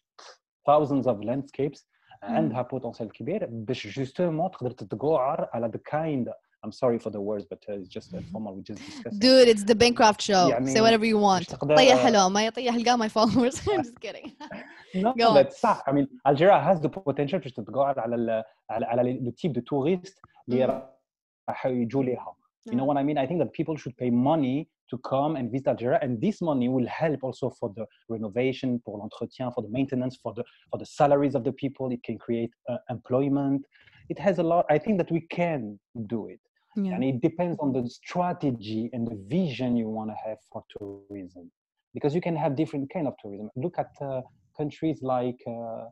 thousands 0.69 1.05
of 1.07 1.15
landscapes 1.29 1.85
عندها 2.23 2.63
Mm. 2.63 2.67
بوتنسيال 2.71 3.11
كبير 3.11 3.45
باش 3.45 3.99
justement 3.99 4.49
تقدر 4.51 4.71
تتقعر 4.71 5.49
على 5.53 5.71
the 5.71 5.79
kind 5.91 6.31
I'm 6.65 6.71
sorry 6.71 6.99
for 6.99 7.09
the 7.11 7.21
words 7.29 7.45
but 7.53 7.61
uh, 7.69 7.79
it's 7.79 7.89
just 7.97 8.13
informal 8.13 8.53
we 8.57 8.61
just 8.71 8.81
discussed 8.89 9.15
it. 9.15 9.21
Dude, 9.25 9.47
it's 9.53 9.63
the 9.71 9.75
Bancroft 9.83 10.21
show. 10.21 10.43
Say 10.47 10.51
يعني 10.51 10.81
whatever 10.81 11.05
you 11.05 11.17
want. 11.27 11.39
مش 11.41 11.47
تقدر- 11.47 11.75
طيح 11.77 12.05
لهم 12.07 12.33
ما 12.33 12.45
يطيح 12.45 12.75
لقى 12.75 12.97
my 12.97 13.11
followers. 13.11 13.55
I'm 13.67 13.81
just 13.83 13.99
kidding. 13.99 14.31
No, 14.95 15.13
Go 15.13 15.29
on. 15.29 15.35
that's 15.35 15.59
صح. 15.61 15.83
I 15.89 15.91
mean, 15.91 16.07
Algeria 16.27 16.59
has 16.59 16.79
the 16.81 16.89
potential 16.89 17.35
باش 17.37 17.51
تتقاعد 17.51 17.99
على 17.99 18.15
ال 18.15 18.43
على 18.69 18.85
على 18.85 19.19
le 19.19 19.31
type 19.31 19.53
de 19.53 19.61
touriste 19.61 20.19
اللي 20.49 20.67
Mm. 20.67 21.49
راح 21.49 21.65
يجوا 21.65 22.03
لها. 22.03 22.35
you 22.70 22.76
know 22.78 22.84
what 22.84 22.96
I 22.96 23.02
mean? 23.02 23.18
I 23.18 23.26
think 23.26 23.40
that 23.40 23.52
people 23.52 23.76
should 23.76 23.96
pay 23.98 24.10
money 24.10 24.68
to 24.90 24.96
come 24.98 25.36
and 25.36 25.50
visit 25.50 25.68
Algeria, 25.68 25.98
and 26.00 26.20
this 26.20 26.40
money 26.40 26.68
will 26.68 26.86
help 26.86 27.22
also 27.22 27.50
for 27.50 27.70
the 27.76 27.86
renovation, 28.08 28.80
for 28.84 28.98
l'entretien, 28.98 29.52
for 29.54 29.62
the 29.62 29.68
maintenance, 29.68 30.16
for 30.22 30.32
the 30.34 30.44
for 30.70 30.78
the 30.78 30.86
salaries 30.86 31.34
of 31.34 31.44
the 31.44 31.52
people. 31.52 31.90
It 31.92 32.02
can 32.02 32.18
create 32.18 32.50
uh, 32.68 32.78
employment. 32.88 33.66
It 34.08 34.18
has 34.18 34.38
a 34.38 34.42
lot. 34.42 34.64
I 34.70 34.78
think 34.78 34.98
that 34.98 35.10
we 35.10 35.20
can 35.40 35.78
do 36.06 36.28
it, 36.28 36.40
Yeah. 36.76 36.94
and 36.94 37.04
it 37.04 37.20
depends 37.20 37.56
on 37.60 37.72
the 37.72 37.82
strategy 37.88 38.90
and 38.94 39.06
the 39.06 39.18
vision 39.38 39.76
you 39.76 39.88
want 39.98 40.10
to 40.14 40.16
have 40.26 40.38
for 40.50 40.64
tourism, 40.76 41.50
because 41.92 42.14
you 42.14 42.22
can 42.28 42.36
have 42.36 42.56
different 42.56 42.86
kind 42.94 43.06
of 43.06 43.14
tourism. 43.22 43.50
Look 43.56 43.76
at 43.78 43.90
uh, 44.00 44.22
countries 44.56 44.98
like. 45.02 45.40
Uh, 45.46 45.86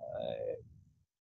uh, 0.00 0.54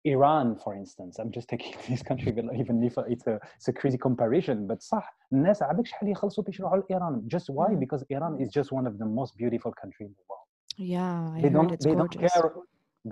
Iran, 0.06 0.56
for 0.64 0.74
instance, 0.82 1.14
I'm 1.20 1.32
just 1.38 1.48
taking 1.54 1.74
this 1.90 2.02
country, 2.10 2.28
even 2.34 2.46
even 2.62 2.76
if 2.90 2.94
it's 3.14 3.28
a 3.28 3.36
it's 3.58 3.68
a 3.68 3.74
crazy 3.80 3.98
comparison, 4.08 4.68
but 4.68 4.82
صح 4.82 5.18
الناس 5.34 5.64
عباك 5.64 5.86
شحال 5.86 6.10
يخلصوا 6.10 6.44
باش 6.44 6.60
يروحوا 6.60 6.78
لإيران. 6.78 7.28
Just 7.28 7.50
why? 7.50 7.70
Mm. 7.76 7.80
Because 7.80 8.04
Iran 8.10 8.40
is 8.42 8.50
just 8.60 8.72
one 8.72 8.88
of 8.88 8.98
the 8.98 9.06
most 9.06 9.38
beautiful 9.38 9.72
country 9.82 10.06
in 10.06 10.14
the 10.18 10.24
world. 10.30 10.48
Yeah, 10.78 11.32
I 11.36 11.42
They 11.42 11.50
heard 11.50 11.54
don't 11.58 11.72
it's 11.74 11.86
they 11.86 11.94
don't 12.00 12.14
gorgeous. 12.16 12.34
care 12.34 12.52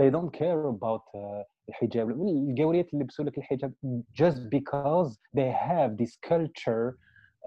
they 0.01 0.09
don't 0.15 0.31
care 0.41 0.61
about 0.75 1.03
uh, 1.15 1.43
الحجاب 1.69 2.09
القوريات 2.09 2.93
اللي 2.93 3.01
يلبسوا 3.01 3.25
لك 3.25 3.37
الحجاب 3.37 3.73
just 4.21 4.39
because 4.57 5.09
they 5.37 5.51
have 5.69 5.97
this 6.01 6.17
culture 6.31 6.97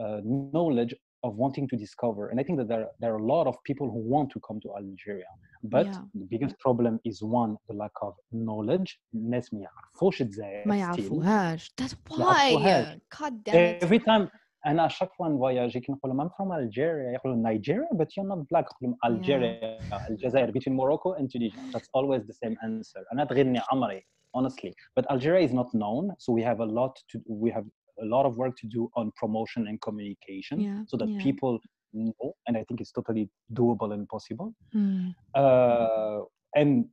uh, 0.03 0.21
knowledge 0.55 0.95
of 1.27 1.33
wanting 1.45 1.67
to 1.73 1.77
discover 1.85 2.23
and 2.31 2.37
I 2.41 2.45
think 2.47 2.57
that 2.61 2.69
there, 2.73 2.87
there 3.01 3.13
are 3.15 3.21
a 3.27 3.29
lot 3.35 3.47
of 3.51 3.55
people 3.69 3.87
who 3.93 4.01
want 4.15 4.29
to 4.35 4.39
come 4.47 4.59
to 4.65 4.69
Algeria 4.81 5.31
but 5.75 5.87
Yeah. 5.87 6.01
the 6.21 6.27
biggest 6.35 6.55
problem 6.67 6.95
is 7.11 7.17
one 7.43 7.53
the 7.69 7.77
lack 7.83 7.97
of 8.07 8.13
knowledge 8.33 8.91
الناس 9.15 9.55
ما 9.55 9.61
يعرفوش 9.61 10.23
الجزائر 10.23 10.69
ما 10.69 10.75
still. 10.75 10.79
يعرفوهاش. 10.81 11.75
That's 11.81 11.95
يعرفوهاش. 12.19 12.99
why. 12.99 13.19
God 13.19 13.35
damn 13.45 13.55
it. 13.55 13.83
every 13.85 13.99
time 14.11 14.29
انا 14.67 14.89
شاك 14.89 15.13
فوا 15.15 15.29
نفواياجي 15.29 15.81
كي 15.81 15.93
نقول 15.93 16.17
لهم 16.17 16.29
فروم 16.29 16.53
الجيريا 16.53 17.11
يقولوا 17.11 17.37
نيجيريا 17.51 17.89
but 17.95 18.07
you're 18.07 18.29
not 18.29 18.39
black 18.39 18.65
نقول 18.83 18.83
لهم 18.83 18.97
الجيريا 19.05 19.79
الجزائر 20.11 20.51
between 20.53 20.73
Morocco 20.77 21.13
and 21.19 21.31
Tunisia 21.31 21.59
that's 21.73 21.89
always 21.95 22.23
the 22.27 22.35
same 22.35 22.57
answer 22.65 23.13
انا 23.13 23.25
تغيرني 23.25 23.61
عمري 23.73 24.03
honestly 24.39 24.73
but 25.01 25.05
Algeria 25.11 25.47
is 25.49 25.53
not 25.53 25.69
known 25.75 26.05
so 26.19 26.33
we 26.33 26.43
have 26.43 26.61
a 26.61 26.67
lot 26.81 26.95
to 27.11 27.19
we 27.45 27.51
have 27.51 27.65
a 28.02 28.06
lot 28.06 28.26
of 28.26 28.38
work 28.38 28.56
to 28.58 28.68
do 28.68 28.90
on 28.96 29.12
promotion 29.16 29.68
and 29.68 29.82
communication 29.82 30.60
yeah, 30.60 30.82
so 30.88 30.98
that 30.98 31.10
yeah. 31.10 31.22
people 31.22 31.60
know 31.94 32.34
and 32.48 32.58
i 32.58 32.64
think 32.64 32.82
it's 32.82 32.92
totally 32.92 33.30
doable 33.54 33.94
and 33.94 34.08
possible 34.08 34.54
mm. 34.76 35.14
uh, 35.36 36.20
and 36.56 36.86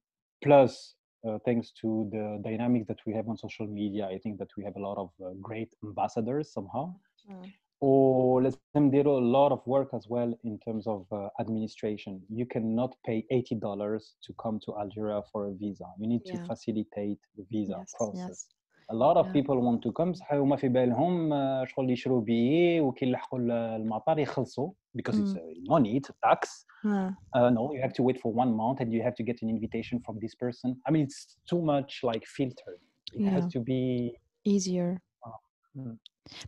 plus 0.42 0.94
uh, 1.26 1.38
thanks 1.44 1.72
to 1.80 2.08
the 2.12 2.40
dynamics 2.44 2.86
that 2.86 2.98
we 3.06 3.12
have 3.12 3.28
on 3.28 3.36
social 3.36 3.66
media 3.66 4.06
i 4.06 4.18
think 4.18 4.38
that 4.38 4.48
we 4.56 4.64
have 4.64 4.76
a 4.76 4.80
lot 4.80 4.98
of 4.98 5.10
uh, 5.24 5.30
great 5.40 5.74
ambassadors 5.82 6.52
somehow 6.52 6.92
mm. 7.30 7.52
or 7.80 8.40
oh, 8.40 8.42
let's 8.42 8.56
them 8.72 8.90
do 8.90 9.00
a 9.00 9.26
lot 9.38 9.52
of 9.52 9.60
work 9.66 9.88
as 9.94 10.06
well 10.08 10.32
in 10.44 10.58
terms 10.60 10.86
of 10.86 11.06
uh, 11.12 11.28
administration 11.40 12.22
you 12.28 12.46
cannot 12.46 12.94
pay 13.04 13.24
$80 13.32 14.02
to 14.22 14.32
come 14.42 14.58
to 14.64 14.78
algeria 14.78 15.20
for 15.32 15.48
a 15.48 15.54
visa 15.54 15.86
you 15.98 16.08
need 16.08 16.22
yeah. 16.24 16.36
to 16.36 16.44
facilitate 16.44 17.18
the 17.36 17.44
visa 17.50 17.76
yes, 17.78 17.94
process 17.98 18.28
yes 18.28 18.46
a 18.91 18.95
lot 18.95 19.17
of 19.17 19.25
Yeah. 19.27 19.33
people 19.37 19.57
want 19.67 19.79
to 19.83 19.91
come 20.01 20.13
صح 20.13 20.33
هما 20.33 20.55
في 20.55 20.69
بالهم 20.69 21.33
آه، 21.33 21.65
شغل 21.65 21.89
يشروا 21.89 22.21
بيي 22.21 22.81
وكي 22.81 23.05
يلحقوا 23.05 23.39
ال- 23.39 23.51
المطار 23.51 24.19
يخلصوا 24.19 24.71
because 24.97 25.15
it's 25.15 25.35
Mm. 25.35 25.37
uh, 25.37 25.73
money 25.73 25.99
it's 25.99 26.09
a 26.09 26.29
tax 26.29 26.65
Ah, 26.85 27.09
uh, 27.37 27.49
no, 27.57 27.63
you 27.75 27.81
have 27.85 27.93
to 27.99 28.03
wait 28.07 28.17
for 28.23 28.31
one 28.43 28.51
month 28.63 28.77
and 28.81 28.89
you 28.95 29.01
have 29.07 29.15
to 29.19 29.23
get 29.29 29.37
an 29.43 29.49
invitation 29.55 29.95
from 30.05 30.15
this 30.23 30.33
person. 30.43 30.69
I 30.87 30.89
mean, 30.93 31.03
it's 31.07 31.21
too 31.51 31.61
much 31.73 31.91
like 32.09 32.23
filtered. 32.37 32.81
It 33.17 33.21
Yeah. 33.23 33.33
has 33.35 33.45
to 33.55 33.59
be. 33.69 33.81
easier 34.55 34.89
Mm. 35.77 35.95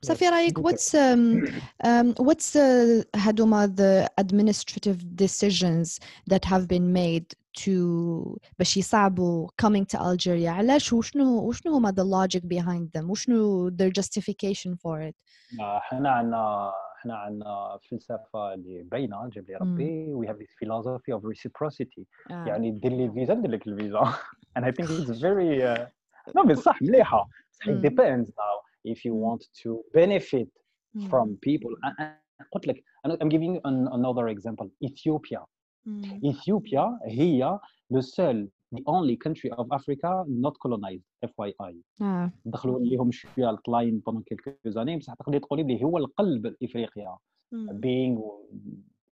بصح 0.01 0.13
في 0.15 0.25
Yes. 0.25 0.31
رايك 0.31 0.59
Okay. 0.59 0.61
what's 0.63 0.93
um, 0.95 1.45
um, 1.87 2.25
what's 2.25 2.55
uh, 2.55 3.05
هادوما 3.15 3.67
the 3.67 4.23
administrative 4.23 4.97
decisions 5.15 5.99
that 6.31 6.45
have 6.45 6.67
been 6.67 6.93
made 6.93 7.35
to 7.63 8.37
باش 8.59 8.77
يصعبوا 8.77 9.47
coming 9.61 9.85
to 9.95 9.97
Algeria 9.99 10.47
علاش 10.47 10.93
وشنو 10.93 11.47
وشنو 11.47 11.73
هما 11.75 11.91
the 11.91 12.03
logic 12.05 12.41
behind 12.41 12.99
them 12.99 13.09
وشنو 13.09 13.69
their 13.69 13.91
justification 14.01 14.75
for 14.75 15.09
it 15.09 15.15
آه، 15.59 15.77
احنا 15.77 16.09
عندنا 16.09 16.71
احنا 16.99 17.15
عندنا 17.17 17.79
فلسفه 17.89 18.53
اللي 18.53 18.83
باينه 18.83 19.29
جاب 19.29 19.49
لي 19.49 19.55
ربي 19.55 20.13
we 20.15 20.27
have 20.29 20.37
this 20.37 20.51
philosophy 20.63 21.17
of 21.17 21.21
reciprocity 21.23 22.03
آه. 22.31 22.45
يعني 22.47 22.71
دير 22.71 22.91
لي 22.91 23.11
فيزا 23.11 23.33
ندير 23.33 23.51
لك 23.51 23.67
الفيزا 23.67 24.13
and 24.59 24.63
I 24.63 24.67
think 24.71 24.89
it's 24.89 25.19
very 25.19 25.61
uh, 25.63 25.85
no 26.37 26.45
بصح 26.47 26.81
مليحه 26.81 27.29
بصح 27.51 27.65
it 27.65 27.69
Mm. 27.69 27.81
depends 27.89 28.27
now 28.29 28.64
if 28.85 28.97
you 29.05 29.13
Mm. 29.13 29.23
want 29.27 29.41
to 29.63 29.69
benefit 29.93 30.49
Mm. 30.95 31.09
from 31.09 31.27
people 31.47 31.71
I- 31.83 32.03
I- 32.03 32.21
قلت 32.53 32.67
لك 32.67 32.83
أنا- 33.07 33.17
I'm 33.21 33.29
giving 33.29 33.51
you 33.55 33.61
an, 33.69 33.87
another 33.99 34.27
example 34.35 34.67
Ethiopia 34.83 35.41
Mm. 35.87 36.23
Ethiopia 36.31 36.83
هي 37.05 37.59
the 37.93 38.01
seul 38.01 38.47
the 38.75 38.81
only 38.95 39.15
country 39.25 39.49
of 39.61 39.65
Africa 39.77 40.11
not 40.45 40.53
colonized 40.63 41.05
FYI 41.25 41.73
آه. 42.01 42.31
دخلوا 42.45 42.79
ليهم 42.79 43.11
شويه 43.11 43.49
الطلاين 43.49 44.01
pendant 44.09 44.23
quelques 44.23 44.73
années 44.77 44.97
بصح 44.99 45.13
تقدري 45.13 45.39
تقولي 45.39 45.63
بلي 45.63 45.83
هو 45.83 45.97
القلب 45.97 46.55
افريقيا 46.63 47.17
Mm. 47.53 47.69
being 47.85 48.15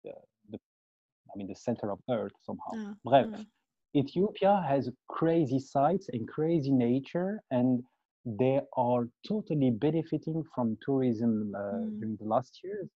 the, 0.06 0.14
the 0.52 0.58
I 1.34 1.38
mean 1.38 1.48
the 1.48 1.60
center 1.68 1.88
of 1.96 2.00
earth 2.10 2.36
somehow 2.52 2.74
آه. 2.76 2.96
bref 3.10 3.40
Mm. 3.40 3.46
Ethiopia 3.96 4.54
has 4.72 4.84
crazy 5.18 5.60
sites 5.60 6.06
and 6.14 6.22
crazy 6.36 6.72
nature 6.88 7.32
and 7.58 7.82
they 8.25 8.61
are 8.77 9.09
totally 9.27 9.71
benefiting 9.71 10.43
from 10.55 10.77
tourism 10.85 11.53
uh, 11.57 11.59
mm. 11.59 12.01
during 12.01 12.17
the 12.21 12.27
last 12.27 12.61
years 12.63 12.89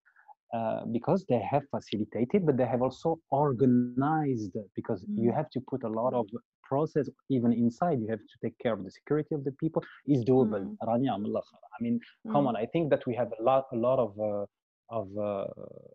uh, 0.55 0.85
because 0.93 1.25
they 1.29 1.41
have 1.51 1.63
facilitated, 1.71 2.47
but 2.47 2.57
they 2.57 2.67
have 2.67 2.83
also 2.83 3.19
organized 3.31 4.57
because 4.75 5.05
mm. 5.05 5.25
you 5.25 5.33
have 5.33 5.51
to 5.51 5.61
put 5.69 5.83
a 5.83 5.89
lot 5.89 6.15
of 6.15 6.27
process 6.63 7.09
even 7.29 7.53
inside. 7.53 7.99
You 8.01 8.09
have 8.09 8.21
to 8.21 8.37
take 8.43 8.57
care 8.59 8.73
of 8.73 8.85
the 8.85 8.91
security 8.91 9.35
of 9.35 9.45
the 9.45 9.53
people. 9.53 9.83
It's 10.07 10.25
doable. 10.25 10.65
Mm. 10.65 10.77
I 10.87 11.83
mean, 11.83 12.01
come 12.31 12.45
mm. 12.45 12.49
on. 12.49 12.57
I 12.57 12.67
think 12.67 12.91
that 12.91 13.07
we 13.07 13.15
have 13.15 13.33
a 13.39 13.43
lot, 13.43 13.67
a 13.73 13.77
lot 13.77 13.99
of 13.99 14.19
uh, 14.21 14.47
of 14.89 15.09
uh, 15.19 15.45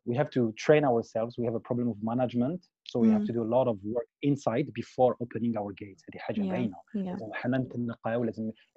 we 0.06 0.16
have 0.16 0.30
to 0.32 0.54
train 0.58 0.84
ourselves. 0.84 1.38
We 1.38 1.46
have 1.46 1.56
a 1.56 1.60
problem 1.60 1.88
of 1.90 1.98
management, 2.02 2.66
so 2.88 3.00
we 3.00 3.10
mm. 3.10 3.14
have 3.14 3.26
to 3.26 3.34
do 3.34 3.44
a 3.44 3.52
lot 3.58 3.68
of 3.68 3.78
work 3.84 4.08
inside 4.24 4.68
before 4.74 5.16
opening 5.22 5.56
our 5.58 5.72
gates. 5.74 6.04
Yeah. 6.14 6.66
yeah. 6.94 7.16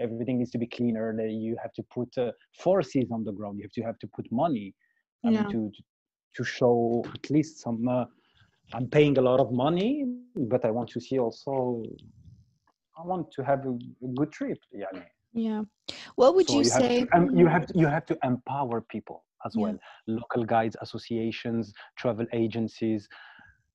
Everything 0.01 0.39
needs 0.39 0.51
to 0.51 0.59
be 0.59 0.66
cleaner. 0.66 1.18
You 1.27 1.57
have 1.62 1.72
to 1.72 1.83
put 1.95 2.11
uh, 2.18 2.33
forces 2.59 3.07
on 3.11 3.25
the 3.25 3.33
ground. 3.33 3.59
You 3.59 3.64
have 3.64 3.72
to 3.72 3.83
have 3.83 3.99
to 4.01 4.07
put 4.09 4.31
money 4.31 4.75
yeah. 5.22 5.45
to 5.45 5.70
to 6.37 6.45
show 6.45 7.05
at 7.14 7.31
least 7.31 7.62
some. 7.62 7.89
Uh, 7.89 8.05
I'm 8.72 8.89
paying 8.89 9.18
a 9.18 9.20
lot 9.20 9.41
of 9.41 9.53
money, 9.53 10.05
but 10.35 10.64
I 10.64 10.70
want 10.70 10.89
to 10.91 11.01
see 11.01 11.18
also. 11.18 11.83
I 12.97 13.05
want 13.05 13.33
to 13.33 13.43
have 13.43 13.66
a, 13.66 13.70
a 13.70 14.09
good 14.14 14.31
trip. 14.31 14.59
Yeah. 14.72 14.87
Yeah. 15.33 15.62
What 16.14 16.37
would 16.37 16.47
so 16.47 16.55
you, 16.55 16.59
you 16.61 16.64
say? 16.64 17.01
Have 17.01 17.09
to, 17.11 17.16
um, 17.16 17.37
you 17.37 17.47
have 17.49 17.66
to, 17.66 17.79
you 17.79 17.87
have 17.87 18.07
to 18.07 18.16
empower 18.22 18.81
people 18.83 19.25
as 19.45 19.51
Yeah. 19.55 19.63
well 19.63 19.78
local 20.20 20.43
guides 20.53 20.76
associations 20.86 21.63
travel 22.01 22.26
agencies 22.43 23.01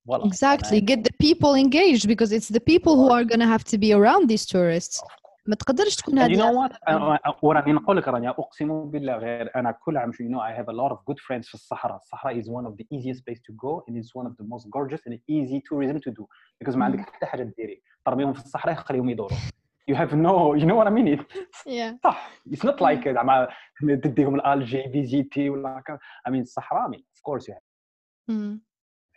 voilà 0.09 0.25
Exactly. 0.31 0.79
أنا- 0.81 0.85
Get 0.93 1.01
the 1.09 1.15
people 1.27 1.53
engaged 1.67 2.05
because 2.13 2.31
it's 2.37 2.51
the 2.59 2.65
people 2.73 2.95
who 3.01 3.09
are 3.17 3.25
going 3.31 3.43
to 3.47 3.51
have 3.55 3.65
to 3.73 3.77
be 3.85 3.91
around 4.01 4.23
these 4.33 4.45
tourists. 4.55 5.01
ما 5.47 5.55
تقدرش 5.55 5.97
تكون 5.97 6.15
And 6.15 6.31
you 6.31 6.35
هذه 6.35 6.37
know 6.39 6.55
what 6.69 6.73
أنا- 6.73 7.19
أنا- 7.29 7.35
وراني 7.43 7.73
نقول 7.73 7.97
لك 7.97 8.09
راني 8.09 8.29
اقسم 8.29 8.91
بالله 8.91 9.17
غير 9.17 9.51
انا 9.57 9.71
كل 9.71 9.97
عام 9.97 10.13
شو- 10.13 10.25
you 10.25 10.27
know 10.29 10.41
I 10.41 10.61
have 10.61 10.69
a 10.69 10.77
lot 10.77 10.93
of 10.95 10.99
good 11.11 11.19
friends 11.19 11.49
في 11.49 11.55
الصحراء 11.55 11.97
الصحراء 11.97 12.41
is 12.43 12.45
one 12.45 12.67
of 12.71 12.73
the 12.77 12.85
easiest 12.97 13.21
place 13.21 13.39
to 13.41 13.53
go 13.67 13.83
and 13.89 13.95
it's 13.97 14.13
one 14.21 14.27
of 14.31 14.33
the 14.37 14.47
most 14.55 14.67
gorgeous 14.71 15.01
and 15.09 15.15
easy 15.31 15.61
tourism 15.69 15.97
to 15.99 16.11
do 16.11 16.25
because 16.65 16.77
ما 16.77 16.85
عندك 16.85 16.99
مم. 16.99 17.05
حتى 17.05 17.27
حاجه 17.27 17.43
ديري 17.43 17.83
ترميهم 18.07 18.33
في 18.33 18.41
الصحراء 18.45 18.75
خليهم 18.75 19.09
يدوروا 19.11 19.39
you 19.90 19.96
have 19.96 20.14
no 20.28 20.36
you 20.60 20.66
know 20.70 20.78
what 20.80 20.88
I 20.88 20.94
mean 20.98 21.08
It- 21.08 21.28
Yeah. 21.66 21.92
صح 22.04 22.32
it's 22.50 22.64
not 22.70 22.82
like 22.82 23.10
زعما 23.10 23.48
تديهم 23.82 24.36
الالجي 24.36 24.90
فيزيتي 24.92 25.50
ولا 25.50 25.84
I 26.28 26.32
mean 26.32 26.36
الصحراء 26.42 26.88
I 26.88 26.92
mean 26.92 27.00
of 27.00 27.22
course 27.30 27.48
you 27.48 27.54
have 27.54 27.64
Mm. 28.32 28.60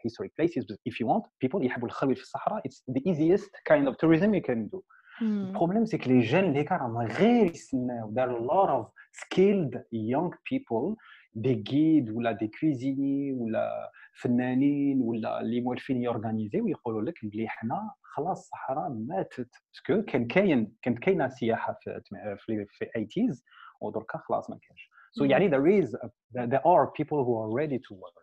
historic 0.06 0.32
places 0.38 0.62
but 0.70 0.78
if 0.90 0.94
you 1.00 1.06
want 1.06 1.24
people 1.44 1.62
يحبوا 1.64 1.88
الخلوي 1.88 2.14
في 2.14 2.22
الصحراء 2.22 2.62
it's 2.68 2.82
the 2.94 3.00
easiest 3.10 3.50
kind 3.72 3.86
of 3.88 3.94
tourism 3.96 4.34
you 4.34 4.42
can 4.50 4.68
do 4.76 4.80
Mm. 5.20 5.24
البروبليم 5.24 5.84
سي 5.84 5.96
لي 5.96 6.20
جين 6.20 6.44
اللي 6.44 6.62
راهم 6.62 6.96
غير 6.98 7.46
يستناو 7.46 8.10
داروا 8.10 8.38
a 8.38 8.50
lot 8.52 8.70
of 8.70 8.86
skilled 9.22 9.74
young 9.92 10.30
people 10.50 10.96
دي 11.34 11.54
جيد 11.54 12.10
ولا 12.10 12.32
دي 12.32 12.50
كويزيني 12.60 13.32
ولا 13.32 13.90
فنانين 14.20 15.00
ولا 15.02 15.40
اللي 15.40 15.60
موالفين 15.60 16.02
يورغانيزي 16.02 16.60
ويقولوا 16.60 17.02
لك 17.02 17.14
بلي 17.22 17.48
حنا 17.48 17.90
خلاص 18.11 18.39
الصحراء 18.39 18.89
ماتت 18.89 19.49
باسكو 19.73 20.01
كان 20.11 20.27
كاين 20.27 20.75
كانت 20.81 20.99
كاينه 20.99 21.29
سياحه 21.29 21.79
في 21.81 22.01
في 22.37 22.65
في 22.69 22.85
80s 22.85 23.41
ودركا 23.81 24.17
خلاص 24.17 24.49
ما 24.49 24.59
كانش 24.67 24.89
so 25.19 25.23
Mm. 25.23 25.29
يعني 25.31 25.49
there 25.49 25.83
is 25.85 25.89
a- 25.95 26.09
there 26.47 26.61
are 26.65 26.87
people 26.99 27.23
who 27.25 27.33
are 27.43 27.49
ready 27.61 27.79
to 27.79 27.93
work 27.95 28.17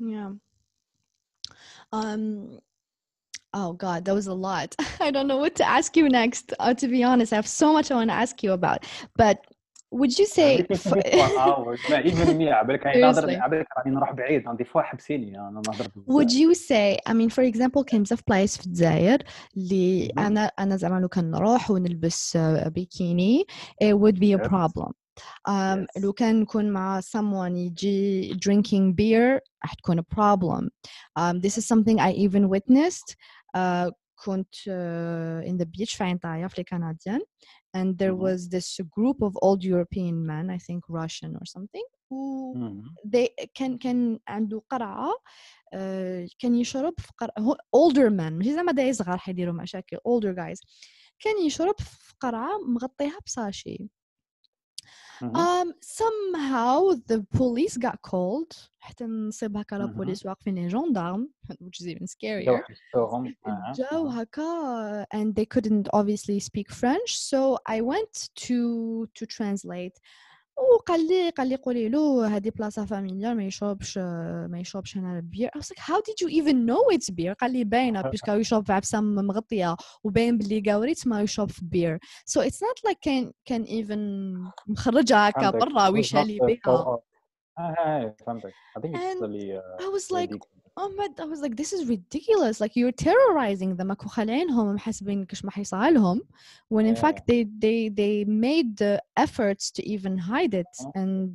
Yeah. 0.00 0.30
Um. 1.92 2.60
Oh 3.54 3.72
God, 3.72 4.04
that 4.04 4.14
was 4.14 4.26
a 4.26 4.34
lot. 4.48 4.70
I 5.06 5.10
don't 5.10 5.26
know 5.26 5.38
what 5.44 5.54
to 5.56 5.64
ask 5.78 5.96
you 5.96 6.06
next. 6.08 6.52
Uh, 6.60 6.74
to 6.74 6.86
be 6.94 7.02
honest, 7.02 7.32
I 7.32 7.36
have 7.36 7.48
so 7.62 7.72
much 7.72 7.90
I 7.90 7.94
want 8.00 8.10
to 8.10 8.18
ask 8.24 8.42
you 8.44 8.52
about. 8.52 8.80
But 9.16 9.36
would 9.94 10.18
you 10.18 10.26
say? 10.26 10.54
Everything 10.54 10.78
can 10.78 10.92
be 10.94 11.10
for 11.18 11.38
hours 11.38 11.80
ما 11.90 12.02
even 12.02 12.38
me 12.38 12.48
عبالك 12.52 12.86
راني 12.86 12.98
Seriously. 13.00 13.16
نهضر 13.28 13.42
عبالك 13.42 13.66
راني 13.78 13.96
نروح 13.96 14.12
بعيد 14.12 14.44
دي 14.56 14.64
فوا 14.64 14.82
حبسيني 14.82 15.38
انا 15.38 15.60
نهضر 15.60 15.90
would 16.10 16.26
بزاف. 16.26 16.40
you 16.40 16.54
say 16.54 16.96
I 17.08 17.12
mean 17.14 17.30
for 17.30 17.42
example 17.52 17.84
كاين 17.84 18.02
بزاف 18.02 18.20
بلايص 18.28 18.58
في 18.58 18.66
الجزائر 18.66 19.22
اللي 19.56 20.12
مهم. 20.16 20.26
انا 20.26 20.44
انا 20.58 20.76
زعما 20.76 21.00
لو 21.00 21.08
كان 21.08 21.30
نروح 21.30 21.70
ونلبس 21.70 22.36
آه، 22.36 22.68
بيكيني 22.68 23.44
it 23.84 23.94
would 23.96 24.16
be 24.18 24.38
a 24.38 24.38
Yes. 24.38 24.48
problem 24.48 24.92
um, 25.48 25.86
Yes. 25.86 26.02
لو 26.02 26.12
كان 26.12 26.40
نكون 26.40 26.70
مع 26.70 27.00
someone 27.00 27.52
يجي 27.56 28.30
drinking 28.34 28.92
beer 29.00 29.40
راح 29.64 29.74
تكون 29.74 30.00
a 30.00 30.02
problem 30.14 30.68
um, 31.20 31.40
this 31.40 31.56
is 31.58 31.66
something 31.66 31.98
I 31.98 32.12
even 32.12 32.48
witnessed 32.48 33.16
uh, 33.56 33.90
كنت 34.24 34.54
uh, 34.54 35.48
in 35.50 35.56
the 35.62 35.66
beach 35.66 35.96
في 35.96 36.04
عين 36.04 36.18
في 36.48 36.58
الكنديان 36.58 37.20
and 37.76 37.96
there 37.98 38.14
Mhm. 38.14 38.22
was 38.22 38.48
this 38.48 38.80
group 38.86 39.16
of 39.22 39.32
old 39.42 39.62
European 39.64 40.26
men 40.26 40.50
I 40.50 40.58
think 40.58 40.80
Russian 40.88 41.32
or 41.36 41.44
something 41.46 41.86
who 42.10 42.52
مهم. 42.56 42.94
they 43.06 43.46
كان 43.54 43.78
كان 43.78 44.18
عنده 44.28 44.62
قرعه 44.70 45.10
آه، 45.74 46.28
كان 46.38 46.54
يشرب 46.54 46.94
في 46.98 47.12
قرعه 47.18 47.34
هو 47.38 47.54
older 47.76 48.10
men 48.10 48.32
ماشي 48.32 48.54
زعما 48.54 48.72
داي 48.72 48.92
صغار 48.92 49.18
حيديروا 49.18 49.54
مشاكل 49.54 49.96
older 49.96 50.34
guys 50.36 50.60
كان 51.20 51.46
يشرب 51.46 51.74
في 51.80 52.14
قرعه 52.20 52.58
مغطيها 52.68 53.18
بساشي 53.26 53.88
مهم. 55.22 55.36
um, 55.36 55.72
somehow 55.82 56.94
the 57.12 57.22
police 57.38 57.76
got 57.78 57.96
called 58.10 58.68
حتى 58.80 59.04
نصيب 59.04 59.56
هكا 59.56 59.76
لا 59.76 59.86
مهم. 59.86 59.96
بوليس 59.96 60.26
واقفين 60.26 60.54
لي 60.54 60.68
جوندارم 60.68 61.30
which 61.52 61.80
is 61.82 61.86
even 61.86 62.04
جاو 62.22 62.58
scarier 62.58 62.62
حبسوهم 62.64 63.34
آه، 63.46 63.72
جاو 63.76 64.06
آه. 64.08 64.12
هكا 64.12 65.04
and 65.14 65.34
they 65.34 65.46
couldn't 65.58 65.88
obviously 65.96 66.40
speak 66.40 66.72
French 66.72 67.16
so 67.16 67.58
I 67.68 67.80
went 67.80 68.28
to 68.46 69.06
to 69.18 69.26
translate 69.26 69.98
وقال 70.57 71.07
لي 71.07 71.29
قال 71.29 71.49
لي 71.49 71.55
قولي 71.55 71.89
له 71.89 72.27
هذه 72.37 72.49
بلاصة 72.55 72.85
فاميليار 72.85 73.35
ما 73.35 73.43
يشربش 73.45 73.97
ما 73.97 74.57
يشربش 74.59 74.97
هنا 74.97 75.15
البير 75.17 75.49
I 75.49 75.59
was 75.59 75.65
like 75.65 75.79
how 75.79 75.97
did 76.01 76.15
you 76.21 76.29
even 76.29 76.55
know 76.65 76.95
it's 76.95 77.09
beer? 77.15 77.33
قال 77.41 77.51
لي 77.53 77.63
باينة 77.63 78.01
بيسكو 78.11 78.31
يشرب 78.31 78.65
في 78.65 78.73
عبسة 78.73 79.01
مغطية 79.01 79.75
وباين 80.03 80.37
باللي 80.37 80.59
قاوريت 80.71 81.07
ما 81.07 81.21
يشرب 81.21 81.49
في 81.49 81.65
بير 81.65 81.99
so 82.29 82.41
it's 82.41 82.55
not 82.59 82.89
like 82.91 82.97
كان 83.01 83.31
كان 83.45 83.65
even 83.65 83.99
مخرجها 84.67 85.29
هكا. 85.29 85.49
برا 85.49 85.87
ويشالي 85.87 86.39
uh, 86.39 86.45
بها 86.45 86.57
so- 86.65 86.69
آه 86.69 87.01
آه 87.59 88.15
فهمتك. 88.27 88.53
I 88.77 88.81
think 88.81 88.95
it's 88.95 89.21
really 89.21 89.51
uh, 89.57 89.83
I 89.83 89.89
was 89.97 90.11
like 90.11 90.31
ridiculous. 90.31 90.62
oh 90.80 90.90
my 90.96 91.08
I 91.18 91.24
was 91.24 91.40
like 91.40 91.56
this 91.56 91.72
is 91.72 91.88
ridiculous 91.88 92.60
like 92.60 92.74
you're 92.76 92.92
terrorizing 92.92 93.76
them 93.76 93.90
راكو 93.90 94.08
خالعينهم 94.08 94.74
محسبين 94.74 95.24
كش 95.24 95.44
ما 95.44 95.50
حيصير 95.50 95.88
لهم 95.90 96.20
when 96.74 96.86
in 96.86 96.94
Yeah. 96.94 97.00
fact 97.04 97.20
they 97.26 97.44
they 97.64 97.88
they 98.00 98.24
made 98.24 98.76
the 98.76 99.02
efforts 99.16 99.70
to 99.76 99.82
even 99.94 100.18
hide 100.18 100.54
it 100.62 100.72
Uh-huh. 100.80 100.92
and 101.00 101.30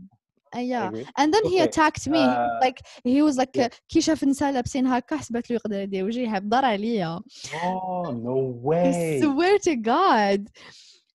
uh, 0.55 0.59
I 0.59 0.61
yeah 0.73 0.87
agree. 0.87 1.05
and 1.19 1.33
then 1.33 1.43
he 1.51 1.57
Okay, 1.57 1.67
attacked 1.69 2.05
me 2.15 2.21
He 2.23 2.27
was 2.27 2.55
uh, 2.55 2.59
like 2.65 2.79
he 3.03 3.21
was 3.27 3.35
like 3.41 3.55
yeah. 3.55 3.69
كي 3.89 4.01
شاف 4.01 4.23
نساء 4.23 4.51
لابسين 4.53 4.87
هكا 4.87 5.17
حسبت 5.17 5.49
له 5.49 5.55
يقدر 5.55 5.79
يدير 5.79 6.05
وجهي 6.05 6.29
حضر 6.29 6.65
عليا 6.65 7.19
Oh 7.53 8.11
no 8.27 8.35
I 8.85 8.91
way! 8.91 9.19
swear 9.21 9.57
to 9.67 9.75
God 9.75 10.39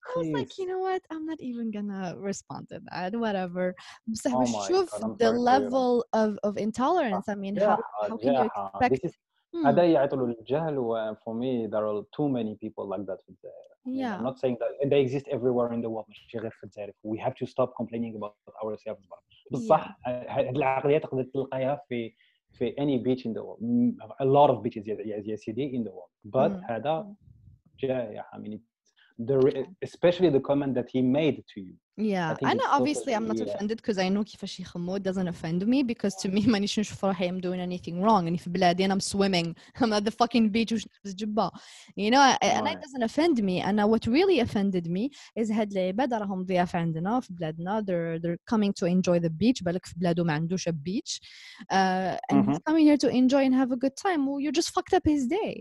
I 0.09 0.19
was 0.19 0.29
like 0.39 0.49
Jeez. 0.49 0.59
you 0.61 0.67
know 0.71 0.79
what 0.89 1.03
I'm 1.13 1.25
not 1.27 1.41
even 1.51 1.67
gonna 1.77 2.17
respond 2.31 2.69
to 2.71 2.81
that 2.91 3.13
whatever 3.15 3.75
بصح 4.09 4.33
Oh 4.35 4.39
باش 4.39 4.53
my 4.53 4.65
تشوف 4.69 4.91
God, 4.95 5.03
I'm 5.03 5.17
the 5.17 5.25
sorry 5.25 5.39
for 5.39 5.39
you. 5.39 5.45
level 5.53 6.05
of 6.21 6.31
of 6.47 6.53
intolerance 6.67 7.27
I 7.29 7.35
mean 7.35 7.55
how 7.57 7.61
جاحة 7.61 8.09
how 8.09 8.17
can 8.17 8.25
you 8.25 8.33
جاحة. 8.33 8.73
expect 8.81 8.91
This 8.93 9.11
is 9.11 9.15
Hmm, 9.55 9.67
هذا 9.67 9.85
يعطوا 9.85 10.27
للجهل 10.27 10.79
و 10.79 11.15
for 11.15 11.35
me 11.35 11.67
there 11.73 11.87
are 11.87 12.03
too 12.17 12.29
many 12.29 12.55
people 12.65 12.85
like 12.87 13.05
that 13.07 13.21
في 13.23 13.29
الجزائر. 13.29 13.69
I 13.87 13.89
mean, 13.89 13.99
yeah 14.01 14.19
I'm 14.19 14.25
not 14.31 14.39
saying 14.39 14.57
that 14.61 14.91
they 14.91 15.01
exist 15.07 15.27
everywhere 15.37 15.73
in 15.73 15.81
the 15.81 15.91
world 15.91 16.05
ماشي 16.09 16.39
غير 16.39 16.51
في 16.51 16.65
الجزائر. 16.65 16.93
We 17.07 17.19
have 17.19 17.35
to 17.35 17.47
stop 17.47 17.71
complaining 17.81 18.17
about 18.17 18.35
ourselves. 18.65 19.09
بصح 19.51 19.99
هذه 20.07 20.51
العقلية 20.51 20.99
تقدر 20.99 21.23
تلقاها 21.23 21.81
في 21.89 22.15
في 22.53 22.71
any 22.73 22.99
beach 23.05 23.25
in 23.25 23.33
the 23.33 23.43
world. 23.43 23.61
Mm, 23.61 23.97
A 24.21 24.25
lot 24.25 24.51
of 24.51 24.63
beaches 24.63 24.89
يا 24.89 24.95
يا- 24.95 25.23
يا 25.27 25.37
سيدي 25.37 25.71
in 25.79 25.85
the 25.89 25.93
world. 25.93 26.11
But 26.25 26.53
Mm. 26.53 26.71
هذا 26.71 27.15
جايح. 27.83 28.31
I 28.35 28.39
mean 28.39 28.53
it's 28.53 28.69
the 29.20 29.66
especially 29.82 30.30
the 30.30 30.40
comment 30.40 30.74
that 30.76 30.90
he 30.92 31.02
made 31.02 31.44
to 31.54 31.62
you. 31.62 31.76
Yeah, 32.01 32.35
think 32.35 32.53
and 32.53 32.61
it's 32.61 32.69
obviously 32.69 33.13
I'm 33.15 33.27
not 33.27 33.39
totally, 33.39 33.51
uh, 33.51 33.57
offended 33.57 33.79
because 33.79 33.99
I 33.99 34.09
know 34.09 34.23
كيفاش 34.25 34.61
يخمو 34.61 34.97
it 34.97 35.03
doesn't 35.03 35.27
offend 35.29 35.67
me 35.67 35.83
because 35.83 36.15
to 36.15 36.29
me 36.29 36.47
مانيش 36.47 36.79
نشوف 36.81 37.05
روحي 37.05 37.29
I'm 37.29 37.41
doing 37.41 37.61
anything 37.61 38.01
wrong 38.03 38.29
and 38.29 38.37
في 38.41 38.51
بلادي 38.51 38.89
and 38.89 38.93
I'm 38.93 39.01
swimming 39.01 39.55
I'm 39.81 39.93
at 39.93 40.05
the 40.05 40.11
fucking 40.13 40.49
beach 40.51 40.73
وش 40.73 40.87
نلبس 41.05 41.15
جبة 41.15 41.51
you 41.97 42.11
know 42.11 42.37
and 42.43 42.67
it 42.69 42.79
Right. 42.79 42.81
doesn't 42.81 43.03
offend 43.03 43.43
me 43.43 43.61
and 43.61 43.79
what 43.91 44.07
really 44.07 44.39
offended 44.41 44.87
me 44.87 45.11
is 45.41 45.51
هاد 45.51 45.73
العباد 45.73 46.15
راهم 46.15 46.45
ضياف 46.45 46.77
عندنا 46.77 47.21
في 47.21 47.33
بلادنا 47.33 47.81
they're 47.83 48.21
they're 48.23 48.55
coming 48.55 48.73
to 48.73 48.87
enjoy 48.87 49.19
the 49.19 49.31
beach 49.31 49.63
بالك 49.65 49.87
في 49.87 49.95
بلادو 49.99 50.25
ما 50.25 50.33
عندوش 50.33 50.69
a 50.69 50.73
beach 50.73 51.21
uh, 51.73 52.17
and 52.33 52.45
he's 52.47 52.59
Mhm. 52.59 52.69
coming 52.69 52.85
here 52.87 52.97
to 53.05 53.09
enjoy 53.09 53.43
and 53.49 53.55
have 53.55 53.73
a 53.73 53.81
good 53.85 53.97
time 54.07 54.21
well 54.29 54.41
you 54.45 54.53
just 54.61 54.71
fucked 54.77 54.95
up 54.99 55.05
his 55.15 55.23
day 55.41 55.53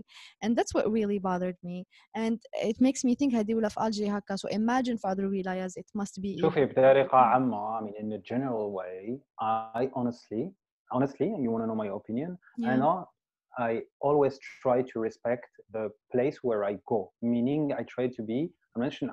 and 0.42 0.50
that's 0.56 0.72
what 0.76 0.84
really 0.98 1.18
bothered 1.28 1.58
me 1.68 1.78
and 2.22 2.36
it 2.70 2.76
makes 2.80 3.00
me 3.04 3.14
think 3.16 3.34
هادي 3.34 3.54
ولا 3.54 3.68
في 3.68 3.80
Algeria 3.80 4.08
هكا 4.10 4.36
so 4.36 4.48
imagine 4.48 4.96
for 4.98 5.10
other 5.10 5.26
wilayas 5.28 5.72
it 5.76 5.88
must 6.00 6.20
be 6.22 6.40
شوفي 6.40 6.66
even 6.66 6.70
بطريقة 6.70 7.18
عامة 7.18 7.80
I 7.80 7.82
mean 7.84 7.94
in 7.94 8.12
a 8.12 8.22
general 8.22 8.72
way 8.72 9.20
I 9.78 9.88
honestly 9.94 10.52
honestly 10.94 11.28
you 11.42 11.50
want 11.50 11.62
to 11.62 11.66
know 11.66 11.78
my 11.84 11.88
opinion 12.00 12.38
yeah. 12.58 12.68
أنا 12.68 13.06
I 13.60 13.82
always 14.08 14.34
try 14.62 14.82
to 14.90 15.00
respect 15.08 15.50
the 15.76 15.84
place 16.12 16.36
where 16.46 16.62
I 16.70 16.74
go 16.92 17.00
meaning 17.22 17.62
I 17.72 17.82
try 17.82 18.06
to 18.16 18.22
be 18.22 18.50
مانيش 18.76 19.04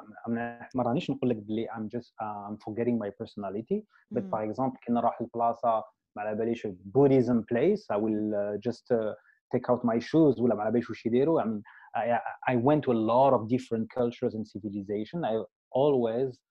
ما 0.75 0.83
رانيش 0.83 1.11
نقول 1.11 1.29
لك 1.29 1.36
بلي 1.38 1.67
I'm 1.69 1.89
just 1.97 2.11
uh, 2.21 2.49
I'm 2.49 2.57
forgetting 2.57 2.97
my 2.99 3.09
personality 3.21 3.79
but 4.15 4.23
Mm. 4.23 4.29
for 4.31 4.43
example 4.43 4.79
كي 4.86 4.91
نروح 4.93 5.21
لبلاصة 5.21 5.83
ما 6.15 6.21
على 6.23 6.36
باليش 6.36 6.67
Buddhism 6.67 7.43
place 7.53 7.81
I 7.95 7.97
will 7.97 8.33
uh, 8.33 8.57
just 8.69 8.91
uh, 8.91 9.13
take 9.55 9.69
out 9.71 9.81
my 9.83 9.99
shoes 9.99 10.39
ولا 10.41 10.55
ما 10.55 10.61
على 10.61 10.71
باليش 10.71 10.89
واش 10.89 11.05
يديروا 11.05 11.41
I 11.41 11.45
mean 11.45 11.61
I, 11.95 12.19
I 12.51 12.55
went 12.55 12.81
to 12.86 12.91
a 12.91 12.99
lot 13.13 13.33
of 13.38 13.41
different 13.55 13.86
cultures 13.99 14.33
and 14.36 14.45
civilization 14.53 15.19
I 15.31 15.33
always 15.81 16.27
uh, 16.31 16.48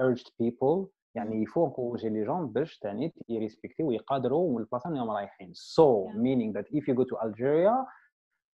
urged 0.00 0.28
people 0.42 0.86
يعني 1.14 1.42
يفو 1.42 1.66
نكوجي 1.66 2.08
لي 2.08 2.24
جون 2.24 2.46
باش 2.46 2.78
تاني 2.78 3.12
يريسبكتيو 3.28 3.88
ويقادروا 3.88 4.52
من 4.52 4.58
البلاصه 4.58 4.88
اللي 4.88 5.00
هم 5.00 5.10
رايحين 5.10 5.52
so 5.54 5.82
Yeah. 6.08 6.16
meaning 6.16 6.52
that 6.56 6.66
if 6.78 6.82
you 6.88 6.94
go 6.94 7.04
to 7.04 7.16
Algeria 7.26 7.74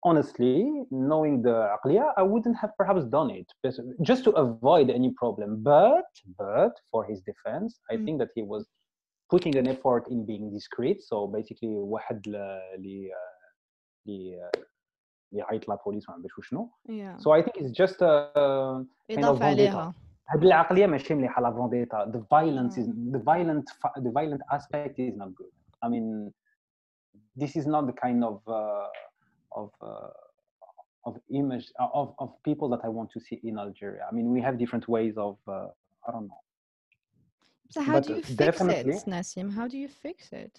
honestly 0.07 0.63
knowing 0.91 1.43
the 1.43 1.49
عقلية 1.55 2.15
I 2.19 2.23
wouldn't 2.23 2.57
have 2.63 2.71
perhaps 2.83 3.05
done 3.05 3.31
it 3.31 3.47
but 3.63 3.75
just 4.11 4.25
to 4.25 4.31
avoid 4.45 4.91
any 4.91 5.11
problem 5.23 5.51
but 5.73 6.11
but 6.43 6.75
for 6.91 7.05
his 7.11 7.19
defense 7.31 7.71
I 7.93 7.95
Mm. 7.97 8.05
think 8.05 8.17
that 8.23 8.31
he 8.37 8.43
was 8.53 8.63
putting 9.33 9.55
an 9.61 9.67
effort 9.75 10.05
in 10.15 10.19
being 10.31 10.45
discreet 10.59 10.99
so 11.11 11.17
basically 11.37 11.69
واحد 11.77 12.29
ل- 12.29 12.37
اللي 12.37 13.11
اللي 14.07 14.51
اللي 15.33 15.41
يعيط 15.41 15.69
لا 15.69 15.79
بوليس 15.87 16.09
ما 16.09 16.15
عرفش 16.15 16.49
شنو 16.49 16.71
yeah 16.89 17.19
so 17.23 17.31
I 17.39 17.43
think 17.45 17.57
it's 17.63 17.73
just 17.83 17.97
a 18.03 18.33
kind 19.13 19.19
of 19.19 19.19
يضاف 19.19 19.39
vendetta 19.39 19.45
عليها 19.45 19.95
هذه 20.31 20.43
العقليه 20.43 20.87
ماشي 20.87 21.15
مليحه 21.15 21.43
لا 21.43 21.51
فونديتا 21.51 22.13
the 22.13 22.19
violence 22.37 22.75
is 22.79 22.87
Mm. 22.89 23.13
the 23.15 23.19
violent 23.33 23.65
fa- 23.83 24.01
the 24.07 24.11
violent 24.19 24.43
aspect 24.57 24.99
is 24.99 25.15
not 25.23 25.31
good 25.41 25.53
i 25.85 25.89
mean 25.89 26.07
this 27.43 27.53
is 27.61 27.67
not 27.75 27.83
the 27.91 27.97
kind 28.05 28.21
of 28.31 28.37
uh, 28.61 29.61
of 29.61 29.71
uh, 29.91 31.09
of 31.09 31.15
image 31.41 31.67
uh, 31.83 32.01
of 32.01 32.09
of 32.23 32.29
people 32.49 32.69
that 32.73 32.83
i 32.89 32.91
want 32.99 33.09
to 33.17 33.21
see 33.27 33.37
in 33.49 33.55
algeria 33.65 34.03
i 34.11 34.13
mean 34.17 34.27
we 34.37 34.41
have 34.47 34.55
different 34.63 34.87
ways 34.97 35.15
of 35.29 35.35
uh, 35.57 36.07
i 36.07 36.09
don't 36.15 36.27
know 36.33 36.43
so 37.75 37.79
how 37.89 37.95
but 37.97 38.03
do 38.07 38.11
you 38.19 38.23
fix 38.23 38.37
definitely- 38.47 39.01
it 39.01 39.05
Nassim 39.15 39.49
how 39.59 39.67
do 39.73 39.77
you 39.85 39.91
fix 40.07 40.19
it 40.45 40.55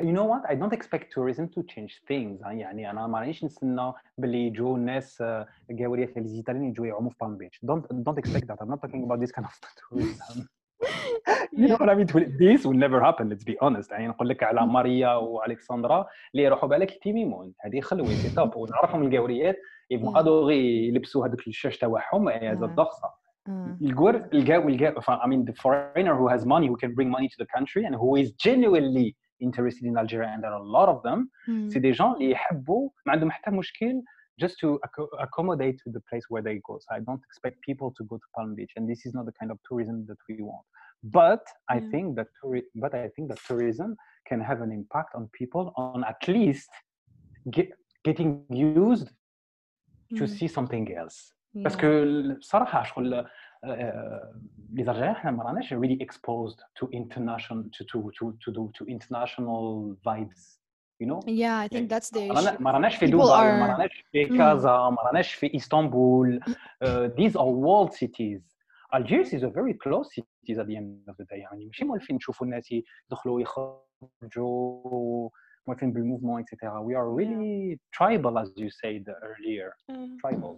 you 0.00 0.12
know 0.16 0.26
what 0.32 0.42
I 0.52 0.54
don't 0.60 0.74
expect 0.78 1.04
tourism 1.16 1.44
to 1.54 1.60
change 1.74 1.92
things 2.10 2.40
يعني 2.46 2.90
انا 2.90 3.06
ما 3.06 3.20
رانيش 3.20 3.44
نستنى 3.44 3.92
باللي 4.18 4.46
يجوا 4.46 4.76
الناس 4.76 5.20
آه، 5.22 5.46
القاوريه 5.70 6.06
في 6.06 6.18
الايطاليين 6.20 6.64
يجوا 6.64 6.86
يعوموا 6.86 7.10
في 7.10 7.16
بالم 7.20 7.36
بيتش 7.36 7.60
don't 7.66 7.82
don't 7.94 8.18
expect 8.18 8.46
that 8.46 8.56
I'm 8.62 8.70
not 8.70 8.80
talking 8.86 9.04
about 9.04 9.20
this 9.20 9.32
kind 9.32 9.46
of 9.46 9.52
tourism 9.80 10.48
you 11.60 11.68
know 11.68 11.76
what 11.80 11.88
I 11.88 11.94
mean 11.94 12.08
this 12.44 12.60
will 12.66 12.80
never 12.86 12.98
happen 13.00 13.28
let's 13.32 13.44
be 13.44 13.56
honest 13.60 13.90
يعني 13.90 14.08
نقول 14.08 14.28
لك 14.28 14.42
على 14.42 14.66
ماريا 14.66 15.14
والكسندرا 15.14 16.06
اللي 16.34 16.44
يروحوا 16.44 16.68
بالك 16.68 17.02
تيميمون 17.02 17.52
هذه 17.60 17.80
خلوي 17.80 18.14
سي 18.14 18.34
توب 18.34 18.56
ونعرفهم 18.56 19.02
القاوريات 19.02 19.56
يبغوا 19.90 20.12
Yeah. 20.12 20.16
غادو 20.16 20.40
غي 20.46 20.88
يلبسوا 20.88 21.26
هذوك 21.26 21.46
الشاش 21.46 21.78
تاعهم 21.78 22.28
هذا 22.28 22.60
Yeah. 22.60 22.62
الضغصه 22.62 23.08
uh, 23.08 23.50
الجور 23.82 24.14
الجا 24.32 24.58
والجا 24.58 24.94
I 25.00 25.26
mean 25.26 25.44
the 25.50 25.54
foreigner 25.62 26.14
who 26.16 26.28
has 26.28 26.44
money 26.46 26.66
who 26.68 26.76
can 26.76 26.94
bring 26.94 27.10
money 27.10 27.28
to 27.28 27.36
the 27.44 27.46
country 27.56 27.84
and 27.86 27.94
who 27.94 28.16
is 28.16 28.32
genuinely 28.46 29.14
interested 29.40 29.84
in 29.90 29.94
Algeria 30.02 30.28
and 30.34 30.40
there 30.42 30.52
are 30.56 30.62
a 30.68 30.70
lot 30.78 30.88
of 30.94 30.98
them 31.02 31.20
hmm. 31.46 31.68
سي 31.68 31.78
دي 31.78 31.90
جون 31.90 32.12
اللي 32.12 32.30
يحبوا 32.30 32.90
ما 33.06 33.12
عندهم 33.12 33.30
حتى 33.30 33.50
مشكل 33.50 34.02
just 34.44 34.54
to 34.62 34.68
acco- 34.86 35.14
accommodate 35.26 35.76
to 35.84 35.88
the 35.96 36.02
place 36.08 36.24
where 36.32 36.42
they 36.48 36.56
go. 36.68 36.74
So 36.84 36.88
I 36.96 37.00
don't 37.08 37.22
expect 37.28 37.56
people 37.68 37.88
to 37.98 38.02
go 38.10 38.16
to 38.22 38.26
Palm 38.36 38.50
Beach, 38.58 38.72
and 38.76 38.84
this 38.92 39.00
is 39.06 39.12
not 39.16 39.24
the 39.30 39.34
kind 39.40 39.50
of 39.54 39.58
tourism 39.68 39.96
that 40.10 40.20
we 40.28 40.34
want. 40.50 40.66
But 41.20 41.44
I 41.74 41.78
Yeah. 41.78 41.90
think 41.92 42.06
that 42.18 42.28
touri- 42.38 42.68
but 42.84 42.92
I 43.04 43.08
think 43.14 43.26
that 43.30 43.40
tourism 43.48 43.90
can 44.28 44.40
have 44.50 44.58
an 44.66 44.70
impact 44.80 45.10
on 45.18 45.22
people 45.40 45.64
on 45.84 46.00
at 46.12 46.22
least 46.36 46.70
get, 47.56 47.68
getting 48.08 48.30
used 48.78 49.08
to 50.18 50.24
Mm. 50.24 50.32
see 50.36 50.48
something 50.58 50.86
else. 51.00 51.18
yeah. 51.54 51.62
باسكو 51.64 51.88
بصراحه 52.38 52.82
شغل 52.82 53.26
آه، 53.64 53.66
آه، 53.68 54.34
لي 54.72 54.84
زرجايين 54.84 55.10
احنا 55.10 55.30
ما 55.30 55.44
راناش 55.44 55.74
really 55.74 55.98
exposed 56.06 56.58
to 56.80 56.86
international 56.86 57.64
to 57.76 57.84
to 57.84 57.98
to 58.18 58.26
to 58.44 58.52
do 58.52 58.70
to 58.78 58.86
international 58.96 59.96
vibes 60.08 60.42
you 61.02 61.06
know 61.10 61.20
yeah 61.26 61.56
I 61.64 61.68
think 61.74 61.86
that's 61.92 62.10
the 62.10 62.20
ما 62.28 62.34
رانا- 62.34 62.56
issue 62.56 62.60
ما 62.62 62.70
راناش 62.70 62.96
في 62.96 63.06
People 63.06 63.10
دبي 63.10 63.16
ما 63.24 63.66
are- 63.66 63.70
راناش 63.70 64.04
في 64.12 64.24
Mm. 64.26 64.38
كازا 64.38 64.70
ما 64.70 65.02
راناش 65.06 65.34
في 65.34 65.56
اسطنبول 65.56 66.40
Uh, 66.44 67.08
these 67.20 67.32
are 67.36 67.50
walled 67.64 67.92
cities 67.92 68.42
Algiers 68.96 69.28
is 69.36 69.42
a 69.42 69.50
very 69.58 69.74
close 69.84 70.08
cities 70.16 70.58
at 70.62 70.66
the 70.70 70.76
end 70.80 71.10
of 71.12 71.16
the 71.20 71.24
day 71.24 71.38
يعني 71.38 71.66
ماشي 71.66 71.84
مولفين 71.84 72.16
نشوفوا 72.16 72.46
الناس 72.46 72.72
يدخلوا 73.10 73.40
يخرجوا 73.40 75.28
مولفين 75.66 75.92
بالموفمون 75.92 76.42
etc 76.44 76.46
we 76.88 76.94
are 76.94 77.08
really 77.20 77.78
tribal 77.98 78.38
as 78.38 78.48
you 78.62 78.70
said 78.82 79.04
earlier 79.30 79.68
Uh, 79.92 79.94
tribal 80.22 80.54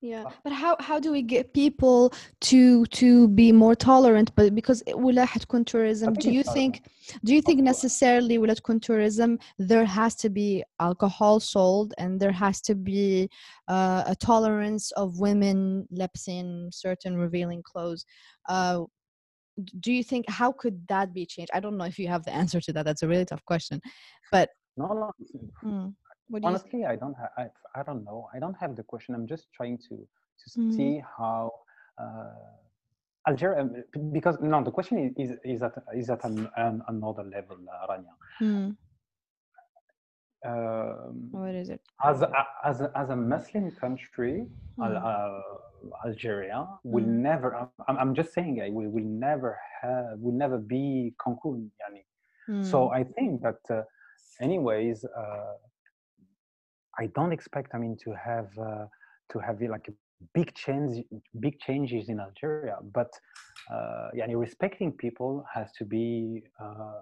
yeah 0.00 0.24
صح. 0.24 0.32
but 0.44 0.52
how 0.52 0.76
how 0.80 1.00
do 1.00 1.10
we 1.10 1.22
get 1.22 1.52
people 1.54 2.12
to 2.40 2.84
to 2.86 3.28
be 3.28 3.52
more 3.52 3.74
tolerant 3.74 4.30
but 4.36 4.54
because 4.54 4.82
ولا 4.92 5.24
حتكون 5.24 5.64
tourism 5.64 6.08
I 6.08 6.12
do 6.12 6.20
think 6.20 6.34
you 6.34 6.40
it's 6.40 6.52
think 6.52 6.82
do 7.24 7.34
you 7.34 7.40
think 7.40 7.58
course. 7.60 7.82
necessarily 7.82 8.38
ولا 8.38 8.54
تكون 8.54 8.80
tourism 8.80 9.38
there 9.58 9.84
has 9.86 10.14
to 10.14 10.28
be 10.28 10.62
alcohol 10.80 11.40
sold 11.40 11.94
and 11.98 12.20
there 12.20 12.32
has 12.32 12.60
to 12.60 12.74
be 12.74 13.28
uh, 13.68 14.02
a 14.06 14.14
tolerance 14.14 14.90
of 14.92 15.18
women 15.18 15.86
لابسين 15.90 16.70
certain 16.72 17.16
revealing 17.16 17.62
clothes 17.62 18.04
uh, 18.48 18.78
d- 19.62 19.72
do 19.80 19.90
you 19.92 20.02
think 20.04 20.24
how 20.28 20.52
could 20.52 20.76
that 20.88 21.12
be 21.14 21.24
changed 21.24 21.50
i 21.54 21.60
don't 21.60 21.78
know 21.78 21.84
if 21.92 21.98
you 21.98 22.08
have 22.08 22.24
the 22.24 22.34
answer 22.42 22.60
to 22.60 22.72
that 22.74 22.84
that's 22.84 23.02
a 23.02 23.08
really 23.08 23.24
tough 23.24 23.44
question 23.52 23.80
but 24.32 24.50
no 24.76 24.86
no 25.00 25.10
mm, 25.64 25.94
what 26.29 26.41
do 26.41 26.47
honestly 26.47 26.85
i 26.85 26.95
don't 26.95 27.15
have 27.21 27.31
I, 27.37 27.45
I 27.79 27.83
don't 27.83 28.03
know 28.03 28.19
i 28.35 28.39
don't 28.39 28.55
have 28.63 28.75
the 28.75 28.83
question 28.83 29.15
i'm 29.15 29.27
just 29.27 29.45
trying 29.57 29.77
to 29.89 29.95
to 30.41 30.45
Mhm. 30.59 30.71
see 30.75 31.03
how 31.17 31.51
uh, 32.01 32.33
Algeria, 33.27 33.61
um, 33.61 33.83
because 34.11 34.37
no, 34.41 34.63
the 34.63 34.71
question 34.71 34.97
is 34.97 35.11
is, 35.23 35.37
is 35.43 35.61
at 35.61 35.73
is 35.93 36.09
at 36.09 36.23
an, 36.23 36.47
an, 36.55 36.81
another 36.87 37.23
level, 37.23 37.57
uh, 37.73 37.87
Rania. 37.91 38.15
Hmm. 38.39 38.69
Um, 40.45 41.29
What 41.31 41.53
is 41.55 41.69
it? 41.69 41.81
as 42.03 42.21
a, 42.21 42.31
as 42.63 42.81
a, 42.81 42.91
as 42.95 43.09
a 43.09 43.15
Muslim 43.15 43.71
country, 43.71 44.47
Hmm. 44.77 44.83
uh, 44.83 45.41
Algeria 46.05 46.65
will 46.83 47.03
Mm. 47.03 47.21
never. 47.29 47.55
I'm, 47.87 47.97
I'm 48.01 48.13
just 48.15 48.33
saying, 48.33 48.61
I 48.61 48.69
will, 48.69 48.89
will 48.89 49.03
never 49.03 49.59
have, 49.81 50.17
will 50.19 50.37
never 50.43 50.57
be 50.57 51.13
Cancun. 51.19 51.69
Yani. 51.81 52.03
So 52.61 52.87
Hmm. 52.87 52.93
I 52.99 53.03
think 53.03 53.41
that, 53.41 53.59
uh, 53.69 53.83
anyways, 54.41 55.03
uh, 55.05 55.53
I 56.98 57.06
don't 57.16 57.32
expect. 57.32 57.68
I 57.74 57.78
mean, 57.78 57.96
to 58.04 58.10
have 58.28 58.48
uh, 58.58 58.86
to 59.32 59.38
have 59.46 59.60
like 59.74 59.86
big 60.32 60.54
change, 60.54 61.04
big 61.40 61.58
changes 61.66 62.08
in 62.08 62.20
Algeria. 62.20 62.76
But 62.98 63.10
uh, 63.72 64.08
yani, 64.18 64.34
respecting 64.46 64.92
people 64.92 65.44
has 65.54 65.68
to 65.78 65.84
be 65.84 66.42
uh, 66.60 67.00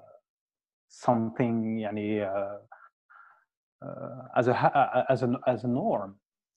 something. 0.88 1.78
Yani, 1.84 2.22
uh, 2.22 2.58
uh, 3.86 4.22
as 4.36 4.48
a 4.48 4.54
ha- 4.54 4.72
uh, 4.74 5.04
as 5.12 5.22
a 5.22 5.28
as 5.46 5.64
a 5.64 5.68
norm. 5.68 6.12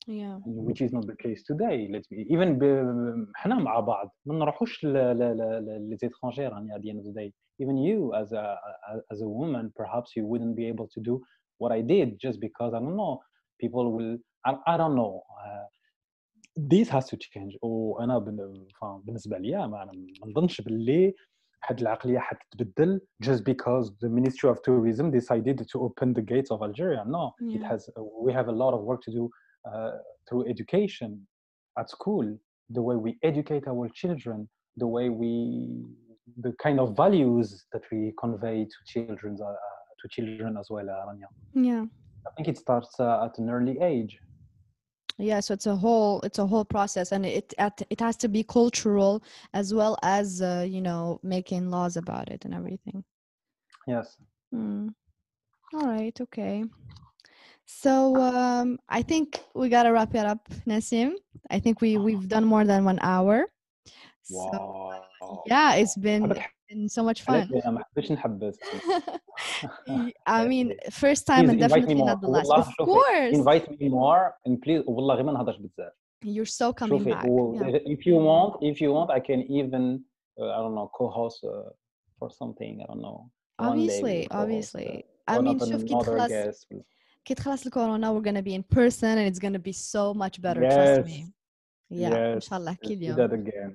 yeah. 0.08 0.36
which 0.68 0.80
is 0.86 0.92
not 0.96 1.04
the 1.10 1.16
case 1.24 1.40
today 1.50 1.88
let's 1.94 2.06
be 2.06 2.18
even 2.34 2.58
ب- 2.58 3.26
احنا 3.36 3.54
مع 3.54 3.80
بعض 3.80 4.16
ما 4.26 4.34
نروحوش 4.34 4.86
les 4.86 5.98
étrangères 6.04 6.38
يعني 6.52 6.74
at 6.74 6.80
the 6.82 6.90
end 6.90 6.98
of 7.00 7.04
the 7.04 7.12
day 7.12 7.32
even 7.62 7.76
you 7.76 8.14
as 8.14 8.32
a 8.32 8.56
as 9.12 9.20
a 9.20 9.28
woman 9.28 9.72
perhaps 9.80 10.08
you 10.16 10.24
wouldn't 10.24 10.54
be 10.54 10.66
able 10.72 10.86
to 10.94 11.00
do 11.00 11.14
what 11.58 11.72
I 11.72 11.80
did 11.82 12.08
just 12.26 12.38
because 12.40 12.72
I 12.74 12.78
don't 12.78 12.96
know 13.02 13.14
people 13.62 13.86
will 13.96 14.18
I, 14.48 14.52
I 14.72 14.76
don't 14.80 14.94
know 15.00 15.14
uh, 15.44 15.66
this 16.72 16.88
has 16.88 17.04
to 17.10 17.16
change 17.16 17.56
وانا 17.62 18.18
بن- 18.18 18.66
فا- 18.80 19.02
بالنسبه 19.04 19.38
لي 19.38 19.56
ما 19.56 19.66
ما 19.66 19.90
نظنش 20.26 20.60
باللي 20.60 21.14
حد 21.60 21.80
العقليه 21.80 22.18
حتتبدل 22.18 23.00
just 23.24 23.40
because 23.50 23.90
the 24.04 24.08
Ministry 24.08 24.48
of 24.50 24.58
Tourism 24.62 25.10
decided 25.10 25.58
to 25.72 25.76
open 25.86 26.12
the 26.12 26.22
gates 26.22 26.50
of 26.50 26.62
Algeria 26.62 27.04
no 27.06 27.24
it 27.40 27.60
Yeah. 27.60 27.68
has 27.70 27.90
we 28.26 28.32
have 28.38 28.48
a 28.48 28.56
lot 28.62 28.72
of 28.76 28.80
work 28.90 29.00
to 29.06 29.10
do 29.18 29.24
uh, 29.70 29.96
through 30.28 30.44
education 30.54 31.10
at 31.80 31.86
school 31.96 32.26
the 32.76 32.82
way 32.88 32.96
we 33.06 33.10
educate 33.30 33.64
our 33.72 33.86
children 34.00 34.38
the 34.82 34.88
way 34.96 35.06
we 35.20 35.32
the 36.44 36.52
kind 36.64 36.78
of 36.84 36.88
values 37.04 37.48
that 37.72 37.84
we 37.92 38.00
convey 38.24 38.58
to 38.74 38.78
children 38.92 39.32
uh, 39.48 39.54
to 40.00 40.04
children 40.16 40.50
as 40.62 40.66
well 40.74 40.86
uh, 40.94 41.06
Rania. 41.08 41.28
Yeah. 41.68 41.84
I 42.27 42.31
think 42.35 42.47
it 42.47 42.57
starts 42.57 42.99
uh, 42.99 43.25
at 43.25 43.37
an 43.39 43.49
early 43.49 43.79
age. 43.79 44.19
Yeah 45.17 45.39
so 45.39 45.53
it's 45.53 45.67
a 45.67 45.75
whole 45.75 46.21
it's 46.21 46.39
a 46.39 46.45
whole 46.45 46.65
process 46.65 47.11
and 47.11 47.25
it 47.25 47.53
at, 47.57 47.81
it 47.89 47.99
has 47.99 48.17
to 48.17 48.27
be 48.27 48.43
cultural 48.43 49.23
as 49.53 49.73
well 49.73 49.97
as 50.03 50.41
uh, 50.41 50.65
you 50.67 50.81
know 50.81 51.19
making 51.21 51.69
laws 51.69 51.97
about 51.97 52.29
it 52.29 52.45
and 52.45 52.53
everything. 52.53 53.03
Yes. 53.87 54.17
Hmm. 54.51 54.89
all 55.73 55.87
right 55.87 56.19
okay. 56.19 56.63
So 57.65 58.15
um, 58.17 58.79
i 58.89 59.01
think 59.01 59.39
we 59.53 59.69
gotta 59.69 59.91
wrap 59.91 60.15
it 60.15 60.25
up 60.25 60.49
Nassim. 60.65 61.13
i 61.49 61.59
think 61.59 61.81
we 61.81 61.97
we've 61.97 62.27
done 62.27 62.45
more 62.45 62.65
than 62.65 62.83
one 62.85 62.99
hour. 63.01 63.51
So 64.23 64.49
wow. 64.49 65.43
yeah 65.45 65.75
it's 65.75 65.97
been, 65.97 66.33
حبيت 66.70 66.70
it's 66.70 66.74
been 66.74 66.88
so 66.88 67.02
much 67.08 67.22
fun 67.24 67.30
علاش 67.30 67.52
انا 67.64 67.70
ما 67.70 67.84
حبيتش 67.84 68.12
نحبس 68.12 68.58
Y- 69.88 70.12
I 70.28 70.40
mean, 70.52 70.68
first 70.90 71.22
time 71.26 71.46
Please 71.46 71.50
and 71.52 71.60
invite 71.60 71.86
me 71.86 71.94
definitely 71.94 72.04
not 72.10 72.18
more. 72.18 72.20
the 72.20 72.28
last. 72.28 72.48
والله 72.48 72.62
Of 72.62 72.74
شوفي، 72.76 72.90
course, 72.90 73.34
invite 73.36 73.70
me 73.70 73.88
more 73.88 74.34
and 74.48 74.56
please 74.62 74.88
والله 74.88 75.14
غير 75.14 75.24
ما 75.24 75.32
نهضرش 75.32 75.56
بزاف 75.56 75.92
you're 76.24 76.50
so 76.50 76.72
coming 76.72 76.88
شوفي 76.88 77.14
back. 77.14 77.24
و- 77.24 77.54
Yeah. 77.54 77.78
if 77.94 78.00
you 78.06 78.16
want 78.30 78.52
if 78.62 78.76
you 78.80 78.90
want 78.96 79.10
I 79.10 79.20
can 79.20 79.40
even 79.60 80.00
uh, 80.40 80.56
I 80.56 80.58
don't 80.62 80.74
know 80.78 80.88
co-host 80.98 81.44
uh, 81.44 81.70
for 82.18 82.28
something 82.30 82.72
I 82.82 82.86
don't 82.90 83.02
know 83.06 83.18
One 83.58 83.66
day 83.66 83.68
Obviously, 83.68 84.16
we'll 84.18 84.28
co-host, 84.28 84.42
obviously. 84.42 84.88
uh, 84.88 85.32
I 85.32 85.36
or 85.38 85.42
mean, 85.42 85.58
not 85.58 85.68
شوف 85.68 85.82
كي 85.84 85.94
another 85.94 86.02
تخلص 86.02 86.30
guest. 86.32 86.66
كي 87.24 87.34
تخلص 87.34 87.66
الكورونا 87.66 88.12
we're 88.20 88.24
gonna 88.24 88.42
be 88.48 88.54
in 88.54 88.76
person 88.78 89.18
and 89.18 89.26
it's 89.34 89.40
gonna 89.40 89.62
be 89.70 89.72
so 89.72 90.14
much 90.14 90.40
better. 90.42 90.62
Yes. 90.62 90.74
Trust 90.74 91.06
me. 91.10 91.32
Yeah, 91.92 92.12
إن 92.12 92.40
Yes, 92.40 92.44
شاء 92.48 92.58
الله 92.58 92.74
let's 92.74 92.88
كل 92.88 92.98
do 92.98 93.02
يوم. 93.02 93.16
that 93.16 93.32
again 93.32 93.74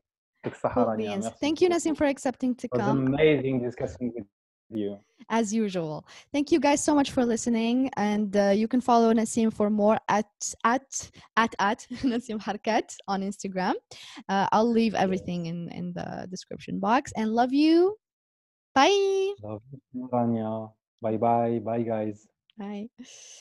Yes. 0.98 1.30
Thank 1.40 1.60
you, 1.60 1.68
Nassim, 1.68 1.96
for 1.96 2.06
accepting 2.06 2.54
to 2.56 2.68
come. 2.68 3.06
amazing 3.08 3.62
discussing 3.62 4.12
with 4.14 4.26
you. 4.70 4.98
As 5.28 5.52
usual. 5.52 6.06
Thank 6.32 6.52
you 6.52 6.60
guys 6.60 6.82
so 6.84 6.94
much 6.94 7.10
for 7.10 7.24
listening. 7.24 7.90
And 7.96 8.36
uh, 8.36 8.50
you 8.50 8.68
can 8.68 8.80
follow 8.80 9.12
Nassim 9.12 9.52
for 9.52 9.70
more 9.70 9.98
at 10.08 10.30
at 10.64 11.10
at 11.36 11.54
at 11.58 11.86
Nassim 12.02 12.40
Herkat 12.40 12.94
on 13.08 13.22
Instagram. 13.22 13.74
Uh, 14.28 14.46
I'll 14.52 14.70
leave 14.70 14.94
everything 14.94 15.46
in, 15.46 15.68
in 15.72 15.92
the 15.94 16.26
description 16.30 16.78
box. 16.78 17.12
And 17.16 17.32
love 17.32 17.52
you. 17.52 17.96
Bye. 18.74 19.32
Love 19.42 19.62
you, 19.92 20.08
Rania. 20.12 20.72
Bye 21.00 21.16
bye. 21.16 21.60
Bye 21.64 21.82
guys. 21.82 22.26
Bye. 22.58 22.88